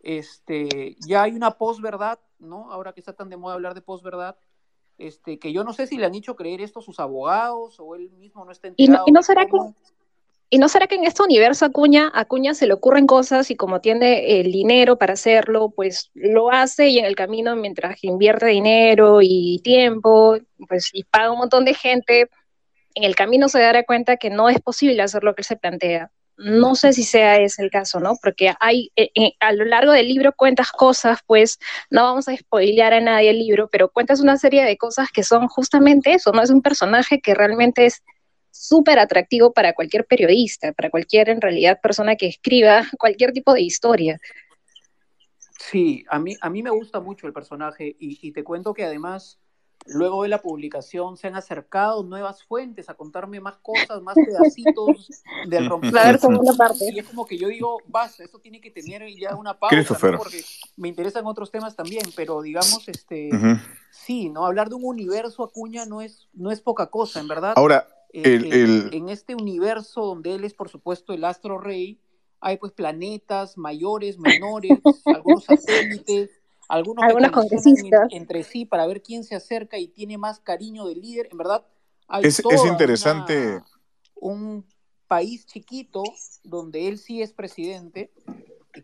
este, 0.00 0.96
ya 1.06 1.22
hay 1.22 1.32
una 1.32 1.52
posverdad, 1.52 2.18
¿no? 2.38 2.70
Ahora 2.70 2.92
que 2.92 3.00
está 3.00 3.14
tan 3.14 3.30
de 3.30 3.36
moda 3.36 3.54
hablar 3.54 3.74
de 3.74 3.80
posverdad, 3.80 4.36
este, 4.98 5.38
que 5.38 5.52
yo 5.52 5.64
no 5.64 5.72
sé 5.72 5.86
si 5.86 5.96
le 5.96 6.06
han 6.06 6.14
hecho 6.14 6.36
creer 6.36 6.60
esto 6.60 6.80
a 6.80 6.82
sus 6.82 6.98
abogados 6.98 7.78
o 7.78 7.94
él 7.94 8.10
mismo 8.10 8.44
no 8.44 8.50
está 8.50 8.68
enterado. 8.68 8.92
¿Y 8.92 8.98
no, 8.98 9.04
y 9.06 9.12
no 9.12 9.22
será 9.22 9.46
que, 9.46 9.56
¿Y 10.50 10.58
no 10.58 10.68
será 10.68 10.86
que 10.86 10.94
en 10.94 11.04
este 11.04 11.22
universo 11.22 11.66
Acuña, 11.66 12.10
Acuña 12.14 12.54
se 12.54 12.66
le 12.66 12.72
ocurren 12.72 13.06
cosas 13.06 13.50
y 13.50 13.56
como 13.56 13.80
tiene 13.80 14.40
el 14.40 14.50
dinero 14.50 14.96
para 14.96 15.12
hacerlo, 15.12 15.70
pues 15.76 16.10
lo 16.14 16.50
hace 16.50 16.88
y 16.88 16.98
en 16.98 17.04
el 17.04 17.16
camino 17.16 17.54
mientras 17.54 18.02
invierte 18.02 18.46
dinero 18.46 19.18
y 19.20 19.60
tiempo, 19.62 20.38
pues 20.66 20.88
y 20.94 21.04
paga 21.04 21.32
un 21.32 21.38
montón 21.38 21.66
de 21.66 21.74
gente, 21.74 22.30
en 22.94 23.04
el 23.04 23.14
camino 23.14 23.48
se 23.48 23.60
dará 23.60 23.84
cuenta 23.84 24.16
que 24.16 24.30
no 24.30 24.48
es 24.48 24.60
posible 24.60 25.02
hacer 25.02 25.22
lo 25.22 25.34
que 25.34 25.42
él 25.42 25.46
se 25.46 25.56
plantea. 25.56 26.10
No 26.38 26.76
sé 26.76 26.92
si 26.92 27.02
sea 27.02 27.36
ese 27.36 27.62
el 27.62 27.70
caso, 27.70 28.00
¿no? 28.00 28.14
Porque 28.22 28.54
hay, 28.60 28.90
eh, 28.96 29.10
eh, 29.16 29.32
a 29.40 29.52
lo 29.52 29.64
largo 29.64 29.92
del 29.92 30.08
libro 30.08 30.32
cuentas 30.32 30.70
cosas, 30.70 31.18
pues 31.26 31.58
no 31.90 32.04
vamos 32.04 32.28
a 32.28 32.36
spoilear 32.36 32.94
a 32.94 33.00
nadie 33.00 33.30
el 33.30 33.38
libro, 33.38 33.68
pero 33.70 33.90
cuentas 33.90 34.20
una 34.20 34.38
serie 34.38 34.64
de 34.64 34.78
cosas 34.78 35.08
que 35.12 35.24
son 35.24 35.48
justamente 35.48 36.14
eso, 36.14 36.32
¿no? 36.32 36.40
Es 36.40 36.50
un 36.50 36.62
personaje 36.62 37.20
que 37.20 37.34
realmente 37.34 37.86
es 37.86 38.02
súper 38.50 38.98
atractivo 38.98 39.52
para 39.52 39.72
cualquier 39.72 40.06
periodista, 40.06 40.72
para 40.72 40.90
cualquier, 40.90 41.28
en 41.28 41.40
realidad, 41.40 41.80
persona 41.80 42.16
que 42.16 42.26
escriba 42.26 42.82
cualquier 42.98 43.32
tipo 43.32 43.52
de 43.54 43.62
historia. 43.62 44.20
Sí, 45.58 46.04
a 46.08 46.18
mí, 46.18 46.36
a 46.40 46.50
mí 46.50 46.62
me 46.62 46.70
gusta 46.70 47.00
mucho 47.00 47.26
el 47.26 47.32
personaje 47.32 47.96
y, 47.98 48.18
y 48.26 48.32
te 48.32 48.44
cuento 48.44 48.72
que 48.72 48.84
además, 48.84 49.38
luego 49.86 50.22
de 50.22 50.28
la 50.28 50.40
publicación, 50.40 51.16
se 51.16 51.26
han 51.26 51.34
acercado 51.34 52.04
nuevas 52.04 52.44
fuentes 52.44 52.88
a 52.88 52.94
contarme 52.94 53.40
más 53.40 53.56
cosas, 53.58 54.00
más 54.00 54.14
pedacitos 54.14 55.10
del 55.48 55.68
romper. 55.68 56.18
parte. 56.56 56.90
Y 56.92 57.00
es 57.00 57.06
como 57.06 57.26
que 57.26 57.36
yo 57.36 57.48
digo, 57.48 57.78
basta, 57.86 58.22
esto 58.22 58.38
tiene 58.38 58.60
que 58.60 58.70
tener 58.70 59.02
ya 59.18 59.34
una 59.34 59.58
pausa, 59.58 59.98
¿no? 60.10 60.18
porque 60.18 60.42
me 60.76 60.88
interesan 60.88 61.26
otros 61.26 61.50
temas 61.50 61.74
también, 61.74 62.04
pero 62.14 62.40
digamos, 62.40 62.88
este, 62.88 63.28
uh 63.32 63.36
-huh. 63.36 63.62
sí, 63.90 64.30
¿no? 64.30 64.46
Hablar 64.46 64.68
de 64.68 64.76
un 64.76 64.84
universo 64.84 65.42
Acuña 65.42 65.86
no 65.86 66.00
es, 66.00 66.28
no 66.32 66.52
es 66.52 66.60
poca 66.60 66.86
cosa, 66.86 67.18
en 67.18 67.28
verdad. 67.28 67.54
Ahora, 67.56 67.86
el, 68.12 68.52
el... 68.52 68.90
En 68.92 69.08
este 69.08 69.34
universo 69.34 70.02
donde 70.02 70.34
él 70.34 70.44
es, 70.44 70.54
por 70.54 70.68
supuesto, 70.68 71.12
el 71.12 71.24
astro 71.24 71.58
rey, 71.58 72.00
hay 72.40 72.56
pues 72.56 72.72
planetas 72.72 73.58
mayores, 73.58 74.18
menores, 74.18 74.78
algunos 75.06 75.44
satélites, 75.44 76.30
algunos 76.68 77.04
algunos 77.04 77.30
congresistas 77.30 78.08
entre 78.10 78.44
sí 78.44 78.64
para 78.64 78.86
ver 78.86 79.02
quién 79.02 79.24
se 79.24 79.34
acerca 79.34 79.78
y 79.78 79.88
tiene 79.88 80.18
más 80.18 80.40
cariño 80.40 80.86
del 80.86 81.00
líder. 81.00 81.28
En 81.30 81.38
verdad, 81.38 81.66
hay 82.06 82.24
es, 82.24 82.38
es 82.38 82.64
interesante. 82.64 83.56
Una, 83.56 83.66
un 84.14 84.64
país 85.06 85.46
chiquito 85.46 86.02
donde 86.44 86.88
él 86.88 86.98
sí 86.98 87.22
es 87.22 87.32
presidente 87.32 88.12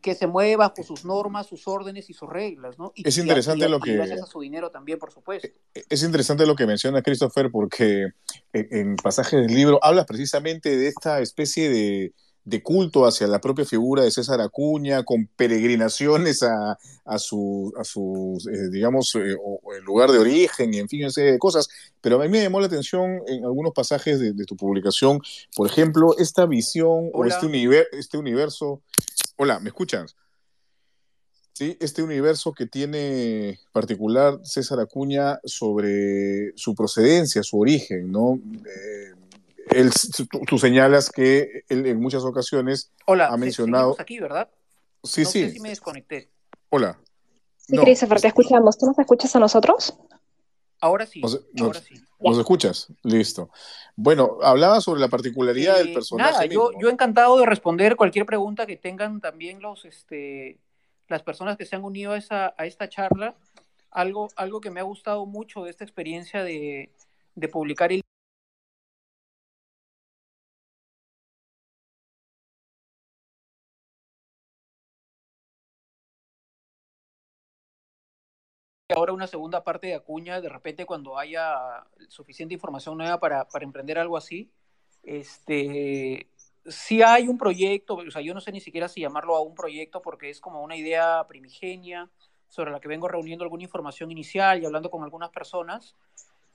que 0.01 0.15
se 0.15 0.27
mueve 0.27 0.57
bajo 0.57 0.83
sus 0.83 1.05
normas, 1.05 1.47
sus 1.47 1.67
órdenes 1.67 2.09
y 2.11 2.15
sus 2.15 2.29
reglas, 2.29 2.79
¿no? 2.79 2.93
Y, 2.95 3.09
es 3.09 3.19
interesante 3.19 3.67
y, 3.67 3.69
lo 3.69 3.81
que... 3.81 3.95
Gracias 3.95 4.23
a 4.23 4.27
su 4.27 4.41
dinero 4.41 4.71
también, 4.71 4.99
por 4.99 5.13
supuesto. 5.13 5.49
Es 5.75 6.03
interesante 6.03 6.47
lo 6.47 6.55
que 6.57 6.67
menciona 6.67 7.03
Christopher 7.03 7.51
porque 7.51 8.09
en 8.53 8.97
pasajes 8.97 9.47
del 9.47 9.55
libro 9.55 9.79
hablas 9.83 10.07
precisamente 10.07 10.77
de 10.77 10.89
esta 10.89 11.21
especie 11.21 11.69
de, 11.69 12.13
de 12.45 12.63
culto 12.63 13.07
hacia 13.07 13.27
la 13.27 13.41
propia 13.41 13.65
figura 13.65 14.03
de 14.03 14.11
César 14.11 14.41
Acuña, 14.41 15.03
con 15.03 15.27
peregrinaciones 15.35 16.43
a, 16.43 16.79
a 17.05 17.19
su, 17.19 17.73
a 17.79 17.85
su 17.85 18.39
eh, 18.53 18.69
digamos, 18.71 19.15
eh, 19.15 19.35
lugar 19.83 20.11
de 20.11 20.19
origen 20.19 20.75
y 20.75 20.79
en 20.79 20.89
fin, 20.89 21.03
una 21.03 21.11
serie 21.11 21.33
de 21.33 21.39
cosas. 21.39 21.69
Pero 22.03 22.21
a 22.21 22.25
mí 22.25 22.29
me 22.29 22.43
llamó 22.43 22.61
la 22.61 22.67
atención 22.67 23.23
en 23.27 23.45
algunos 23.45 23.73
pasajes 23.73 24.21
de, 24.21 24.35
de 24.35 24.45
tu 24.45 24.57
publicación, 24.57 25.21
por 25.57 25.67
ejemplo, 25.67 26.15
esta 26.19 26.45
visión 26.45 27.11
Hola. 27.15 27.35
o 27.35 27.37
este, 27.37 27.47
univer 27.47 27.89
este 27.93 28.19
universo 28.19 28.83
Hola, 29.37 29.59
¿me 29.59 29.69
escuchas? 29.69 30.17
Sí, 31.53 31.77
este 31.81 32.03
universo 32.03 32.53
que 32.53 32.67
tiene 32.67 33.61
particular 33.73 34.41
César 34.43 34.81
Acuña 34.81 35.39
sobre 35.45 36.53
su 36.57 36.75
procedencia, 36.75 37.43
su 37.43 37.61
origen, 37.61 38.11
¿no? 38.11 38.41
Eh, 38.67 39.15
él, 39.71 39.91
tú, 40.31 40.41
tú, 40.47 40.59
señalas 40.59 41.11
que 41.11 41.65
él 41.69 41.87
en 41.87 42.01
muchas 42.01 42.25
ocasiones 42.25 42.91
Hola, 43.07 43.29
ha 43.29 43.37
mencionado. 43.37 43.97
aquí, 43.99 44.19
¿verdad? 44.19 44.49
Sí, 45.03 45.23
no 45.23 45.31
sí. 45.31 45.45
Sé 45.45 45.51
si 45.51 45.61
me 45.61 45.69
desconecté. 45.69 46.31
Hola. 46.71 46.99
Sí, 47.57 47.77
no. 47.77 47.83
Christopher, 47.83 48.21
te 48.21 48.29
escuchamos. 48.29 48.77
¿Tú 48.77 48.87
nos 48.87 48.99
escuchas 48.99 49.35
a 49.37 49.39
nosotros? 49.39 49.95
Ahora 50.85 51.07
sí, 51.07 51.23
nos, 51.23 51.41
ahora 51.59 51.79
nos, 51.79 51.79
sí. 51.79 51.95
¿Nos 52.21 52.39
escuchas? 52.39 52.93
Listo. 53.05 53.49
Bueno, 53.97 54.37
hablaba 54.43 54.83
sobre 54.83 55.01
la 55.01 55.09
particularidad 55.09 55.81
eh, 55.81 55.85
del 55.85 55.95
personaje. 55.95 56.33
Nada, 56.33 56.45
yo, 56.45 56.73
yo, 56.79 56.91
encantado 56.91 57.39
de 57.39 57.47
responder 57.47 57.97
cualquier 57.97 58.27
pregunta 58.27 58.67
que 58.67 58.77
tengan 58.77 59.23
también 59.23 59.63
los, 59.63 59.87
este, 59.87 60.59
las 61.09 61.23
personas 61.23 61.57
que 61.57 61.65
se 61.65 61.75
han 61.75 61.85
unido 61.85 62.13
a, 62.13 62.19
esa, 62.19 62.55
a 62.59 62.67
esta 62.67 62.91
charla. 62.91 63.35
Algo, 63.91 64.29
algo 64.37 64.61
que 64.61 64.71
me 64.71 64.81
ha 64.81 64.83
gustado 64.83 65.25
mucho 65.25 65.65
de 65.65 65.71
esta 65.71 65.85
experiencia 65.85 66.45
de, 66.45 66.91
de 67.35 67.49
publicar 67.49 67.91
el 67.91 68.04
ahora 78.95 79.13
una 79.13 79.27
segunda 79.27 79.65
parte 79.65 79.89
de 79.89 79.95
Acuña, 79.95 80.41
de 80.41 80.49
repente 80.49 80.87
cuando 80.87 81.19
haya 81.19 81.85
suficiente 82.09 82.55
información 82.55 82.97
nueva 82.97 83.19
para, 83.19 83.47
para 83.49 83.65
emprender 83.65 83.99
algo 83.99 84.17
así, 84.17 84.51
este, 85.03 86.27
si 86.67 87.03
hay 87.03 87.29
un 87.29 87.39
proyecto, 87.39 87.97
o 87.97 88.11
sea, 88.11 88.23
yo 88.23 88.35
no 88.35 88.41
sé 88.41 88.53
ni 88.53 88.61
siquiera 88.61 88.89
si 88.89 89.01
llamarlo 89.01 89.37
a 89.37 89.43
un 89.43 89.55
proyecto 89.55 90.01
porque 90.01 90.31
es 90.31 90.41
como 90.41 90.63
una 90.63 90.77
idea 90.77 91.27
primigenia 91.29 92.09
sobre 92.49 92.71
la 92.71 92.81
que 92.81 92.89
vengo 92.89 93.09
reuniendo 93.09 93.45
alguna 93.45 93.65
información 93.65 94.11
inicial 94.11 94.63
y 94.63 94.67
hablando 94.67 94.91
con 94.91 95.03
algunas 95.03 95.31
personas. 95.31 95.95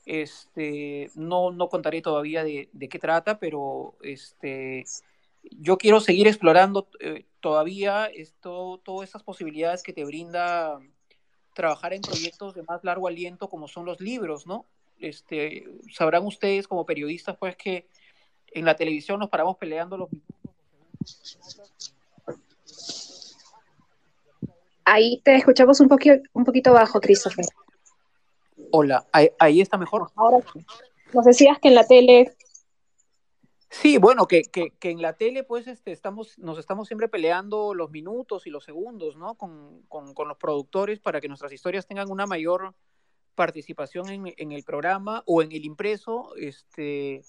Este, 0.05 1.11
no, 1.15 1.51
no 1.51 1.67
contaré 1.67 2.01
todavía 2.01 2.43
de, 2.43 2.69
de 2.71 2.89
qué 2.89 2.97
trata, 2.97 3.37
pero 3.37 3.95
este, 4.01 4.85
yo 5.43 5.77
quiero 5.77 5.99
seguir 5.99 6.27
explorando 6.27 6.87
eh, 6.99 7.25
todavía 7.39 8.05
esto, 8.05 8.81
todas 8.83 9.09
esas 9.09 9.23
posibilidades 9.23 9.83
que 9.83 9.93
te 9.93 10.05
brinda 10.05 10.79
trabajar 11.59 11.91
en 11.91 12.01
proyectos 12.01 12.53
de 12.55 12.63
más 12.63 12.85
largo 12.85 13.05
aliento 13.05 13.49
como 13.49 13.67
son 13.67 13.85
los 13.85 13.99
libros, 13.99 14.47
¿no? 14.47 14.65
Este, 14.97 15.65
sabrán 15.91 16.25
ustedes 16.25 16.69
como 16.69 16.85
periodistas 16.85 17.35
pues 17.35 17.57
que 17.57 17.85
en 18.53 18.63
la 18.63 18.77
televisión 18.77 19.19
nos 19.19 19.29
paramos 19.29 19.57
peleando 19.57 19.97
los 19.97 20.09
Ahí 24.85 25.19
te 25.21 25.35
escuchamos 25.35 25.81
un 25.81 25.89
poquito, 25.89 26.15
un 26.31 26.45
poquito 26.45 26.71
bajo, 26.71 27.01
Christopher. 27.01 27.45
Hola, 28.71 29.05
ahí, 29.11 29.29
ahí 29.37 29.59
está 29.59 29.77
mejor. 29.77 30.09
Ahora. 30.15 30.37
Nos 31.13 31.25
decías 31.25 31.59
que 31.59 31.67
en 31.67 31.75
la 31.75 31.85
tele 31.85 32.37
Sí, 33.69 33.97
bueno, 33.99 34.25
que, 34.25 34.41
que, 34.41 34.71
que, 34.71 34.89
en 34.89 35.01
la 35.01 35.13
tele 35.13 35.43
pues 35.43 35.67
este, 35.67 35.91
estamos, 35.91 36.39
nos 36.39 36.57
estamos 36.57 36.87
siempre 36.87 37.07
peleando 37.07 37.75
los 37.75 37.91
minutos 37.91 38.47
y 38.47 38.49
los 38.49 38.63
segundos, 38.63 39.15
¿no? 39.15 39.35
Con, 39.35 39.83
con, 39.83 40.13
con 40.15 40.27
los 40.27 40.37
productores 40.37 40.99
para 40.99 41.21
que 41.21 41.27
nuestras 41.27 41.53
historias 41.53 41.85
tengan 41.85 42.09
una 42.09 42.25
mayor 42.25 42.73
participación 43.35 44.09
en, 44.09 44.33
en, 44.37 44.51
el 44.51 44.63
programa 44.63 45.23
o 45.27 45.43
en 45.43 45.51
el 45.51 45.65
impreso, 45.65 46.35
este, 46.35 47.21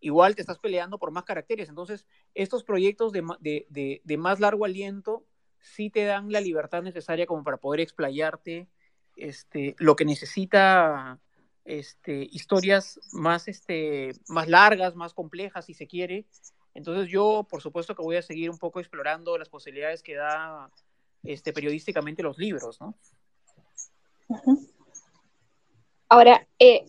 igual 0.00 0.34
te 0.36 0.42
estás 0.42 0.58
peleando 0.58 0.98
por 0.98 1.10
más 1.10 1.24
caracteres. 1.24 1.70
Entonces, 1.70 2.06
estos 2.34 2.64
proyectos 2.64 3.12
de, 3.12 3.24
de, 3.40 3.66
de, 3.70 4.02
de 4.04 4.16
más 4.18 4.40
largo 4.40 4.66
aliento 4.66 5.24
sí 5.58 5.90
te 5.90 6.04
dan 6.04 6.30
la 6.30 6.40
libertad 6.40 6.82
necesaria 6.82 7.26
como 7.26 7.42
para 7.42 7.56
poder 7.56 7.80
explayarte 7.80 8.68
este, 9.16 9.74
lo 9.78 9.96
que 9.96 10.04
necesita 10.04 11.18
este, 11.68 12.26
historias 12.32 12.98
más, 13.12 13.46
este, 13.46 14.12
más 14.28 14.48
largas, 14.48 14.96
más 14.96 15.12
complejas, 15.12 15.66
si 15.66 15.74
se 15.74 15.86
quiere. 15.86 16.24
Entonces 16.74 17.08
yo, 17.08 17.46
por 17.48 17.60
supuesto 17.60 17.94
que 17.94 18.02
voy 18.02 18.16
a 18.16 18.22
seguir 18.22 18.50
un 18.50 18.58
poco 18.58 18.80
explorando 18.80 19.36
las 19.36 19.48
posibilidades 19.48 20.02
que 20.02 20.14
da 20.14 20.70
este, 21.22 21.52
periodísticamente 21.52 22.22
los 22.22 22.38
libros, 22.38 22.80
¿no? 22.80 22.94
Ahora, 26.08 26.46
eh, 26.58 26.86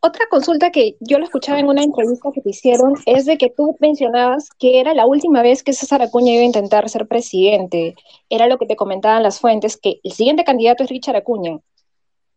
otra 0.00 0.26
consulta 0.30 0.70
que 0.70 0.96
yo 1.00 1.18
lo 1.18 1.24
escuchaba 1.24 1.58
en 1.58 1.66
una 1.66 1.82
entrevista 1.82 2.30
que 2.32 2.40
te 2.40 2.50
hicieron 2.50 2.94
es 3.06 3.26
de 3.26 3.36
que 3.36 3.50
tú 3.50 3.76
mencionabas 3.80 4.48
que 4.50 4.80
era 4.80 4.94
la 4.94 5.06
última 5.06 5.42
vez 5.42 5.62
que 5.62 5.72
César 5.72 6.02
Acuña 6.02 6.32
iba 6.32 6.42
a 6.42 6.46
intentar 6.46 6.88
ser 6.88 7.06
presidente. 7.06 7.94
Era 8.30 8.46
lo 8.46 8.58
que 8.58 8.66
te 8.66 8.76
comentaban 8.76 9.22
las 9.22 9.40
fuentes, 9.40 9.76
que 9.76 10.00
el 10.02 10.12
siguiente 10.12 10.44
candidato 10.44 10.84
es 10.84 10.90
Richard 10.90 11.16
Acuña. 11.16 11.60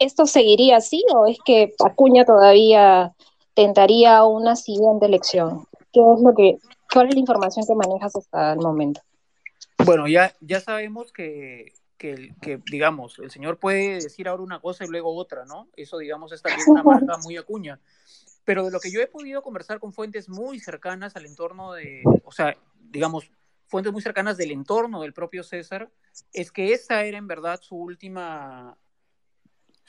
¿Esto 0.02 0.26
seguiría 0.26 0.78
así 0.78 1.06
o 1.14 1.28
es 1.28 1.38
que 1.46 1.76
Acuña 1.86 2.26
todavía 2.26 3.14
tentaría 3.54 4.24
una 4.24 4.56
siguiente 4.56 5.06
elección? 5.06 5.68
¿Qué 5.94 6.00
es 6.00 6.22
lo 6.22 6.34
que, 6.34 6.58
¿Cuál 6.92 7.10
es 7.10 7.14
la 7.14 7.20
información 7.20 7.68
que 7.68 7.76
manejas 7.76 8.16
hasta 8.16 8.54
el 8.54 8.60
momento? 8.60 9.00
Bueno, 9.86 10.08
ya, 10.08 10.34
ya 10.42 10.60
sabemos 10.60 11.12
que, 11.12 11.74
que, 12.00 12.34
digamos, 12.66 13.20
el 13.20 13.30
señor 13.30 13.60
puede 13.60 14.00
decir 14.02 14.28
ahora 14.28 14.42
una 14.42 14.60
cosa 14.60 14.86
y 14.86 14.88
luego 14.88 15.16
otra, 15.16 15.46
¿no? 15.46 15.68
Eso, 15.76 16.00
digamos, 16.00 16.32
es 16.32 16.42
también 16.42 16.68
una 16.68 16.82
marca 16.82 17.18
muy 17.24 17.38
acuña. 17.38 17.80
Pero 18.44 18.66
de 18.66 18.72
lo 18.72 18.80
que 18.80 18.92
yo 18.92 19.02
he 19.02 19.08
podido 19.08 19.44
conversar 19.44 19.80
con 19.80 19.94
fuentes 19.94 20.30
muy 20.30 20.60
cercanas 20.60 21.16
al 21.16 21.28
entorno 21.28 21.74
de, 21.74 22.02
o 22.26 22.32
sea, 22.32 22.58
digamos, 22.90 23.30
fuentes 23.68 23.94
muy 23.94 24.02
cercanas 24.02 24.36
del 24.36 24.50
entorno 24.50 25.04
del 25.04 25.14
propio 25.14 25.44
César, 25.44 25.92
es 26.34 26.52
que 26.52 26.74
esa 26.74 27.04
era 27.04 27.20
en 27.20 27.28
verdad 27.28 27.60
su 27.62 27.76
última, 27.76 28.76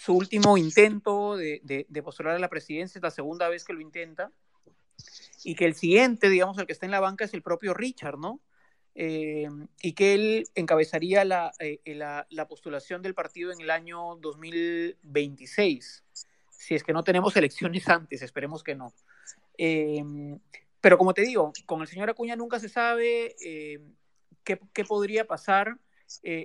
su 0.03 0.15
último 0.15 0.59
intento 0.59 1.37
de, 1.37 1.87
postular 2.03 2.35
a 2.35 2.39
la 2.41 2.49
presidencia, 2.49 2.99
es 2.99 3.03
la 3.05 3.13
segunda 3.13 3.49
vez 3.49 3.65
que 3.65 3.73
lo 3.73 3.81
intenta, 3.81 4.33
y 5.45 5.55
que 5.55 5.65
el 5.65 5.77
siguiente, 5.77 6.29
digamos, 6.29 6.59
el 6.59 6.67
que 6.67 6.73
está 6.73 6.87
en 6.87 6.91
la 6.91 6.99
banca 6.99 7.25
es 7.25 7.35
el 7.35 7.43
propio 7.43 7.73
Richard, 7.73 8.19
¿no? 8.19 8.41
Eh, 8.97 9.49
y 9.81 9.93
que 9.93 10.15
él 10.15 10.49
encabezaría 10.57 11.23
eh, 11.61 11.81
la, 11.87 12.27
la, 12.31 12.49
postulación 12.49 13.01
del 13.01 13.15
partido 13.15 13.53
en 13.53 13.61
el 13.61 13.71
año 13.71 14.17
2026, 14.17 16.05
si 16.51 16.75
es 16.75 16.83
que 16.83 16.93
no 16.93 17.05
tenemos 17.05 17.37
elecciones 17.37 17.89
antes, 17.89 18.23
esperemos 18.23 18.65
que 18.65 18.75
no. 18.75 18.93
Eh, 19.57 20.03
pero 20.81 20.99
como 20.99 21.15
te 21.15 21.23
digo, 21.23 21.53
con 21.65 21.81
el 21.81 21.87
señor 21.87 22.11
Acuña 22.11 22.35
nunca 22.35 22.59
se 22.59 22.69
sabe 22.69 23.37
qué, 24.43 24.59
qué, 24.73 24.85
podría 24.85 25.29
pasar. 25.29 25.79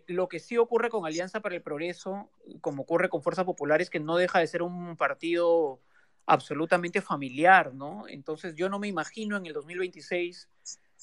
Lo 0.07 0.27
que 0.27 0.39
sí 0.39 0.57
ocurre 0.57 0.89
con 0.89 1.05
Alianza 1.05 1.41
para 1.41 1.55
el 1.55 1.61
Progreso, 1.61 2.29
como 2.61 2.83
ocurre 2.83 3.09
con 3.09 3.21
Fuerza 3.21 3.45
Popular, 3.45 3.81
es 3.81 3.89
que 3.89 3.99
no 3.99 4.17
deja 4.17 4.39
de 4.39 4.47
ser 4.47 4.61
un 4.61 4.95
partido 4.97 5.79
absolutamente 6.27 7.01
familiar, 7.01 7.73
¿no? 7.73 8.05
Entonces 8.07 8.53
yo 8.55 8.69
no 8.69 8.79
me 8.79 8.87
imagino 8.87 9.37
en 9.37 9.45
el 9.45 9.53
2026 9.53 10.49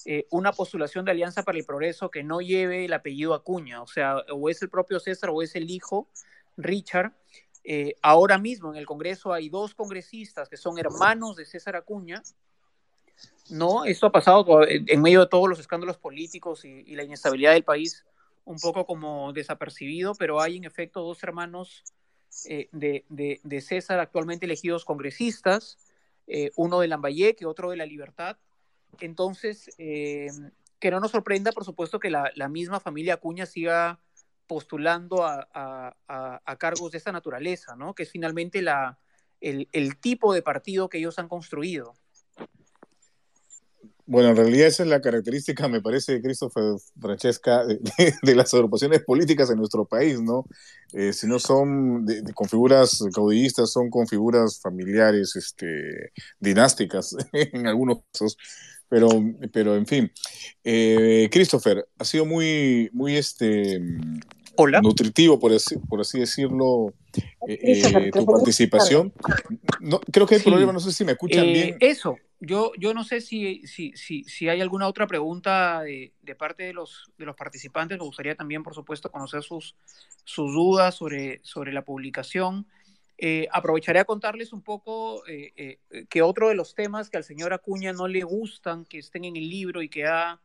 eh, 0.05 0.27
una 0.31 0.53
postulación 0.53 1.05
de 1.05 1.13
Alianza 1.13 1.43
para 1.43 1.57
el 1.57 1.65
Progreso 1.65 2.11
que 2.11 2.23
no 2.23 2.41
lleve 2.41 2.85
el 2.85 2.93
apellido 2.93 3.33
Acuña, 3.33 3.81
o 3.83 3.87
sea, 3.87 4.19
o 4.31 4.51
es 4.51 4.61
el 4.63 4.69
propio 4.69 5.01
César 5.01 5.31
o 5.31 5.41
es 5.41 5.57
el 5.57 5.71
hijo, 5.71 6.09
Richard. 6.59 7.13
Eh, 7.65 7.97
ahora 8.03 8.37
mismo 8.37 8.71
en 8.71 8.77
el 8.77 8.85
Congreso 8.85 9.33
hay 9.33 9.49
dos 9.49 9.75
congresistas 9.75 10.51
que 10.51 10.59
son 10.59 10.79
hermanos 10.79 11.37
de 11.37 11.47
César 11.47 11.77
Acuña, 11.77 12.23
¿no? 13.49 13.87
Esto 13.87 14.07
ha 14.07 14.13
pasado 14.13 14.45
en 14.69 15.01
medio 15.01 15.21
de 15.21 15.29
todos 15.29 15.49
los 15.49 15.59
escándalos 15.59 15.97
políticos 15.97 16.67
y, 16.67 16.95
la 16.95 17.05
inestabilidad 17.05 17.53
del 17.53 17.65
país, 17.65 18.05
un 18.45 18.59
poco 18.59 18.87
como 18.87 19.33
desapercibido, 19.33 20.15
pero 20.15 20.41
hay 20.41 20.57
en 20.57 20.65
efecto 20.65 21.03
dos 21.03 21.23
hermanos 21.23 21.85
eh, 22.47 22.69
de, 22.73 23.05
de, 23.09 23.61
César 23.61 24.01
actualmente 24.01 24.47
elegidos 24.47 24.85
congresistas, 24.85 25.79
uno 26.57 26.81
de 26.81 26.89
Lambayeque, 26.89 27.47
otro 27.47 27.71
de 27.71 27.77
La 27.77 27.87
Libertad, 27.87 28.39
entonces, 29.01 29.71
eh, 29.79 30.29
que 30.79 30.91
no 30.91 31.01
nos 31.01 31.11
sorprenda, 31.11 31.53
por 31.53 31.65
supuesto, 31.65 31.99
que 31.99 32.11
la, 32.11 32.49
misma 32.49 32.81
familia 32.81 33.15
Acuña 33.15 33.47
siga 33.47 34.01
postulando 34.47 35.25
a, 35.25 35.97
cargos 36.59 36.93
de 36.93 36.99
esta 36.99 37.13
naturaleza, 37.13 37.77
¿no? 37.77 37.95
Que 37.95 38.05
es 38.05 38.11
finalmente 38.11 38.63
la, 38.63 38.99
el, 39.41 39.99
tipo 40.01 40.35
de 40.35 40.43
partido 40.43 40.89
que 40.89 40.99
ellos 40.99 41.19
han 41.19 41.29
construido. 41.29 41.95
Bueno, 44.07 44.31
en 44.31 44.37
realidad 44.37 44.67
esa 44.67 44.83
es 44.83 44.89
la 44.91 45.01
característica, 45.01 45.67
me 45.67 45.81
parece, 45.81 46.21
Christopher 46.21 46.75
Francesca, 47.01 47.65
de, 47.65 48.35
las 48.35 48.53
agrupaciones 48.53 49.03
políticas 49.03 49.49
en 49.51 49.57
nuestro 49.57 49.87
país, 49.87 50.21
¿no? 50.21 50.45
Eh, 50.93 51.15
si 51.15 51.27
no 51.27 51.39
son 51.39 52.07
con 52.35 52.49
figuras 52.49 53.03
caudillistas, 53.15 53.73
son 53.73 53.89
con 53.89 54.07
figuras 54.07 54.61
familiares, 54.61 55.37
este, 55.37 56.13
dinásticas, 56.39 57.17
en 57.33 57.67
algunos 57.67 58.01
casos. 58.13 58.37
Pero, 58.91 59.09
pero 59.53 59.75
en 59.75 59.87
fin, 59.87 60.13
eh, 60.63 61.29
Christopher, 61.33 61.89
ha 61.99 62.05
sido 62.05 62.27
muy, 62.27 62.91
muy 62.93 63.17
este, 63.17 63.81
nutritivo, 64.83 65.39
por 65.39 65.53
así, 65.53 65.77
por 65.79 66.01
así 66.01 66.21
decirlo, 66.21 66.95
eh, 67.47 67.59
eh, 67.63 68.11
tu 68.13 68.27
participación. 68.27 69.13
No, 69.81 70.01
creo 70.01 70.27
que 70.27 70.37
hay 70.37 70.41
problema, 70.41 70.73
no 70.73 70.81
sé 70.81 70.93
si 70.93 71.05
me 71.05 71.13
escuchan 71.13 71.45
bien. 71.45 71.77
Eso, 71.81 72.17
yo, 72.41 72.73
yo 72.79 72.95
no 72.95 73.05
sé 73.05 73.21
si, 73.21 73.67
si, 73.67 73.93
si, 73.97 74.25
si 74.25 74.49
hay 74.49 74.61
alguna 74.61 74.89
otra 74.89 75.07
pregunta 75.07 75.83
de, 75.83 76.13
de, 76.23 76.35
parte 76.35 76.65
de 76.65 76.73
los, 76.73 77.13
de 77.19 77.27
los 77.27 77.37
participantes. 77.37 77.99
Me 77.99 78.05
gustaría 78.05 78.35
también, 78.35 78.63
por 78.63 78.75
supuesto, 78.75 79.11
conocer 79.11 79.43
sus, 79.43 79.77
sus 80.25 80.53
dudas 80.53 80.95
sobre, 80.95 81.41
sobre 81.43 81.73
la 81.73 81.85
publicación. 81.85 82.67
Eh, 83.17 83.47
aprovecharé 83.53 84.01
a 84.01 84.05
contarles 84.05 84.53
un 84.53 84.63
poco 84.63 85.25
eh, 85.29 85.53
eh, 85.57 86.07
que 86.11 86.23
otro 86.23 86.49
de 86.49 86.57
los 86.57 86.75
temas 86.75 87.09
que 87.09 87.17
al 87.17 87.23
señor 87.23 87.53
Acuña 87.53 87.93
no 87.93 88.09
le 88.09 88.25
gustan 88.25 88.85
que 88.85 88.99
estén 88.99 89.25
en 89.25 89.37
el 89.37 89.49
libro 89.49 89.83
y 89.83 89.89
que 89.89 90.05
ha 90.05 90.41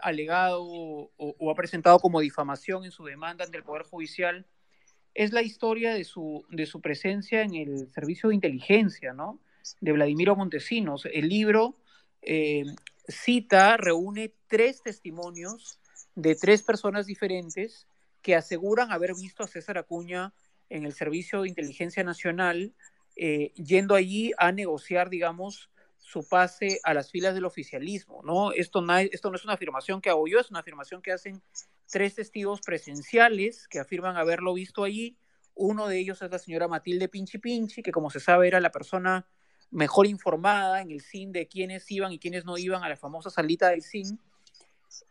alegado 0.00 0.62
o, 0.64 1.50
ha 1.50 1.54
presentado 1.54 1.98
como 1.98 2.20
difamación 2.20 2.84
en 2.84 2.90
su 2.90 3.04
demanda 3.04 3.44
ante 3.44 3.58
el 3.58 3.64
Poder 3.64 3.82
Judicial 3.82 4.46
es 5.14 5.32
la 5.32 5.42
historia 5.42 5.94
de 5.94 6.04
su, 6.04 6.44
de 6.50 6.66
su 6.66 6.80
presencia 6.80 7.42
en 7.42 7.54
el 7.54 7.90
servicio 7.92 8.28
de 8.28 8.34
inteligencia, 8.34 9.12
¿no? 9.12 9.40
De 9.80 9.92
Vladimiro 9.92 10.36
Montesinos. 10.36 11.06
El 11.06 11.28
libro 11.28 11.76
cita, 13.08 13.76
reúne 13.76 14.34
tres 14.48 14.82
testimonios 14.82 15.78
de 16.14 16.34
tres 16.34 16.62
personas 16.62 17.06
diferentes 17.06 17.86
que 18.22 18.34
aseguran 18.34 18.90
haber 18.90 19.14
visto 19.14 19.42
a 19.42 19.46
César 19.46 19.78
Acuña 19.78 20.32
en 20.68 20.84
el 20.84 20.92
Servicio 20.92 21.42
de 21.42 21.48
Inteligencia 21.48 22.02
Nacional, 22.02 22.74
eh, 23.14 23.52
yendo 23.54 23.94
allí 23.94 24.32
a 24.36 24.50
negociar, 24.50 25.10
digamos, 25.10 25.70
su 26.06 26.24
pase 26.24 26.78
a 26.84 26.94
las 26.94 27.10
filas 27.10 27.34
del 27.34 27.46
oficialismo, 27.46 28.22
¿no? 28.22 28.52
Esto 28.52 28.80
no, 28.80 28.96
esto 28.96 29.28
no 29.28 29.34
es 29.34 29.42
una 29.42 29.54
afirmación 29.54 30.00
que 30.00 30.08
hago 30.08 30.28
yo, 30.28 30.38
es 30.38 30.50
una 30.50 30.60
afirmación 30.60 31.02
que 31.02 31.10
hacen 31.10 31.42
tres 31.90 32.14
testigos 32.14 32.60
presenciales 32.60 33.66
que 33.66 33.80
afirman 33.80 34.16
haberlo 34.16 34.54
visto 34.54 34.84
allí. 34.84 35.18
Uno 35.56 35.88
de 35.88 35.98
ellos 35.98 36.22
es 36.22 36.30
la 36.30 36.38
señora 36.38 36.68
Matilde 36.68 37.08
Pinchi 37.08 37.38
Pinchi, 37.38 37.82
que 37.82 37.90
como 37.90 38.08
se 38.08 38.20
sabe 38.20 38.46
era 38.46 38.60
la 38.60 38.70
persona 38.70 39.26
mejor 39.72 40.06
informada 40.06 40.80
en 40.80 40.92
el 40.92 41.00
CIN 41.00 41.32
de 41.32 41.48
quiénes 41.48 41.90
iban 41.90 42.12
y 42.12 42.20
quiénes 42.20 42.44
no 42.44 42.56
iban 42.56 42.84
a 42.84 42.88
la 42.88 42.96
famosa 42.96 43.28
salita 43.28 43.70
del 43.70 43.82
CIN. 43.82 44.20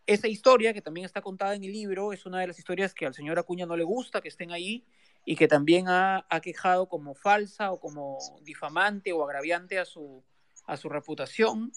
Esa 0.08 0.30
historia, 0.30 0.74
que 0.74 0.82
también 0.82 1.04
está 1.04 1.22
contada 1.22 1.56
en 1.56 1.66
el 1.66 1.74
libro, 1.74 2.14
es 2.14 2.26
una 2.26 2.40
de 2.40 2.48
las 2.48 2.58
historias 2.58 2.94
que 2.94 3.06
al 3.06 3.14
señor 3.14 3.38
Acuña 3.38 3.66
no 3.66 3.76
le 3.76 3.84
gusta 3.84 4.22
que 4.22 4.30
estén 4.30 4.54
ahí 4.54 4.86
y 5.26 5.36
que 5.36 5.50
también 5.50 5.88
ha, 5.90 6.26
quejado 6.42 6.88
como 6.88 7.16
falsa 7.16 7.74
o 7.74 7.82
como 7.82 8.18
difamante 8.44 9.12
o 9.12 9.26
agraviante 9.26 9.78
a 9.78 9.84
su, 9.84 10.24
a 10.65 10.78
su 10.78 10.89
reputación. 10.89 11.71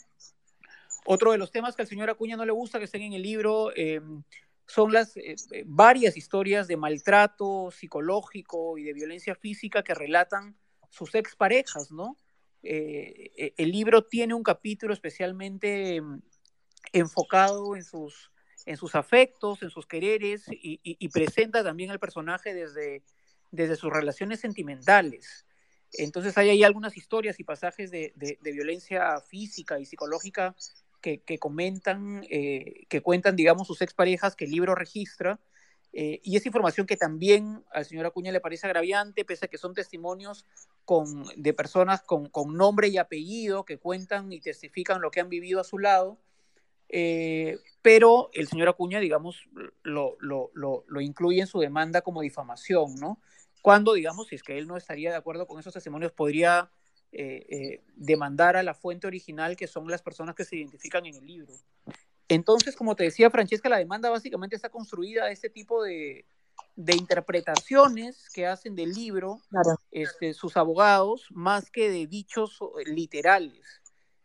Otro 1.05 1.33
de 1.33 1.39
los 1.39 1.51
temas 1.51 1.75
que 1.75 1.83
al 1.83 1.89
señor 1.89 2.11
Acuña 2.11 2.37
no 2.37 2.45
le 2.45 2.53
gusta 2.53 2.79
que 2.79 2.85
estén 2.85 3.03
en 3.03 3.15
el 3.15 3.23
libro 3.23 3.71
em, 3.75 4.23
son 4.67 4.93
las 4.93 5.17
eh, 5.17 5.37
eh, 5.53 5.65
varias 5.67 6.17
historias 6.17 6.69
de 6.69 6.77
maltrato 6.77 7.71
psicológico 7.71 8.77
y 8.77 8.85
de 8.85 8.93
violencia 8.93 9.35
física 9.35 9.83
que 9.83 9.95
relatan 9.95 10.57
sus 10.91 11.15
exparejas, 11.15 11.91
¿no? 11.91 12.17
Eh, 12.63 13.55
el 13.57 13.71
libro 13.71 14.05
tiene 14.05 14.35
un 14.35 14.43
capítulo 14.43 14.93
especialmente 14.93 15.97
em, 15.97 16.21
enfocado 16.93 17.77
en 17.77 17.85
sus, 17.85 18.31
en 18.67 18.77
sus 18.77 18.95
afectos, 18.95 19.63
en 19.63 19.71
sus 19.71 19.87
quereres 19.87 20.45
y 20.49 21.09
presenta 21.09 21.63
también 21.63 21.91
al 21.91 22.01
personaje 22.01 22.55
desde, 22.55 23.03
desde 23.51 23.77
sus 23.77 23.93
relaciones 23.93 24.41
sentimentales. 24.41 25.47
Entonces 25.93 26.37
hay 26.37 26.51
ahí 26.51 26.65
algunas 26.65 26.97
historias 26.97 27.41
y 27.41 27.45
pasajes 27.45 27.91
de, 27.91 28.39
violencia 28.43 29.21
física 29.21 29.79
y 29.79 29.87
psicológica 29.87 30.55
que, 31.01 31.39
comentan, 31.39 32.27
eh, 32.29 32.87
que 32.89 33.01
cuentan, 33.01 33.37
digamos, 33.37 33.67
sus 33.67 33.81
exparejas 33.81 34.37
que 34.37 34.45
el 34.45 34.51
libro 34.51 34.75
registra. 34.75 35.41
Eh, 35.95 36.21
y 36.23 36.37
es 36.37 36.45
información 36.45 36.87
que 36.87 36.99
también 36.99 37.65
al 37.73 37.87
señor 37.87 38.05
Acuña 38.05 38.31
le 38.31 38.41
parece 38.41 38.67
agraviante, 38.67 39.25
pese 39.25 39.47
a 39.47 39.49
que 39.49 39.57
son 39.57 39.73
testimonios 39.73 40.45
de 41.37 41.55
personas 41.55 42.03
con, 42.03 42.31
nombre 42.55 42.89
y 42.89 42.99
apellido 42.99 43.65
que 43.65 43.79
cuentan 43.79 44.31
y 44.33 44.41
testifican 44.41 45.01
lo 45.01 45.11
que 45.11 45.21
han 45.21 45.29
vivido 45.29 45.61
a 45.61 45.65
su 45.65 45.79
lado. 45.79 46.19
eh, 46.91 47.59
pero 47.83 48.31
el 48.35 48.49
señor 48.49 48.69
Acuña, 48.69 49.01
digamos, 49.01 49.49
lo, 49.83 50.19
lo, 50.21 51.01
incluye 51.01 51.41
en 51.41 51.47
su 51.47 51.61
demanda 51.61 52.03
como 52.03 52.21
difamación, 52.21 52.95
¿no? 52.97 53.19
Cuando, 53.69 53.93
digamos, 53.93 54.29
si 54.29 54.35
es 54.35 54.43
que 54.43 54.57
él 54.57 54.67
no 54.67 54.79
estaría 54.79 55.11
de 55.11 55.19
acuerdo 55.19 55.47
con 55.47 55.61
esos 55.61 55.75
testimonios, 55.75 56.11
podría 56.11 56.71
eh, 57.13 57.45
eh, 57.51 57.85
demandar 57.97 58.57
a 58.57 58.63
la 58.63 58.73
fuente 58.73 59.07
original, 59.07 59.57
que 59.57 59.67
son 59.67 59.91
las 59.91 60.01
personas 60.01 60.35
que 60.35 60.47
se 60.47 60.57
identifican 60.57 61.05
en 61.05 61.17
el 61.17 61.27
libro. 61.27 61.53
Entonces, 62.29 62.75
como 62.75 62.97
te 62.97 63.05
decía 63.05 63.29
Francesca, 63.29 63.69
la 63.69 63.77
demanda 63.77 64.09
básicamente 64.09 64.57
está 64.57 64.71
construida 64.71 65.27
de 65.27 65.33
este 65.33 65.51
tipo 65.51 65.83
de, 65.83 66.25
de 66.77 66.95
interpretaciones 66.95 68.31
que 68.31 68.47
hacen 68.47 68.75
del 68.75 68.93
libro 68.93 69.39
este, 69.91 70.33
sus 70.33 70.57
abogados, 70.57 71.27
más 71.29 71.71
que 71.71 71.91
de 71.91 72.07
dichos 72.07 72.61
literales. 72.87 73.83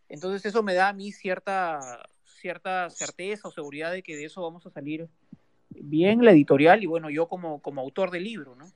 Entonces, 0.08 0.46
eso 0.46 0.64
me 0.64 0.74
da 0.74 0.88
a 0.88 0.94
mí 0.94 1.12
cierta 1.12 2.02
cierta 2.24 2.90
certeza 2.90 3.50
o 3.50 3.52
seguridad 3.52 3.92
de 3.92 4.04
que 4.04 4.16
de 4.16 4.24
eso 4.24 4.42
vamos 4.42 4.66
a 4.66 4.70
salir 4.70 5.10
bien 5.70 6.24
la 6.24 6.32
editorial 6.32 6.82
y 6.82 6.86
bueno, 6.86 7.10
yo 7.10 7.28
como, 7.28 7.62
como 7.62 7.82
autor 7.82 8.10
del 8.10 8.24
libro, 8.24 8.56
¿no? 8.56 8.72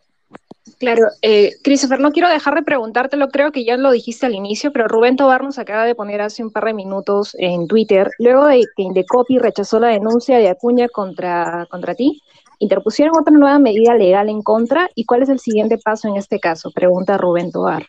Claro, 0.79 1.03
eh, 1.21 1.55
Christopher, 1.63 1.99
no 1.99 2.11
quiero 2.11 2.29
dejar 2.29 2.55
de 2.55 2.63
preguntártelo, 2.63 3.29
creo 3.29 3.51
que 3.51 3.63
ya 3.63 3.77
lo 3.77 3.91
dijiste 3.91 4.25
al 4.25 4.35
inicio, 4.35 4.71
pero 4.71 4.87
Rubén 4.87 5.15
Tobar 5.15 5.43
nos 5.43 5.57
acaba 5.57 5.85
de 5.85 5.95
poner 5.95 6.21
hace 6.21 6.43
un 6.43 6.51
par 6.51 6.65
de 6.65 6.73
minutos 6.73 7.35
en 7.39 7.67
Twitter, 7.67 8.09
luego 8.19 8.45
de 8.45 8.65
que 8.75 8.83
Indecopi 8.83 9.39
rechazó 9.39 9.79
la 9.79 9.87
denuncia 9.87 10.37
de 10.37 10.49
Acuña 10.49 10.87
contra, 10.89 11.67
contra 11.69 11.95
ti, 11.95 12.21
interpusieron 12.59 13.17
otra 13.19 13.33
nueva 13.33 13.59
medida 13.59 13.95
legal 13.95 14.29
en 14.29 14.41
contra, 14.41 14.89
¿y 14.95 15.05
cuál 15.05 15.23
es 15.23 15.29
el 15.29 15.39
siguiente 15.39 15.77
paso 15.77 16.07
en 16.07 16.17
este 16.17 16.39
caso? 16.39 16.71
Pregunta 16.71 17.17
Rubén 17.17 17.51
Tobar. 17.51 17.87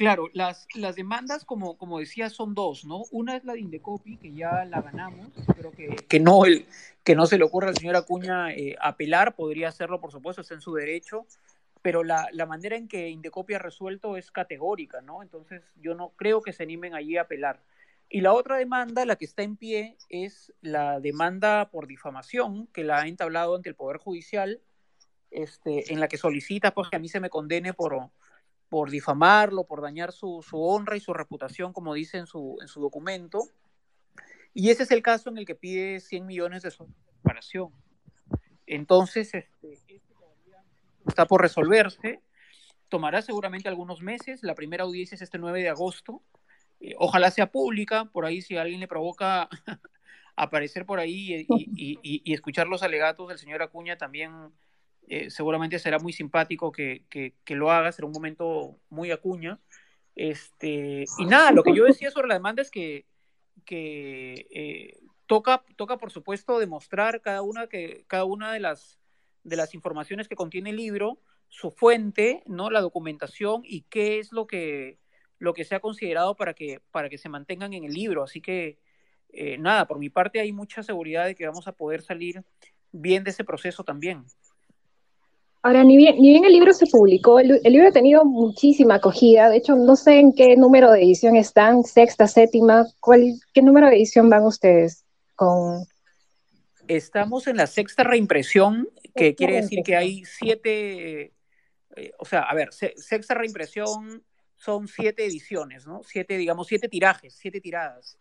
Claro, 0.00 0.28
las, 0.32 0.66
las 0.76 0.96
demandas, 0.96 1.44
como, 1.44 1.76
como 1.76 1.98
decía, 1.98 2.30
son 2.30 2.54
dos, 2.54 2.86
¿no? 2.86 3.02
Una 3.10 3.36
es 3.36 3.44
la 3.44 3.52
de 3.52 3.60
Indecopi, 3.60 4.16
que 4.16 4.32
ya 4.32 4.64
la 4.64 4.80
ganamos, 4.80 5.28
creo 5.54 5.72
que, 5.72 5.94
que, 6.08 6.18
no, 6.18 6.46
el, 6.46 6.64
que 7.04 7.14
no 7.14 7.26
se 7.26 7.38
le 7.38 7.44
ocurra 7.44 7.68
al 7.68 7.76
señor 7.76 7.96
Acuña 7.96 8.52
eh, 8.52 8.76
apelar, 8.80 9.34
podría 9.34 9.68
hacerlo, 9.68 10.00
por 10.00 10.12
supuesto, 10.12 10.42
está 10.42 10.54
en 10.54 10.60
su 10.60 10.74
derecho, 10.74 11.26
pero 11.82 12.04
la, 12.04 12.28
la, 12.32 12.46
manera 12.46 12.76
en 12.76 12.88
que 12.88 13.08
Indecopi 13.08 13.54
ha 13.54 13.58
resuelto 13.58 14.16
es 14.16 14.30
categórica, 14.30 15.00
¿no? 15.00 15.22
Entonces 15.22 15.62
yo 15.76 15.94
no 15.94 16.10
creo 16.10 16.42
que 16.42 16.52
se 16.52 16.62
animen 16.62 16.94
allí 16.94 17.16
a 17.16 17.22
apelar. 17.22 17.62
Y 18.08 18.20
la 18.20 18.32
otra 18.34 18.56
demanda, 18.56 19.06
la 19.06 19.16
que 19.16 19.24
está 19.24 19.42
en 19.42 19.56
pie, 19.56 19.96
es 20.08 20.52
la 20.60 21.00
demanda 21.00 21.70
por 21.70 21.86
difamación, 21.86 22.66
que 22.68 22.84
la 22.84 23.02
ha 23.02 23.06
entablado 23.06 23.54
ante 23.54 23.68
el 23.68 23.76
Poder 23.76 23.98
Judicial, 23.98 24.60
este, 25.30 25.92
en 25.92 26.00
la 26.00 26.08
que 26.08 26.18
solicita 26.18 26.74
pues, 26.74 26.90
que 26.90 26.96
a 26.96 26.98
mí 26.98 27.08
se 27.08 27.20
me 27.20 27.30
condene 27.30 27.72
por 27.72 28.10
por 28.70 28.88
difamarlo, 28.88 29.64
por 29.64 29.82
dañar 29.82 30.12
su, 30.12 30.42
honra 30.52 30.96
y 30.96 31.00
su 31.00 31.12
reputación, 31.12 31.72
como 31.72 31.92
dice 31.92 32.18
en 32.18 32.26
su, 32.26 32.56
en 32.62 32.68
su 32.68 32.80
documento. 32.80 33.48
Y 34.52 34.70
ese 34.70 34.82
es 34.82 34.90
el 34.90 35.02
caso 35.02 35.30
en 35.30 35.38
el 35.38 35.46
que 35.46 35.54
pide 35.54 36.00
100 36.00 36.26
millones 36.26 36.62
de 36.62 36.72
reparación. 37.16 37.70
Entonces, 38.66 39.34
este, 39.34 39.72
este 39.72 40.00
está 41.06 41.26
por 41.26 41.42
resolverse. 41.42 42.20
Tomará 42.88 43.22
seguramente 43.22 43.68
algunos 43.68 44.02
meses. 44.02 44.42
La 44.42 44.54
primera 44.54 44.84
audiencia 44.84 45.14
es 45.14 45.22
este 45.22 45.38
9 45.38 45.62
de 45.62 45.68
agosto. 45.68 46.22
Eh, 46.80 46.94
ojalá 46.98 47.30
sea 47.30 47.50
pública. 47.50 48.06
Por 48.06 48.24
ahí, 48.24 48.42
si 48.42 48.56
alguien 48.56 48.80
le 48.80 48.88
provoca 48.88 49.48
aparecer 50.36 50.86
por 50.86 50.98
ahí 50.98 51.46
y, 51.48 51.98
y, 52.02 52.32
escuchar 52.32 52.66
los 52.66 52.82
alegatos 52.82 53.28
del 53.28 53.38
señor 53.38 53.62
Acuña, 53.62 53.98
también 53.98 54.52
eh, 55.06 55.30
seguramente 55.30 55.78
será 55.78 55.98
muy 55.98 56.12
simpático 56.12 56.72
que, 56.72 57.04
que, 57.10 57.54
lo 57.54 57.70
haga, 57.70 57.92
será 57.92 58.06
un 58.06 58.12
momento 58.12 58.78
muy 58.88 59.10
acuña. 59.10 59.58
Este, 60.14 61.04
y 61.18 61.24
nada, 61.26 61.50
lo 61.52 61.62
que 61.62 61.74
yo 61.74 61.84
decía 61.84 62.10
sobre 62.10 62.28
la 62.28 62.34
demanda 62.34 62.62
es 62.62 62.70
que, 62.70 63.06
que 63.60 64.46
eh, 64.50 65.00
toca, 65.26 65.64
toca, 65.76 65.98
por 65.98 66.10
supuesto, 66.10 66.58
demostrar 66.58 67.20
cada 67.20 67.42
una, 67.42 67.66
que, 67.66 68.04
cada 68.08 68.24
una 68.24 68.52
de, 68.52 68.60
las, 68.60 68.98
de 69.44 69.56
las 69.56 69.74
informaciones 69.74 70.28
que 70.28 70.36
contiene 70.36 70.70
el 70.70 70.76
libro, 70.76 71.20
su 71.48 71.70
fuente, 71.70 72.42
¿no? 72.46 72.70
la 72.70 72.80
documentación 72.80 73.62
y 73.64 73.82
qué 73.82 74.18
es 74.18 74.32
lo 74.32 74.46
que, 74.46 74.98
lo 75.38 75.54
que 75.54 75.64
se 75.64 75.74
ha 75.74 75.80
considerado 75.80 76.36
para 76.36 76.54
que, 76.54 76.80
para 76.90 77.08
que 77.08 77.18
se 77.18 77.28
mantengan 77.28 77.72
en 77.74 77.84
el 77.84 77.92
libro. 77.92 78.22
Así 78.22 78.40
que, 78.40 78.78
eh, 79.30 79.58
nada, 79.58 79.86
por 79.86 79.98
mi 79.98 80.10
parte 80.10 80.40
hay 80.40 80.52
mucha 80.52 80.82
seguridad 80.82 81.26
de 81.26 81.34
que 81.34 81.46
vamos 81.46 81.68
a 81.68 81.72
poder 81.72 82.02
salir 82.02 82.44
bien 82.92 83.24
de 83.24 83.30
ese 83.30 83.44
proceso 83.44 83.84
también. 83.84 84.24
Ahora, 85.62 85.84
ni 85.84 85.98
bien, 85.98 86.16
ni 86.18 86.30
bien 86.30 86.44
el 86.46 86.52
libro 86.52 86.72
se 86.72 86.86
publicó, 86.86 87.38
el, 87.38 87.60
libro 87.62 87.88
ha 87.88 87.92
tenido 87.92 88.24
muchísima 88.24 88.94
acogida, 88.94 89.50
de 89.50 89.58
hecho, 89.58 89.76
no 89.76 89.94
sé 89.94 90.18
en 90.18 90.32
qué 90.32 90.56
número 90.56 90.90
de 90.90 91.02
edición 91.02 91.36
están, 91.36 91.84
sexta, 91.84 92.26
séptima, 92.26 92.86
¿cuál, 92.98 93.34
¿qué 93.52 93.60
número 93.60 93.88
de 93.88 93.96
edición 93.96 94.30
van 94.30 94.44
ustedes 94.44 95.04
con...? 95.34 95.84
Estamos 96.88 97.46
en 97.46 97.58
la 97.58 97.66
sexta 97.66 98.04
reimpresión, 98.04 98.88
que 99.14 99.34
quiere 99.34 99.56
decir 99.56 99.82
que 99.84 99.96
hay 99.96 100.24
siete, 100.24 101.34
eh, 101.96 102.12
o 102.18 102.24
sea, 102.24 102.40
a 102.40 102.54
ver, 102.54 102.70
sexta 102.72 103.34
reimpresión 103.34 104.24
son 104.56 104.88
siete 104.88 105.26
ediciones, 105.26 105.86
¿no? 105.86 106.02
Siete, 106.04 106.36
digamos, 106.38 106.68
siete 106.68 106.88
tirajes, 106.88 107.34
siete 107.34 107.60
tiradas. 107.60 108.18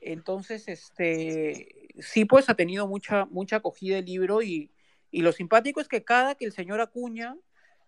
Entonces, 0.00 0.66
este, 0.68 1.88
sí, 2.00 2.24
pues 2.24 2.48
ha 2.48 2.54
tenido 2.54 2.86
mucha, 2.88 3.26
mucha 3.26 3.56
acogida 3.56 3.98
el 3.98 4.06
libro 4.06 4.42
y 4.42 4.73
y 5.14 5.22
lo 5.22 5.30
simpático 5.30 5.80
es 5.80 5.86
que 5.86 6.02
cada 6.02 6.34
que 6.34 6.44
el 6.44 6.50
señor 6.50 6.80
Acuña 6.80 7.36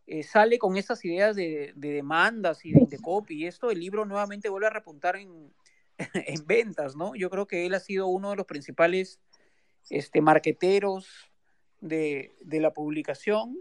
eh, 0.07 0.23
sale 0.23 0.61
con 0.61 0.77
esas 0.77 1.05
ideas 1.05 1.35
de, 1.35 1.73
demandas 1.75 2.65
y 2.65 2.71
de, 2.71 2.99
copy 3.01 3.43
y 3.43 3.47
esto, 3.49 3.73
el 3.73 3.81
libro 3.81 4.05
nuevamente 4.05 4.49
vuelve 4.49 4.69
a 4.69 4.71
repuntar 4.71 5.17
en, 5.17 5.53
en, 6.15 6.47
ventas, 6.47 6.95
¿no? 6.95 7.17
Yo 7.17 7.29
creo 7.29 7.49
que 7.49 7.67
él 7.67 7.75
ha 7.75 7.81
sido 7.81 8.07
uno 8.07 8.31
de 8.31 8.37
los 8.37 8.47
principales 8.47 9.19
este, 9.91 10.21
marqueteros 10.21 11.09
de, 11.81 12.37
de 12.43 12.61
la 12.61 12.73
publicación. 12.73 13.59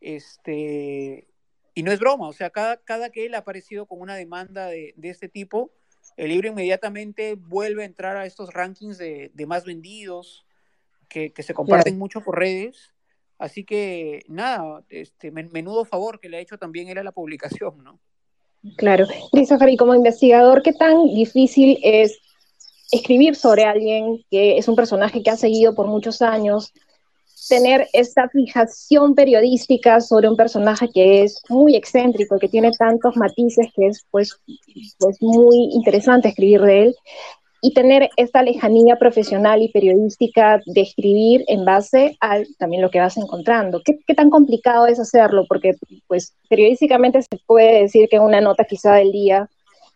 Este, 0.00 1.28
y 1.74 1.84
no 1.84 1.92
es 1.92 2.00
broma, 2.00 2.26
o 2.26 2.32
sea, 2.32 2.50
cada, 2.50 2.78
cada 2.78 3.10
que 3.10 3.24
él 3.26 3.36
ha 3.36 3.38
aparecido 3.38 3.86
con 3.86 4.00
una 4.00 4.16
demanda 4.16 4.66
de, 4.66 4.94
de 4.96 5.10
este 5.10 5.28
tipo, 5.28 5.70
el 6.16 6.30
libro 6.30 6.48
inmediatamente 6.48 7.36
vuelve 7.36 7.84
a 7.84 7.86
entrar 7.86 8.16
a 8.16 8.26
estos 8.26 8.52
rankings 8.52 8.98
de, 8.98 9.30
de 9.32 9.46
más 9.46 9.64
vendidos, 9.64 10.44
que, 11.08 11.32
que 11.32 11.44
se 11.44 11.54
comparten 11.54 11.98
mucho 11.98 12.20
por 12.20 12.36
redes 12.36 12.95
Así 13.38 13.64
que 13.64 14.24
nada, 14.28 14.82
este 14.88 15.30
menudo 15.30 15.84
favor 15.84 16.20
que 16.20 16.28
le 16.28 16.38
ha 16.38 16.40
hecho 16.40 16.58
también 16.58 16.88
él 16.88 16.98
a 16.98 17.04
la 17.04 17.12
publicación, 17.12 17.82
¿no? 17.84 18.00
Claro. 18.76 19.06
Christopher, 19.30 19.68
y 19.68 19.76
como 19.76 19.94
investigador, 19.94 20.62
¿qué 20.62 20.72
tan 20.72 21.04
difícil 21.14 21.78
es 21.82 22.18
escribir 22.90 23.36
sobre 23.36 23.64
alguien 23.64 24.24
que 24.30 24.58
es 24.58 24.68
un 24.68 24.76
personaje 24.76 25.22
que 25.22 25.30
ha 25.30 25.36
seguido 25.36 25.74
por 25.74 25.86
muchos 25.86 26.22
años, 26.22 26.72
tener 27.48 27.88
esta 27.92 28.28
fijación 28.28 29.14
periodística 29.14 30.00
sobre 30.00 30.28
un 30.28 30.36
personaje 30.36 30.88
que 30.92 31.22
es 31.22 31.40
muy 31.48 31.76
excéntrico, 31.76 32.38
que 32.38 32.48
tiene 32.48 32.72
tantos 32.72 33.16
matices, 33.16 33.68
que 33.74 33.86
es 33.86 34.04
pues, 34.10 34.40
pues 34.98 35.18
muy 35.20 35.70
interesante 35.72 36.28
escribir 36.28 36.62
de 36.62 36.82
él, 36.84 36.96
y 37.62 37.72
tener 37.74 38.10
esta 38.16 38.42
lejanía 38.42 38.96
profesional 38.96 39.62
y 39.62 39.70
periodística 39.70 40.60
de 40.66 40.80
escribir 40.80 41.44
en 41.48 41.64
base 41.64 42.16
a 42.20 42.40
también 42.58 42.82
lo 42.82 42.90
que 42.90 43.00
vas 43.00 43.16
encontrando. 43.16 43.82
¿Qué, 43.84 43.98
¿Qué, 44.06 44.14
tan 44.14 44.30
complicado 44.30 44.86
es 44.86 45.00
hacerlo? 45.00 45.46
Porque 45.48 45.74
pues 46.06 46.34
periodísticamente 46.48 47.22
se 47.22 47.38
puede 47.46 47.82
decir 47.82 48.08
que 48.08 48.20
una 48.20 48.40
nota 48.40 48.64
quizá 48.64 48.94
del 48.94 49.12
día, 49.12 49.48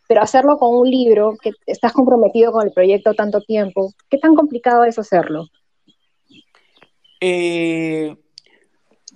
pero 0.09 0.23
hacerlo 0.23 0.59
con 0.59 0.75
un 0.75 0.91
libro, 0.91 1.37
que 1.41 1.53
estás 1.67 1.93
comprometido 1.93 2.51
con 2.53 2.67
el 2.67 2.73
proyecto 2.73 3.15
tanto 3.15 3.41
tiempo, 3.43 3.93
¿qué 4.09 4.19
tan 4.19 4.35
complicado 4.35 4.85
es 4.85 4.99
hacerlo? 4.99 5.47
Eh, 7.21 8.17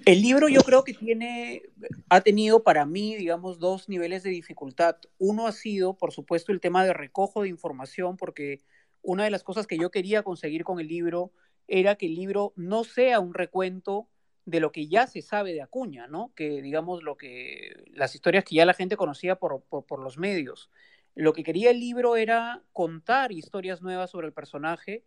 el 0.04 0.22
libro 0.22 0.48
yo 0.48 0.60
creo 0.60 0.84
que 0.84 0.94
tiene, 0.94 1.62
ha 2.08 2.20
tenido 2.20 2.62
para 2.62 2.84
mí, 2.86 3.16
digamos, 3.16 3.58
dos 3.58 3.88
niveles 3.88 4.22
de 4.22 4.30
dificultad. 4.30 4.96
Uno 5.18 5.46
ha 5.46 5.52
sido, 5.52 5.96
por 5.96 6.12
supuesto, 6.12 6.52
el 6.52 6.60
tema 6.60 6.84
de 6.84 6.92
recojo 6.92 7.42
de 7.42 7.48
información, 7.48 8.16
porque 8.16 8.60
una 9.02 9.24
de 9.24 9.30
las 9.30 9.42
cosas 9.42 9.66
que 9.66 9.78
yo 9.78 9.90
quería 9.90 10.22
conseguir 10.22 10.64
con 10.64 10.80
el 10.80 10.88
libro 10.88 11.32
era 11.68 11.96
que 11.96 12.06
el 12.06 12.14
libro 12.14 12.52
no 12.56 12.84
sea 12.84 13.20
un 13.20 13.34
recuento 13.34 14.08
de 14.44 14.60
lo 14.60 14.72
que 14.72 14.88
ya 14.88 15.06
se 15.06 15.22
sabe 15.22 15.54
de 15.54 15.62
Acuña, 15.62 16.06
¿no? 16.06 16.32
Que 16.34 16.60
digamos 16.60 17.02
lo 17.02 17.16
que 17.16 17.84
las 17.92 18.14
historias 18.14 18.44
que 18.44 18.56
ya 18.56 18.66
la 18.66 18.74
gente 18.74 18.96
conocía 18.96 19.36
por, 19.36 19.62
por, 19.62 19.86
por 19.86 20.00
los 20.00 20.18
medios. 20.18 20.70
Lo 21.14 21.32
que 21.32 21.44
quería 21.44 21.70
el 21.70 21.80
libro 21.80 22.16
era 22.16 22.62
contar 22.72 23.32
historias 23.32 23.80
nuevas 23.80 24.10
sobre 24.10 24.26
el 24.26 24.32
personaje, 24.32 25.04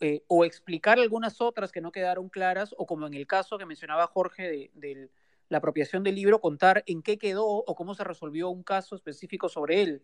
eh, 0.00 0.22
o 0.26 0.44
explicar 0.44 0.98
algunas 0.98 1.40
otras 1.40 1.72
que 1.72 1.80
no 1.80 1.90
quedaron 1.90 2.28
claras, 2.28 2.74
o 2.76 2.86
como 2.86 3.06
en 3.06 3.14
el 3.14 3.26
caso 3.26 3.56
que 3.56 3.64
mencionaba 3.64 4.06
Jorge 4.06 4.70
de, 4.74 5.10
la 5.48 5.58
apropiación 5.58 6.02
del 6.02 6.16
libro, 6.16 6.40
contar 6.40 6.82
en 6.86 7.02
qué 7.02 7.18
quedó 7.18 7.46
o 7.46 7.74
cómo 7.74 7.94
se 7.94 8.04
resolvió 8.04 8.50
un 8.50 8.62
caso 8.62 8.94
específico 8.94 9.48
sobre 9.48 9.80
él. 9.82 10.02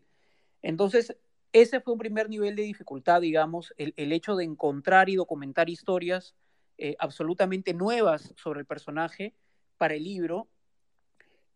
Entonces, 0.63 1.17
ese 1.53 1.81
fue 1.81 1.93
un 1.93 1.99
primer 1.99 2.31
nivel 2.31 2.57
de 2.57 2.63
dificultad, 2.63 3.21
digamos, 3.21 3.75
el, 3.77 4.13
hecho 4.13 4.37
de 4.37 4.45
encontrar 4.45 5.09
y 5.11 5.17
documentar 5.17 5.69
historias 5.69 6.35
eh, 6.79 6.97
absolutamente 6.99 7.75
nuevas 7.75 8.33
sobre 8.37 8.61
el 8.61 8.67
personaje 8.67 9.35
para 9.77 9.95
el 9.95 10.05
libro. 10.05 10.49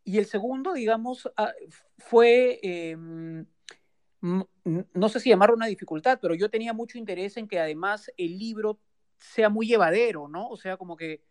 Y 0.04 0.18
el 0.18 0.26
segundo, 0.26 0.74
digamos, 0.74 1.30
ah, 1.36 1.54
fue 1.98 2.60
em, 2.62 3.46
no 4.20 5.08
sé 5.08 5.20
si 5.20 5.30
llamarlo 5.30 5.54
una 5.54 5.66
dificultad, 5.66 6.18
pero 6.20 6.34
yo 6.34 6.50
tenía 6.50 6.72
mucho 6.72 6.98
interés 6.98 7.36
en 7.36 7.48
que 7.48 7.60
además 7.60 8.10
el 8.16 8.38
libro 8.38 8.80
sea 9.18 9.48
muy 9.48 9.66
llevadero, 9.66 10.28
¿no? 10.28 10.48
O 10.48 10.56
sea, 10.56 10.76
como 10.76 10.96
que, 10.96 11.22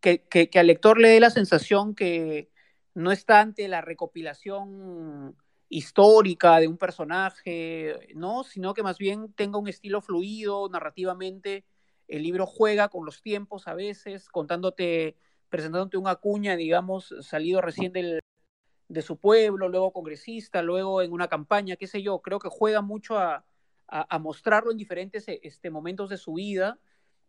que, 0.00 0.22
que, 0.28 0.58
al 0.58 0.66
lector 0.66 1.00
le 1.00 1.08
dé 1.08 1.20
la 1.20 1.30
sensación 1.30 1.94
que 1.94 2.50
no 2.94 3.12
está 3.12 3.40
ante 3.40 3.68
la 3.68 3.80
recopilación 3.80 5.36
histórica 5.68 6.58
de 6.58 6.68
un 6.68 6.76
personaje, 6.76 8.08
¿no? 8.14 8.44
Sino 8.44 8.74
que 8.74 8.82
más 8.82 8.98
bien 8.98 9.32
tenga 9.32 9.58
un 9.58 9.68
estilo 9.68 10.00
fluido 10.02 10.68
narrativamente. 10.68 11.64
El 12.08 12.22
libro 12.22 12.46
juega 12.46 12.88
con 12.88 13.06
los 13.06 13.22
tiempos 13.22 13.68
a 13.68 13.74
veces, 13.74 14.28
contándote, 14.28 15.16
presentándote 15.48 15.96
una 15.96 16.16
cuña, 16.16 16.56
digamos, 16.56 17.14
salido 17.20 17.62
recién 17.62 17.92
del, 17.92 18.20
de 18.92 19.00
su 19.00 19.16
pueblo, 19.16 19.70
luego 19.70 19.90
congresista, 19.90 20.60
luego 20.60 21.00
en 21.00 21.12
una 21.12 21.26
campaña, 21.26 21.76
qué 21.76 21.86
sé 21.86 22.02
yo. 22.02 22.20
Creo 22.20 22.38
que 22.38 22.50
juega 22.50 22.82
mucho 22.82 23.16
a, 23.16 23.42
a, 23.88 24.18
mostrarlo 24.18 24.70
en 24.70 24.76
diferentes 24.76 25.24
este, 25.26 25.70
momentos 25.70 26.10
de 26.10 26.18
su 26.18 26.34
vida. 26.34 26.78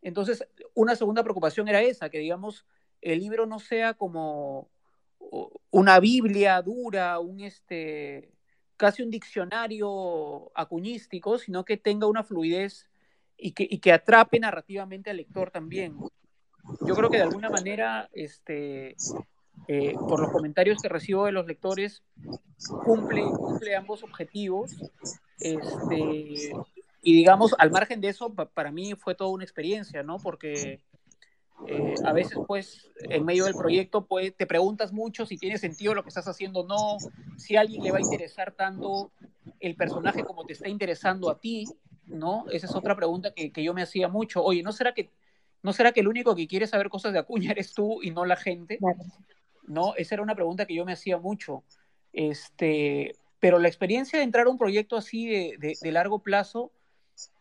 Entonces, 0.02 0.46
una 0.74 0.98
segunda 0.98 1.24
preocupación 1.24 1.70
era 1.70 1.82
esa, 1.82 2.10
que 2.10 2.20
digamos, 2.20 2.66
el 3.00 3.20
libro 3.20 3.46
no 3.46 3.60
sea 3.60 3.94
como 3.94 4.70
una 5.72 6.02
Biblia 6.02 6.62
dura, 6.62 7.20
un 7.20 7.40
este, 7.40 8.34
casi 8.76 9.02
un 9.02 9.10
diccionario 9.10 10.52
acuñístico, 10.56 11.38
sino 11.38 11.64
que 11.64 11.78
tenga 11.78 12.08
una 12.08 12.26
fluidez 12.26 12.90
y 13.38 13.54
que, 13.54 13.66
y 13.70 13.80
que 13.80 13.94
atrape 13.94 14.38
narrativamente 14.38 15.12
al 15.12 15.18
lector 15.18 15.50
también. 15.50 15.98
Yo 16.86 16.94
creo 16.94 17.10
que 17.10 17.18
de 17.18 17.24
alguna 17.24 17.50
manera, 17.50 18.10
este, 18.12 18.98
eh, 19.68 19.96
por 19.96 20.20
los 20.20 20.32
comentarios 20.32 20.82
que 20.82 20.90
recibo 20.90 21.26
de 21.26 21.32
los 21.32 21.46
lectores, 21.46 22.04
cumple, 22.84 23.24
cumple 23.24 23.76
ambos 23.76 24.04
objetivos. 24.04 24.72
Este, 25.40 26.54
y 27.02 27.14
digamos, 27.14 27.56
al 27.58 27.72
margen 27.72 28.02
de 28.02 28.10
eso, 28.10 28.34
para 28.34 28.72
mí 28.72 28.94
fue 28.96 29.16
toda 29.16 29.32
una 29.32 29.44
experiencia, 29.44 30.04
¿no? 30.04 30.18
Porque 30.18 30.82
eh, 31.68 31.94
a 32.06 32.14
veces, 32.14 32.38
pues, 32.48 32.92
en 33.10 33.26
medio 33.26 33.46
del 33.46 33.56
proyecto, 33.56 34.06
pues, 34.06 34.36
te 34.36 34.46
preguntas 34.46 34.92
mucho 34.92 35.26
si 35.26 35.38
tiene 35.38 35.58
sentido 35.58 35.94
lo 35.94 36.04
que 36.04 36.10
estás 36.10 36.28
haciendo 36.28 36.62
o 36.62 36.68
no, 36.68 36.98
si 37.38 37.56
a 37.56 37.62
alguien 37.62 37.84
le 37.84 37.92
va 37.92 37.98
a 37.98 38.02
interesar 38.02 38.52
tanto 38.54 39.12
el 39.60 39.76
personaje 39.76 40.24
como 40.24 40.46
te 40.46 40.54
está 40.54 40.68
interesando 40.68 41.30
a 41.30 41.40
ti, 41.40 41.66
¿no? 42.06 42.46
Esa 42.52 42.68
es 42.68 42.76
otra 42.76 42.96
pregunta 42.96 43.34
que, 43.34 43.52
que 43.52 43.64
yo 43.64 43.74
me 43.74 43.82
hacía 43.82 44.10
mucho. 44.10 44.44
Oye, 44.44 44.62
¿no 44.62 44.74
será 44.74 44.94
que 44.94 45.10
¿no 45.64 45.72
será 45.72 45.94
que 45.94 46.02
el 46.02 46.10
único 46.10 46.36
que 46.36 46.48
quiere 46.48 46.68
saber 46.68 46.90
cosas 46.90 47.14
de 47.14 47.20
Acuña 47.20 47.52
eres 47.52 47.74
tú 47.74 48.04
y 48.04 48.12
no 48.12 48.26
la 48.26 48.36
gente? 48.36 48.78
¿No? 49.68 49.96
Esa 49.96 50.16
era 50.16 50.24
una 50.24 50.36
pregunta 50.36 50.66
que 50.66 50.76
yo 50.76 50.86
me 50.86 50.94
hacía 50.94 51.18
mucho. 51.18 51.64
Este, 52.12 53.16
pero 53.40 53.60
la 53.60 53.68
experiencia 53.68 54.20
de 54.20 54.26
entrar 54.26 54.48
a 54.48 54.50
un 54.50 54.58
proyecto 54.58 54.96
así 54.96 55.28
de, 55.28 55.92
largo 55.92 56.20
plazo 56.20 56.72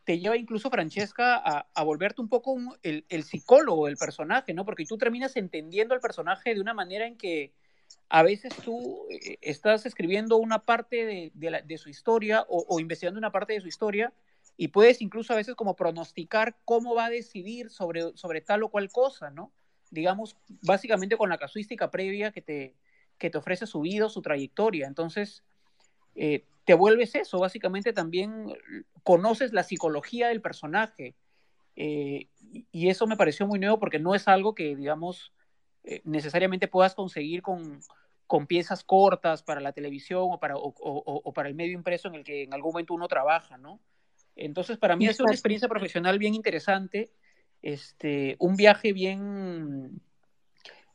te 0.04 0.18
lleva 0.18 0.36
incluso, 0.36 0.70
Francesca, 0.70 1.36
a, 1.36 1.84
volverte 1.84 2.20
un 2.20 2.28
poco 2.28 2.56
el, 2.82 3.22
psicólogo 3.22 3.86
del 3.86 3.96
personaje, 3.96 4.52
¿no? 4.52 4.64
Porque 4.64 4.84
tú 4.84 4.98
terminas 4.98 5.36
entendiendo 5.36 5.94
al 5.94 6.00
personaje 6.00 6.54
de 6.54 6.60
una 6.60 6.74
manera 6.74 7.06
en 7.06 7.16
que 7.16 7.52
a 8.08 8.22
veces 8.22 8.52
tú 8.64 9.06
eh, 9.10 9.38
estás 9.42 9.86
escribiendo 9.86 10.38
una 10.38 10.64
parte 10.64 11.30
de, 11.32 11.78
su 11.78 11.88
historia 11.88 12.44
o, 12.48 12.64
o, 12.68 12.80
investigando 12.80 13.18
una 13.18 13.30
parte 13.30 13.52
de 13.52 13.60
su 13.60 13.68
historia 13.68 14.12
y 14.56 14.68
puedes 14.68 15.00
incluso 15.02 15.32
a 15.32 15.36
veces 15.36 15.54
como 15.54 15.76
pronosticar 15.76 16.56
cómo 16.64 16.94
va 16.94 17.06
a 17.06 17.10
decidir 17.10 17.70
sobre, 17.70 18.16
sobre 18.16 18.40
tal 18.40 18.62
o 18.64 18.68
cual 18.70 18.90
cosa, 18.90 19.30
¿no? 19.30 19.52
Digamos, 19.92 20.36
básicamente 20.62 21.16
con 21.16 21.28
la 21.28 21.38
casuística 21.38 21.90
previa 21.90 22.32
que 22.32 22.40
te, 22.40 22.74
que 23.18 23.30
te 23.30 23.38
ofrece 23.38 23.66
su 23.66 23.82
vida, 23.82 24.08
su 24.08 24.22
trayectoria. 24.22 24.86
Entonces, 24.86 25.44
eh, 26.14 26.44
te 26.64 26.74
vuelves 26.74 27.14
eso, 27.14 27.38
básicamente 27.38 27.92
también 27.92 28.46
conoces 29.02 29.52
la 29.52 29.62
psicología 29.62 30.28
del 30.28 30.40
personaje. 30.40 31.14
Eh, 31.76 32.28
y 32.70 32.88
eso 32.88 33.06
me 33.06 33.16
pareció 33.16 33.46
muy 33.46 33.58
nuevo 33.58 33.78
porque 33.78 33.98
no 33.98 34.14
es 34.14 34.28
algo 34.28 34.54
que, 34.54 34.74
digamos, 34.76 35.32
eh, 35.84 36.00
necesariamente 36.04 36.68
puedas 36.68 36.94
conseguir 36.94 37.42
con, 37.42 37.80
con, 38.26 38.46
piezas 38.46 38.84
cortas 38.84 39.42
para 39.42 39.60
la 39.60 39.72
televisión 39.72 40.28
o 40.30 40.40
para, 40.40 40.54
o, 40.56 41.32
para 41.34 41.50
el 41.50 41.54
medio 41.54 41.74
impreso 41.74 42.08
en 42.08 42.14
el 42.14 42.24
que 42.24 42.44
en 42.44 42.54
algún 42.54 42.72
momento 42.72 42.94
uno 42.94 43.08
trabaja, 43.08 43.58
¿no? 43.58 43.78
Entonces, 44.36 44.78
para 44.78 44.96
mí 44.96 45.06
es 45.06 45.20
una 45.20 45.32
experiencia 45.32 45.68
profesional 45.68 46.18
bien 46.18 46.34
interesante 46.34 47.10
este, 47.62 48.36
un 48.38 48.56
viaje 48.56 48.92
bien, 48.92 50.00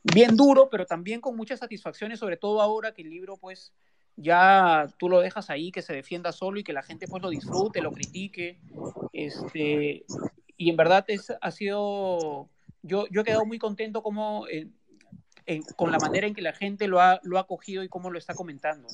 bien 0.02 0.36
duro, 0.36 0.68
pero 0.70 0.86
también 0.86 1.20
con 1.20 1.36
muchas 1.36 1.60
satisfacciones, 1.60 2.18
sobre 2.18 2.36
todo 2.36 2.60
ahora 2.60 2.92
que 2.92 3.02
el 3.02 3.10
libro, 3.10 3.36
pues, 3.36 3.72
ya 4.16 4.86
tú 4.98 5.08
lo 5.08 5.20
dejas 5.20 5.48
ahí, 5.50 5.70
que 5.70 5.82
se 5.82 5.94
defienda 5.94 6.32
solo 6.32 6.58
y 6.58 6.64
que 6.64 6.72
la 6.72 6.82
gente, 6.82 7.06
pues, 7.08 7.22
lo 7.22 7.30
disfrute, 7.30 7.80
lo 7.80 7.92
critique, 7.92 8.60
este, 9.12 10.04
y 10.56 10.70
en 10.70 10.76
verdad 10.76 11.04
es, 11.08 11.32
ha 11.40 11.50
sido, 11.50 12.50
yo, 12.82 13.06
yo 13.10 13.20
he 13.20 13.24
quedado 13.24 13.46
muy 13.46 13.58
contento 13.58 14.02
como, 14.02 14.46
eh, 14.48 14.68
con 15.76 15.90
la 15.90 15.98
manera 15.98 16.26
en 16.26 16.34
que 16.34 16.42
la 16.42 16.52
gente 16.52 16.88
lo 16.88 17.00
ha, 17.00 17.20
lo 17.22 17.38
ha 17.38 17.46
cogido 17.46 17.82
y 17.82 17.88
cómo 17.88 18.10
lo 18.10 18.18
está 18.18 18.34
comentando. 18.34 18.86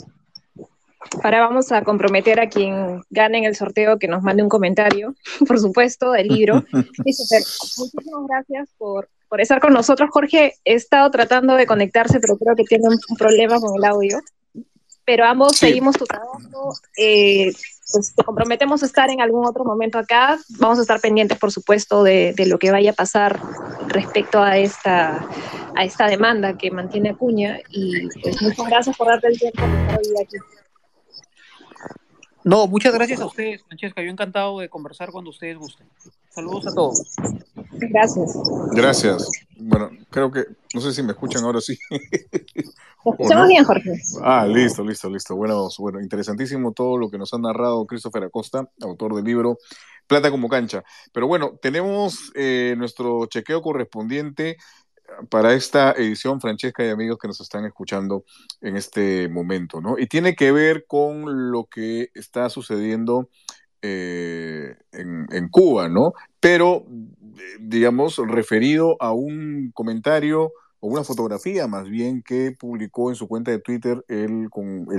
Ahora 1.23 1.41
vamos 1.41 1.73
a 1.73 1.83
comprometer 1.83 2.41
a 2.41 2.49
quien 2.49 3.03
gane 3.11 3.39
en 3.39 3.45
el 3.45 3.57
sorteo 3.57 3.99
que 3.99 4.09
nos 4.09 4.23
mande 4.23 4.43
un 4.43 4.49
comentario, 4.49 5.15
por 5.47 5.59
supuesto, 5.61 6.13
del 6.13 6.29
libro. 6.29 6.65
muchísimas 6.73 8.27
gracias 8.29 8.69
por, 8.79 9.09
por, 9.29 9.41
estar 9.41 9.61
con 9.61 9.73
nosotros. 9.73 10.11
Jorge, 10.11 10.55
he 10.65 10.75
estado 10.75 11.11
tratando 11.11 11.55
de 11.55 11.67
conectarse, 11.67 12.21
pero 12.21 12.37
creo 12.37 12.55
que 12.57 12.65
tiene 12.65 12.89
un, 12.89 13.17
problema 13.17 13.61
con 13.61 13.77
el 13.77 13.85
audio. 13.85 14.21
Pero 15.07 15.27
ambos 15.27 15.59
seguimos 15.59 15.97
tu 15.97 16.07
trabajo. 16.07 16.75
Eh, 16.97 17.53
pues 17.93 18.15
te 18.15 18.25
comprometemos 18.25 18.83
a 18.83 18.87
estar 18.87 19.11
en 19.11 19.21
algún 19.21 19.45
otro 19.45 19.63
momento 19.63 19.99
acá. 19.99 20.39
Vamos 20.59 20.79
a 20.79 20.81
estar 20.81 20.99
pendientes, 20.99 21.39
por 21.39 21.53
supuesto, 21.53 22.03
de, 22.03 22.33
de 22.35 22.47
lo 22.47 22.59
que 22.59 22.71
vaya 22.71 22.93
a 22.93 22.95
pasar 22.95 23.39
respecto 23.89 24.43
a 24.43 24.57
esta, 24.57 25.29
a 25.77 25.85
esta 25.85 26.07
demanda 26.07 26.57
que 26.57 26.71
mantiene 26.71 27.11
Acuña. 27.11 27.61
Y 27.71 28.09
pues 28.23 28.41
muchas 28.41 28.67
gracias 28.67 28.97
por 28.97 29.09
darte 29.09 29.29
el 29.29 29.39
tiempo 29.39 29.61
de 29.61 29.83
estar 29.83 29.99
hoy 29.99 30.23
aquí. 30.23 30.37
No, 32.45 32.67
muchas 32.67 32.93
gracias 32.93 33.21
a 33.21 33.27
ustedes, 33.27 33.63
Francesca. 33.63 34.03
Yo 34.03 34.11
encantado 34.11 34.61
de 34.61 34.69
conversar 34.69 35.11
cuando 35.11 35.31
ustedes 35.31 35.57
gusten. 35.57 35.87
Saludos 36.29 36.67
a 36.67 36.75
todos. 36.75 37.17
Gracias. 37.73 38.37
Gracias. 38.73 39.31
Bueno, 39.57 39.91
creo 40.11 40.31
que, 40.31 40.45
no 40.75 40.81
sé 40.81 40.93
si 40.93 41.03
me 41.03 41.13
escuchan 41.13 41.43
ahora 41.43 41.63
sí. 41.63 41.79
escuchamos 43.05 43.49
bien, 43.49 43.65
Jorge. 43.65 43.93
Ah, 44.23 44.47
listo, 44.47 44.85
listo, 44.85 45.09
listo. 45.09 45.37
Bueno, 45.37 45.69
bueno, 45.79 46.01
interesantísimo 46.01 46.73
todo 46.73 46.99
lo 46.99 47.11
que 47.11 47.17
nos 47.17 47.33
ha 47.33 47.39
narrado 47.39 47.87
Christopher 47.87 48.25
Acosta, 48.25 48.69
autor 48.83 49.15
del 49.15 49.25
libro 49.25 49.59
Plata 50.07 50.31
como 50.31 50.49
cancha. 50.49 50.85
Pero 51.13 51.27
bueno, 51.27 51.59
tenemos 51.63 52.31
eh, 52.35 52.75
nuestro 52.77 53.25
chequeo 53.27 53.63
correspondiente 53.63 54.59
para 55.29 55.55
esta 55.55 55.93
edición, 55.93 56.41
Francesca 56.41 56.85
y 56.85 56.91
amigos 56.91 57.19
que 57.19 57.29
nos 57.29 57.41
están 57.41 57.65
escuchando 57.65 58.25
en 58.61 58.77
este 58.77 59.29
momento, 59.29 59.81
¿no? 59.81 59.99
Y 59.99 60.07
tiene 60.07 60.35
que 60.35 60.53
ver 60.53 60.87
con 60.87 61.51
lo 61.51 61.67
que 61.67 62.11
está 62.15 62.49
sucediendo 62.51 63.29
eh, 63.83 64.77
en, 64.93 65.49
Cuba, 65.51 65.89
¿no? 65.89 66.15
Pero, 66.41 66.87
digamos, 67.61 68.17
referido 68.17 68.97
a 68.99 69.13
un 69.13 69.73
comentario 69.75 70.53
o 70.81 70.89
una 70.89 71.05
fotografía 71.05 71.67
más 71.67 71.89
bien 71.89 72.23
que 72.23 72.53
publicó 72.59 73.11
en 73.11 73.17
su 73.17 73.29
cuenta 73.29 73.51
de 73.51 73.59
Twitter 73.59 74.03
el, 74.09 74.49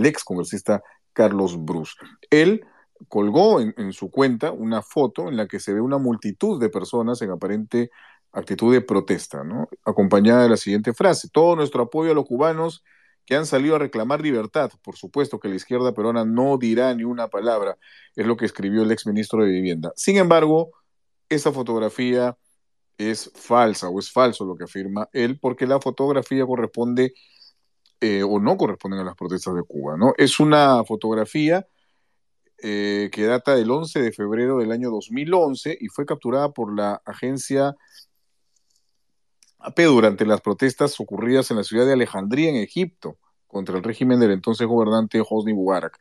ex 0.06 0.24
congresista 0.24 0.84
Carlos 1.14 1.64
Bruce. 1.66 1.94
Él 2.30 2.64
colgó 3.08 3.60
en, 3.60 3.92
su 3.92 4.12
cuenta 4.12 4.52
una 4.52 4.82
foto 4.82 5.30
en 5.30 5.38
la 5.38 5.48
que 5.48 5.60
se 5.60 5.74
ve 5.74 5.82
una 5.82 5.98
multitud 5.98 6.60
de 6.60 6.70
personas 6.70 7.22
en 7.24 7.32
aparente 7.32 7.90
actitud 8.36 8.74
de 8.74 8.82
protesta, 8.82 9.44
¿no? 9.44 9.70
acompañada 9.84 10.44
de 10.44 10.50
la 10.50 10.58
siguiente 10.58 10.94
frase, 10.94 11.30
todo 11.32 11.56
nuestro 11.56 11.84
apoyo 11.84 12.12
a 12.12 12.14
los 12.14 12.26
cubanos 12.26 12.84
que 13.26 13.36
han 13.36 13.46
salido 13.46 13.76
a 13.76 13.80
reclamar 13.80 14.22
libertad. 14.22 14.72
Por 14.84 14.96
supuesto 14.98 15.40
que 15.40 15.48
la 15.48 15.56
izquierda 15.56 15.94
peruana 15.94 16.26
no 16.26 16.58
dirá 16.58 16.94
ni 16.94 17.04
una 17.04 17.28
palabra, 17.28 17.78
es 18.16 18.26
lo 18.26 18.38
que 18.38 18.46
escribió 18.46 18.84
el 18.84 18.92
exministro 18.92 19.44
de 19.44 19.52
Vivienda. 19.52 19.92
Sin 19.96 20.18
embargo, 20.18 20.72
esa 21.30 21.52
fotografía 21.52 22.38
es 22.98 23.32
falsa 23.34 23.90
o 23.90 24.00
es 24.00 24.12
falso 24.12 24.46
lo 24.46 24.56
que 24.56 24.66
afirma 24.66 25.10
él, 25.12 25.40
porque 25.40 25.66
la 25.66 25.80
fotografía 25.80 26.46
corresponde 26.46 27.14
eh, 28.02 28.24
o 28.24 28.40
no 28.40 28.58
corresponde 28.58 29.00
a 29.00 29.04
las 29.04 29.16
protestas 29.16 29.56
de 29.56 29.64
Cuba, 29.64 29.96
¿no? 29.98 30.14
Es 30.18 30.40
una 30.40 30.84
fotografía 30.84 31.66
eh, 32.62 33.10
que 33.12 33.24
data 33.24 33.56
del 33.56 33.72
11 33.72 34.02
de 34.02 34.12
febrero 34.12 34.60
del 34.60 34.72
año 34.72 34.90
2011 34.92 35.78
y 35.80 35.88
fue 35.88 36.06
capturada 36.06 36.52
por 36.52 36.76
la 36.76 37.02
agencia 37.06 37.76
durante 39.76 40.26
las 40.26 40.42
protestas 40.42 41.00
ocurridas 41.00 41.52
en 41.52 41.58
la 41.58 41.64
ciudad 41.64 41.86
de 41.86 41.94
Alejandría, 41.94 42.50
en 42.50 42.58
Egipto, 42.58 43.18
contra 43.48 43.78
el 43.78 43.84
régimen 43.84 44.20
del 44.20 44.32
entonces 44.32 44.68
gobernante 44.68 45.22
Hosni 45.28 45.54
Mubarak. 45.54 45.98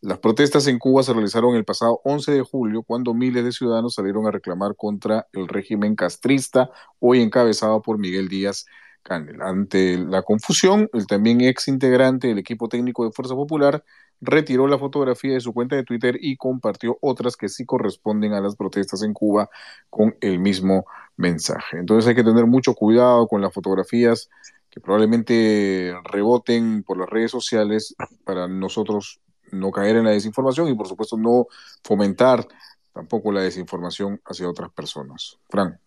Las 0.00 0.18
protestas 0.18 0.66
en 0.66 0.78
Cuba 0.78 1.02
se 1.02 1.12
realizaron 1.12 1.54
el 1.54 1.64
pasado 1.64 2.00
11 2.04 2.32
de 2.32 2.42
julio, 2.42 2.82
cuando 2.82 3.14
miles 3.14 3.44
de 3.44 3.52
ciudadanos 3.52 3.94
salieron 3.94 4.26
a 4.26 4.30
reclamar 4.30 4.76
contra 4.76 5.26
el 5.32 5.48
régimen 5.48 5.96
castrista, 5.96 6.70
hoy 6.98 7.22
encabezado 7.22 7.80
por 7.80 7.98
Miguel 7.98 8.28
Díaz 8.28 8.66
Canel. 9.02 9.40
Ante 9.40 9.96
la 9.98 10.22
confusión, 10.22 10.90
el 10.92 11.06
también 11.06 11.40
ex 11.40 11.68
integrante 11.68 12.28
del 12.28 12.38
equipo 12.38 12.68
técnico 12.68 13.04
de 13.04 13.12
Fuerza 13.12 13.34
Popular 13.34 13.84
retiró 14.24 14.66
la 14.66 14.78
fotografía 14.78 15.34
de 15.34 15.40
su 15.40 15.52
cuenta 15.52 15.76
de 15.76 15.84
Twitter 15.84 16.18
y 16.20 16.36
compartió 16.36 16.98
otras 17.00 17.36
que 17.36 17.48
sí 17.48 17.64
corresponden 17.64 18.32
a 18.32 18.40
las 18.40 18.56
protestas 18.56 19.02
en 19.02 19.12
Cuba 19.12 19.48
con 19.90 20.16
el 20.20 20.38
mismo 20.38 20.86
mensaje. 21.16 21.78
Entonces 21.78 22.08
hay 22.08 22.14
que 22.14 22.24
tener 22.24 22.46
mucho 22.46 22.74
cuidado 22.74 23.26
con 23.28 23.40
las 23.40 23.52
fotografías 23.52 24.28
que 24.70 24.80
probablemente 24.80 25.94
reboten 26.04 26.82
por 26.82 26.98
las 26.98 27.08
redes 27.08 27.30
sociales 27.30 27.94
para 28.24 28.48
nosotros 28.48 29.20
no 29.52 29.70
caer 29.70 29.96
en 29.96 30.04
la 30.04 30.10
desinformación 30.10 30.68
y 30.68 30.74
por 30.74 30.88
supuesto 30.88 31.16
no 31.16 31.46
fomentar 31.84 32.46
tampoco 32.92 33.30
la 33.30 33.42
desinformación 33.42 34.20
hacia 34.24 34.48
otras 34.48 34.70
personas. 34.72 35.38
Fran. 35.48 35.78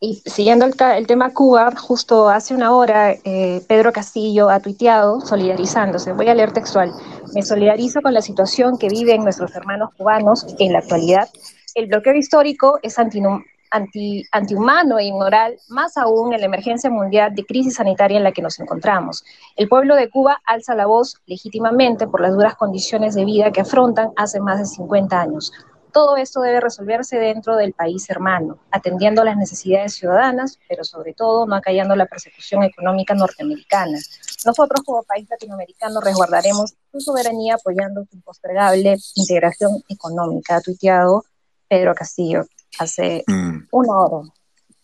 Y 0.00 0.22
siguiendo 0.26 0.64
el, 0.64 1.06
tema 1.06 1.32
Cuba, 1.34 1.72
justo 1.76 2.28
hace 2.28 2.54
una 2.54 2.72
hora 2.72 3.12
eh, 3.24 3.60
Pedro 3.66 3.92
Castillo 3.92 4.48
ha 4.48 4.60
tuiteado 4.60 5.20
solidarizándose. 5.20 6.12
Voy 6.12 6.28
a 6.28 6.34
leer 6.34 6.52
textual. 6.52 6.92
Me 7.34 7.42
solidarizo 7.42 8.00
con 8.00 8.14
la 8.14 8.22
situación 8.22 8.78
que 8.78 8.88
viven 8.88 9.24
nuestros 9.24 9.54
hermanos 9.56 9.90
cubanos 9.96 10.46
en 10.60 10.72
la 10.72 10.78
actualidad. 10.78 11.28
El 11.74 11.86
bloqueo 11.86 12.14
histórico 12.14 12.78
es 12.82 12.98
antihumano 12.98 13.42
anti, 13.70 14.24
antihumano 14.32 14.98
e 14.98 15.04
inmoral, 15.04 15.58
más 15.68 15.96
aún 15.96 16.32
en 16.32 16.40
la 16.40 16.46
emergencia 16.46 16.90
mundial 16.90 17.34
de 17.34 17.44
crisis 17.44 17.74
sanitaria 17.74 18.16
en 18.16 18.24
la 18.24 18.32
que 18.32 18.42
nos 18.42 18.58
encontramos. 18.60 19.24
El 19.56 19.68
pueblo 19.68 19.96
de 19.96 20.08
Cuba 20.08 20.40
alza 20.46 20.74
la 20.74 20.86
voz 20.86 21.20
legítimamente 21.26 22.06
por 22.06 22.20
las 22.20 22.32
duras 22.32 22.54
condiciones 22.56 23.14
de 23.14 23.24
vida 23.24 23.52
que 23.52 23.60
afrontan 23.60 24.10
hace 24.16 24.40
más 24.40 24.58
de 24.58 24.66
50 24.66 25.20
años. 25.20 25.52
Todo 25.92 26.16
esto 26.16 26.40
debe 26.40 26.60
resolverse 26.60 27.18
dentro 27.18 27.56
del 27.56 27.72
país 27.72 28.08
hermano, 28.10 28.58
atendiendo 28.70 29.24
las 29.24 29.36
necesidades 29.36 29.94
ciudadanas, 29.94 30.58
pero 30.68 30.84
sobre 30.84 31.14
todo 31.14 31.46
no 31.46 31.54
acallando 31.54 31.96
la 31.96 32.06
persecución 32.06 32.62
económica 32.62 33.14
norteamericana. 33.14 33.98
Nosotros 34.44 34.82
como 34.84 35.02
país 35.02 35.28
latinoamericano 35.28 36.00
resguardaremos 36.00 36.74
su 36.92 37.00
soberanía 37.00 37.54
apoyando 37.54 38.04
su 38.04 38.16
impostergable 38.16 38.96
integración 39.14 39.82
económica, 39.88 40.56
ha 40.56 40.60
tuiteado 40.60 41.24
Pedro 41.68 41.94
Castillo 41.94 42.46
hace 42.78 43.24
mm. 43.26 43.68
una 43.70 43.98
hora. 43.98 44.28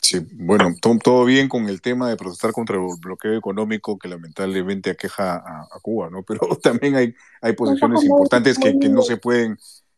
Sí, 0.04 0.18
bueno, 0.32 0.74
todo, 1.02 1.24
bien 1.24 1.48
con 1.48 1.66
el 1.66 1.80
tema 1.80 2.10
de 2.10 2.16
protestar 2.16 2.52
contra 2.52 2.76
el 2.76 2.82
bloqueo 3.00 3.38
económico 3.38 3.98
que 3.98 4.08
lamentablemente 4.08 4.90
aqueja 4.90 5.36
a, 5.36 5.80
Cuba, 5.80 6.10
¿no? 6.10 6.22
Pero 6.28 6.40
también 6.62 6.94
hay, 6.94 7.14
hay 7.40 7.54
posiciones 7.54 8.04
importantes 8.04 8.58
que, 8.58 8.74
no 8.74 9.00
se 9.00 9.16
pueden 9.16 9.56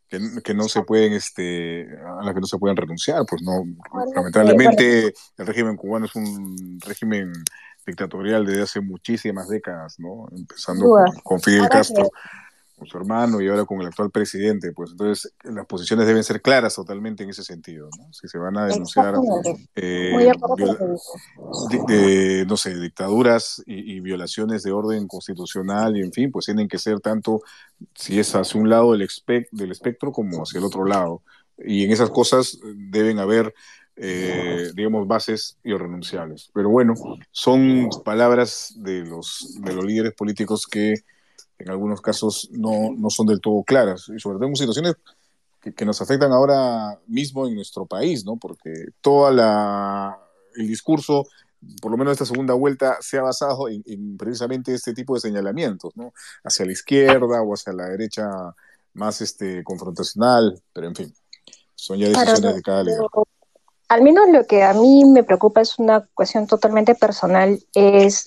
que, 0.09 0.55
no 0.55 0.69
se 0.69 0.83
pueden, 0.83 1.13
este, 1.13 1.89
a 2.07 2.25
las 2.25 2.35
que 2.35 2.41
no 2.41 2.47
se 2.47 2.59
pueden 2.59 2.77
renunciar, 2.77 3.25
pues 3.29 3.43
no, 3.43 3.65
lamentablemente 4.15 5.13
el 5.37 5.47
régimen 5.47 5.77
cubano 5.77 6.07
es 6.07 6.15
un 6.15 6.79
régimen 6.81 7.33
dictatorial 7.87 8.45
desde 8.45 8.63
hace 8.63 8.81
muchísimas 8.81 9.49
décadas, 9.49 9.97
¿no? 9.99 10.27
Empezando 10.37 11.05
con, 11.23 11.41
Fidel 11.41 11.69
Castro 11.69 12.11
con 12.77 12.87
su 12.87 12.99
hermano 12.99 13.41
y 13.41 13.49
ahora 13.49 13.65
con 13.65 13.81
el 13.81 13.87
actual 13.87 14.11
presidente, 14.11 14.73
pues 14.73 14.91
entonces 14.91 15.33
las 15.45 15.65
posiciones 15.67 16.07
deben 16.07 16.23
ser 16.23 16.43
claras 16.43 16.75
totalmente 16.75 17.23
en 17.23 17.31
ese 17.31 17.43
sentido, 17.43 17.89
¿no? 17.99 18.13
Si 18.13 18.29
se 18.29 18.37
van 18.39 18.57
a 18.59 18.67
denunciar 18.67 19.15
eh, 19.75 20.33
de, 21.89 22.45
no 22.47 22.57
sé, 22.57 22.79
dictaduras 22.79 23.63
y, 23.67 24.01
violaciones 24.01 24.63
de 24.63 24.73
orden 24.73 25.09
constitucional 25.09 25.97
y 25.97 26.03
en 26.03 26.13
fin, 26.13 26.31
pues 26.31 26.47
tienen 26.47 26.69
que 26.69 26.79
ser 26.79 27.01
tanto 27.01 27.41
si 27.95 28.21
es 28.21 28.35
hacia 28.35 28.61
un 28.61 28.69
lado 28.69 28.93
del, 28.93 29.09
del 29.53 29.73
espectro 29.73 30.13
como 30.13 30.43
hacia 30.43 30.59
el 30.59 30.65
otro 30.65 30.85
lado. 30.85 31.23
Y 31.59 31.85
en 31.85 31.93
esas 31.93 32.11
cosas 32.11 32.59
deben 32.75 33.19
haber 33.19 33.55
eh, 33.97 34.71
digamos, 34.75 35.09
bases 35.09 35.59
irrenunciables. 35.65 36.51
Pero 36.53 36.69
bueno, 36.69 36.95
son 37.31 37.89
palabras 38.05 38.75
de 38.77 39.05
los, 39.05 39.57
de 39.61 39.73
los 39.73 39.85
líderes 39.85 40.13
políticos 40.13 40.67
que 40.67 40.97
en 41.59 41.71
algunos 41.71 42.01
casos 42.01 42.49
no, 42.53 42.93
no 42.97 43.11
son 43.11 43.27
del 43.27 43.41
todo 43.41 43.63
claras, 43.63 44.09
y 44.15 44.21
sobre 44.21 44.39
todo 44.39 44.49
en 44.49 44.57
situaciones 44.57 44.95
que, 45.61 45.85
nos 45.85 46.01
afectan 46.01 46.33
ahora 46.33 46.99
mismo 47.07 47.47
en 47.47 47.55
nuestro 47.55 47.87
país, 47.87 48.25
¿no? 48.25 48.37
Porque 48.37 48.87
toda 49.01 49.33
la 49.33 50.19
el 50.55 50.69
discurso, 50.69 51.27
por 51.83 51.91
lo 51.91 51.99
menos 51.99 52.13
esta 52.13 52.25
segunda 52.25 52.55
vuelta, 52.55 52.99
se 53.01 53.19
ha 53.19 53.23
basado 53.23 53.69
en, 53.69 54.17
precisamente 54.17 54.73
este 54.73 54.95
tipo 54.95 55.15
de 55.15 55.21
señalamientos, 55.21 55.95
¿no? 55.97 56.13
Hacia 56.45 56.65
la 56.65 56.73
izquierda 56.73 57.43
o 57.43 57.53
hacia 57.53 57.73
la 57.73 57.89
derecha 57.89 58.25
más 58.95 59.21
este 59.21 59.63
confrontacional, 59.65 60.61
pero 60.73 60.89
en 60.89 60.95
fin, 60.95 61.15
son 61.75 61.99
ya 61.99 62.09
decisiones 62.09 62.55
de 62.55 62.63
cada 62.63 62.83
líder. 62.83 63.01
Al 63.89 64.03
menos 64.03 64.29
lo 64.33 64.47
que 64.47 64.65
a 64.65 64.73
mí 64.73 65.05
me 65.05 65.23
preocupa 65.23 65.61
es 65.61 65.79
una 65.79 66.07
cuestión 66.15 66.47
totalmente 66.47 66.95
personal, 66.95 67.63
es 67.73 68.27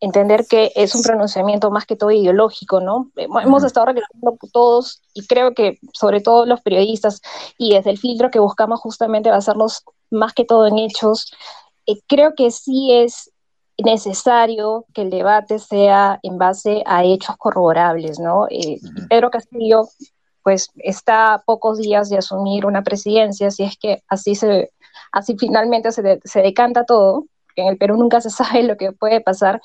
entender 0.00 0.46
que 0.46 0.72
es 0.74 0.94
un 0.94 1.02
pronunciamiento 1.02 1.70
más 1.70 1.86
que 1.86 1.96
todo 1.96 2.10
ideológico, 2.10 2.80
¿no? 2.80 3.10
Hemos 3.16 3.64
estado 3.64 3.86
reclamando 3.86 4.38
todos, 4.52 5.00
y 5.14 5.26
creo 5.26 5.54
que 5.54 5.78
sobre 5.92 6.20
todo 6.20 6.46
los 6.46 6.60
periodistas, 6.60 7.20
y 7.56 7.74
desde 7.74 7.90
el 7.90 7.98
filtro 7.98 8.30
que 8.30 8.38
buscamos 8.38 8.80
justamente 8.80 9.30
basarnos 9.30 9.84
más 10.10 10.34
que 10.34 10.44
todo 10.44 10.66
en 10.66 10.78
hechos, 10.78 11.32
eh, 11.86 12.00
creo 12.06 12.34
que 12.34 12.50
sí 12.50 12.92
es 12.92 13.30
necesario 13.78 14.86
que 14.94 15.02
el 15.02 15.10
debate 15.10 15.58
sea 15.58 16.18
en 16.22 16.38
base 16.38 16.82
a 16.86 17.04
hechos 17.04 17.36
corroborables, 17.36 18.18
¿no? 18.18 18.46
Eh, 18.48 18.78
Pedro 19.08 19.30
Castillo, 19.30 19.88
pues, 20.42 20.70
está 20.76 21.34
a 21.34 21.42
pocos 21.42 21.78
días 21.78 22.08
de 22.08 22.18
asumir 22.18 22.66
una 22.66 22.82
presidencia, 22.82 23.50
si 23.50 23.64
es 23.64 23.76
que 23.76 24.02
así 24.08 24.34
se, 24.34 24.72
así 25.12 25.36
finalmente 25.38 25.90
se, 25.92 26.20
se 26.24 26.40
decanta 26.42 26.84
todo, 26.84 27.26
en 27.62 27.68
el 27.68 27.78
Perú 27.78 27.96
nunca 27.96 28.20
se 28.20 28.30
sabe 28.30 28.62
lo 28.62 28.76
que 28.76 28.92
puede 28.92 29.20
pasar, 29.20 29.60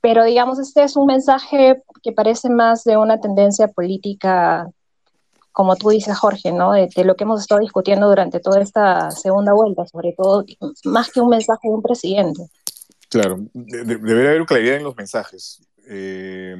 pero 0.00 0.24
digamos, 0.24 0.58
este 0.58 0.84
es 0.84 0.96
un 0.96 1.06
mensaje 1.06 1.82
que 2.02 2.12
parece 2.12 2.50
más 2.50 2.84
de 2.84 2.96
una 2.96 3.20
tendencia 3.20 3.68
política, 3.68 4.70
como 5.52 5.74
tú 5.74 5.88
dices, 5.90 6.16
Jorge, 6.16 6.52
¿no? 6.52 6.72
De, 6.72 6.88
lo 7.04 7.16
que 7.16 7.24
hemos 7.24 7.40
estado 7.40 7.60
discutiendo 7.60 8.08
durante 8.08 8.38
toda 8.38 8.60
esta 8.60 9.10
segunda 9.10 9.52
vuelta, 9.52 9.86
sobre 9.86 10.14
todo, 10.16 10.44
más 10.84 11.10
que 11.10 11.20
un 11.20 11.30
mensaje 11.30 11.68
de 11.68 11.74
un 11.74 11.82
presidente. 11.82 12.48
Claro, 13.08 13.38
debería 13.52 14.30
haber 14.30 14.46
claridad 14.46 14.76
en 14.76 14.84
los 14.84 14.96
mensajes. 14.96 15.66
Eh, 15.88 16.56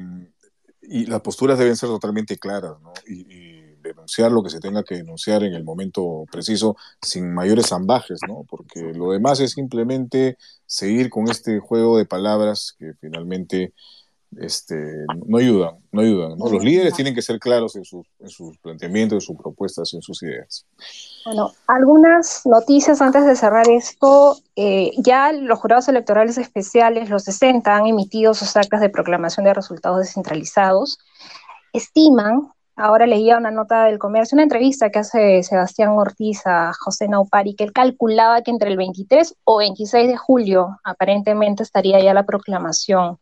y 0.81 1.05
las 1.05 1.21
posturas 1.21 1.57
deben 1.57 1.77
ser 1.77 1.87
totalmente 1.87 2.37
claras, 2.37 2.73
¿no? 2.81 2.91
y 3.07 3.48
denunciar 3.89 4.31
lo 4.31 4.41
que 4.43 4.49
se 4.49 4.59
tenga 4.59 4.83
que 4.83 4.95
denunciar 4.95 5.43
en 5.43 5.53
el 5.53 5.63
momento 5.63 6.25
preciso, 6.31 6.75
sin 7.01 7.33
mayores 7.33 7.71
ambajes, 7.71 8.19
¿no? 8.27 8.45
Porque 8.49 8.81
lo 8.93 9.11
demás 9.11 9.39
es 9.39 9.51
simplemente 9.51 10.37
seguir 10.65 11.09
con 11.09 11.29
este 11.29 11.59
juego 11.59 11.97
de 11.97 12.05
palabras 12.05 12.75
que 12.77 12.93
finalmente 12.99 13.73
este, 14.37 15.05
no 15.25 15.37
ayudan, 15.37 15.77
no 15.91 16.01
ayudan. 16.01 16.37
¿no? 16.37 16.49
Los 16.49 16.63
líderes 16.63 16.93
tienen 16.93 17.15
que 17.15 17.21
ser 17.21 17.39
claros 17.39 17.75
en 17.75 17.83
sus, 17.83 18.05
en 18.19 18.29
sus 18.29 18.57
planteamientos, 18.59 19.15
en 19.15 19.21
sus 19.21 19.37
propuestas, 19.37 19.93
en 19.93 20.01
sus 20.01 20.21
ideas. 20.23 20.65
Bueno, 21.25 21.51
algunas 21.67 22.45
noticias 22.45 23.01
antes 23.01 23.25
de 23.25 23.35
cerrar 23.35 23.67
esto. 23.69 24.37
Eh, 24.55 24.91
ya 24.97 25.31
los 25.31 25.59
jurados 25.59 25.87
electorales 25.87 26.37
especiales, 26.37 27.09
los 27.09 27.23
60, 27.23 27.75
han 27.75 27.87
emitido 27.87 28.33
sus 28.33 28.55
actas 28.55 28.81
de 28.81 28.89
proclamación 28.89 29.45
de 29.45 29.53
resultados 29.53 29.99
descentralizados. 29.99 30.99
Estiman 31.73 32.51
Ahora 32.81 33.05
leía 33.05 33.37
una 33.37 33.51
nota 33.51 33.83
del 33.83 33.99
comercio, 33.99 34.37
una 34.37 34.43
entrevista 34.43 34.89
que 34.89 34.99
hace 34.99 35.43
Sebastián 35.43 35.89
Ortiz 35.89 36.43
a 36.45 36.71
José 36.79 37.09
Naupari, 37.09 37.53
que 37.53 37.65
él 37.65 37.73
calculaba 37.73 38.41
que 38.41 38.51
entre 38.51 38.69
el 38.69 38.77
23 38.77 39.35
o 39.43 39.57
26 39.57 40.07
de 40.07 40.15
julio 40.15 40.79
aparentemente 40.85 41.61
estaría 41.61 41.99
ya 42.01 42.13
la 42.13 42.23
proclamación. 42.23 43.19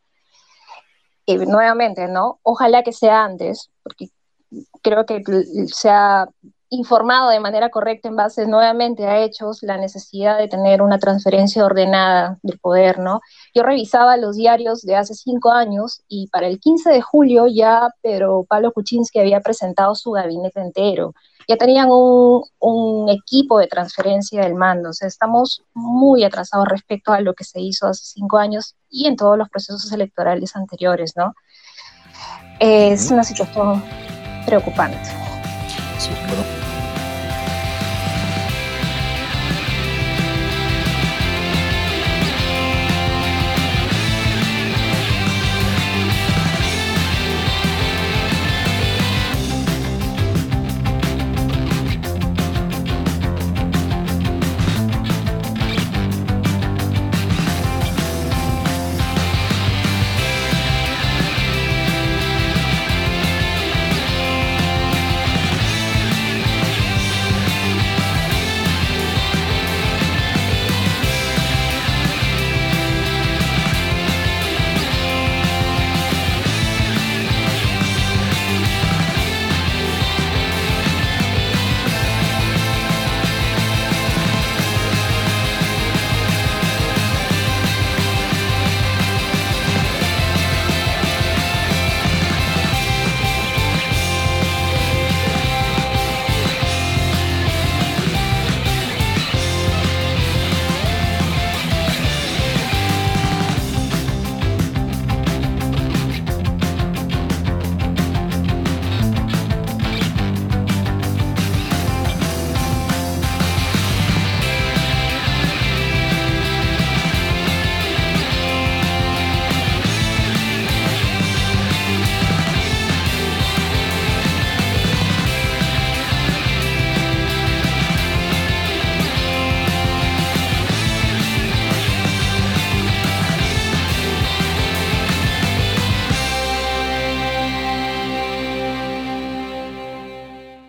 Y 1.25 1.37
nuevamente, 1.37 2.07
¿no? 2.07 2.39
Ojalá 2.43 2.83
que 2.83 2.91
sea 2.91 3.23
antes, 3.23 3.71
porque 3.81 4.09
creo 4.83 5.07
que 5.07 5.23
se 5.65 5.89
ha 5.89 6.27
informado 6.69 7.29
de 7.29 7.39
manera 7.39 7.69
correcta 7.69 8.09
en 8.09 8.15
base 8.15 8.45
nuevamente 8.45 9.05
a 9.05 9.23
hechos 9.23 9.59
la 9.61 9.77
necesidad 9.77 10.37
de 10.37 10.47
tener 10.47 10.81
una 10.81 10.99
transferencia 10.99 11.65
ordenada 11.65 12.37
del 12.43 12.59
poder, 12.59 12.99
¿no? 12.99 13.21
Yo 13.53 13.63
revisaba 13.63 14.17
los 14.17 14.35
diarios 14.35 14.81
de 14.81 14.95
hace 14.95 15.13
cinco 15.13 15.51
años 15.51 16.01
y 16.07 16.27
para 16.27 16.47
el 16.47 16.59
15 16.59 16.89
de 16.89 17.01
julio 17.01 17.47
ya 17.47 17.89
Pedro 18.01 18.45
Pablo 18.47 18.71
Kuczynski 18.71 19.19
había 19.19 19.39
presentado 19.41 19.95
su 19.95 20.11
gabinete 20.11 20.59
entero. 20.59 21.13
Ya 21.47 21.55
tenían 21.55 21.87
un, 21.89 22.43
un 22.59 23.09
equipo 23.09 23.59
de 23.59 23.67
transferencia 23.67 24.41
del 24.41 24.55
mando. 24.55 24.89
O 24.89 24.93
sea, 24.93 25.07
estamos 25.07 25.63
muy 25.73 26.25
atrasados 26.25 26.67
respecto 26.67 27.13
a 27.13 27.21
lo 27.21 27.33
que 27.33 27.45
se 27.45 27.61
hizo 27.61 27.87
hace 27.87 28.03
cinco 28.03 28.37
años 28.37 28.75
y 28.89 29.07
en 29.07 29.15
todos 29.15 29.37
los 29.37 29.47
procesos 29.47 29.89
electorales 29.93 30.57
anteriores, 30.57 31.13
¿no? 31.15 31.33
Es 32.59 33.09
una 33.11 33.23
situación 33.23 33.81
preocupante. 34.45 35.26
Sí, 35.99 36.11
bueno 36.27 36.66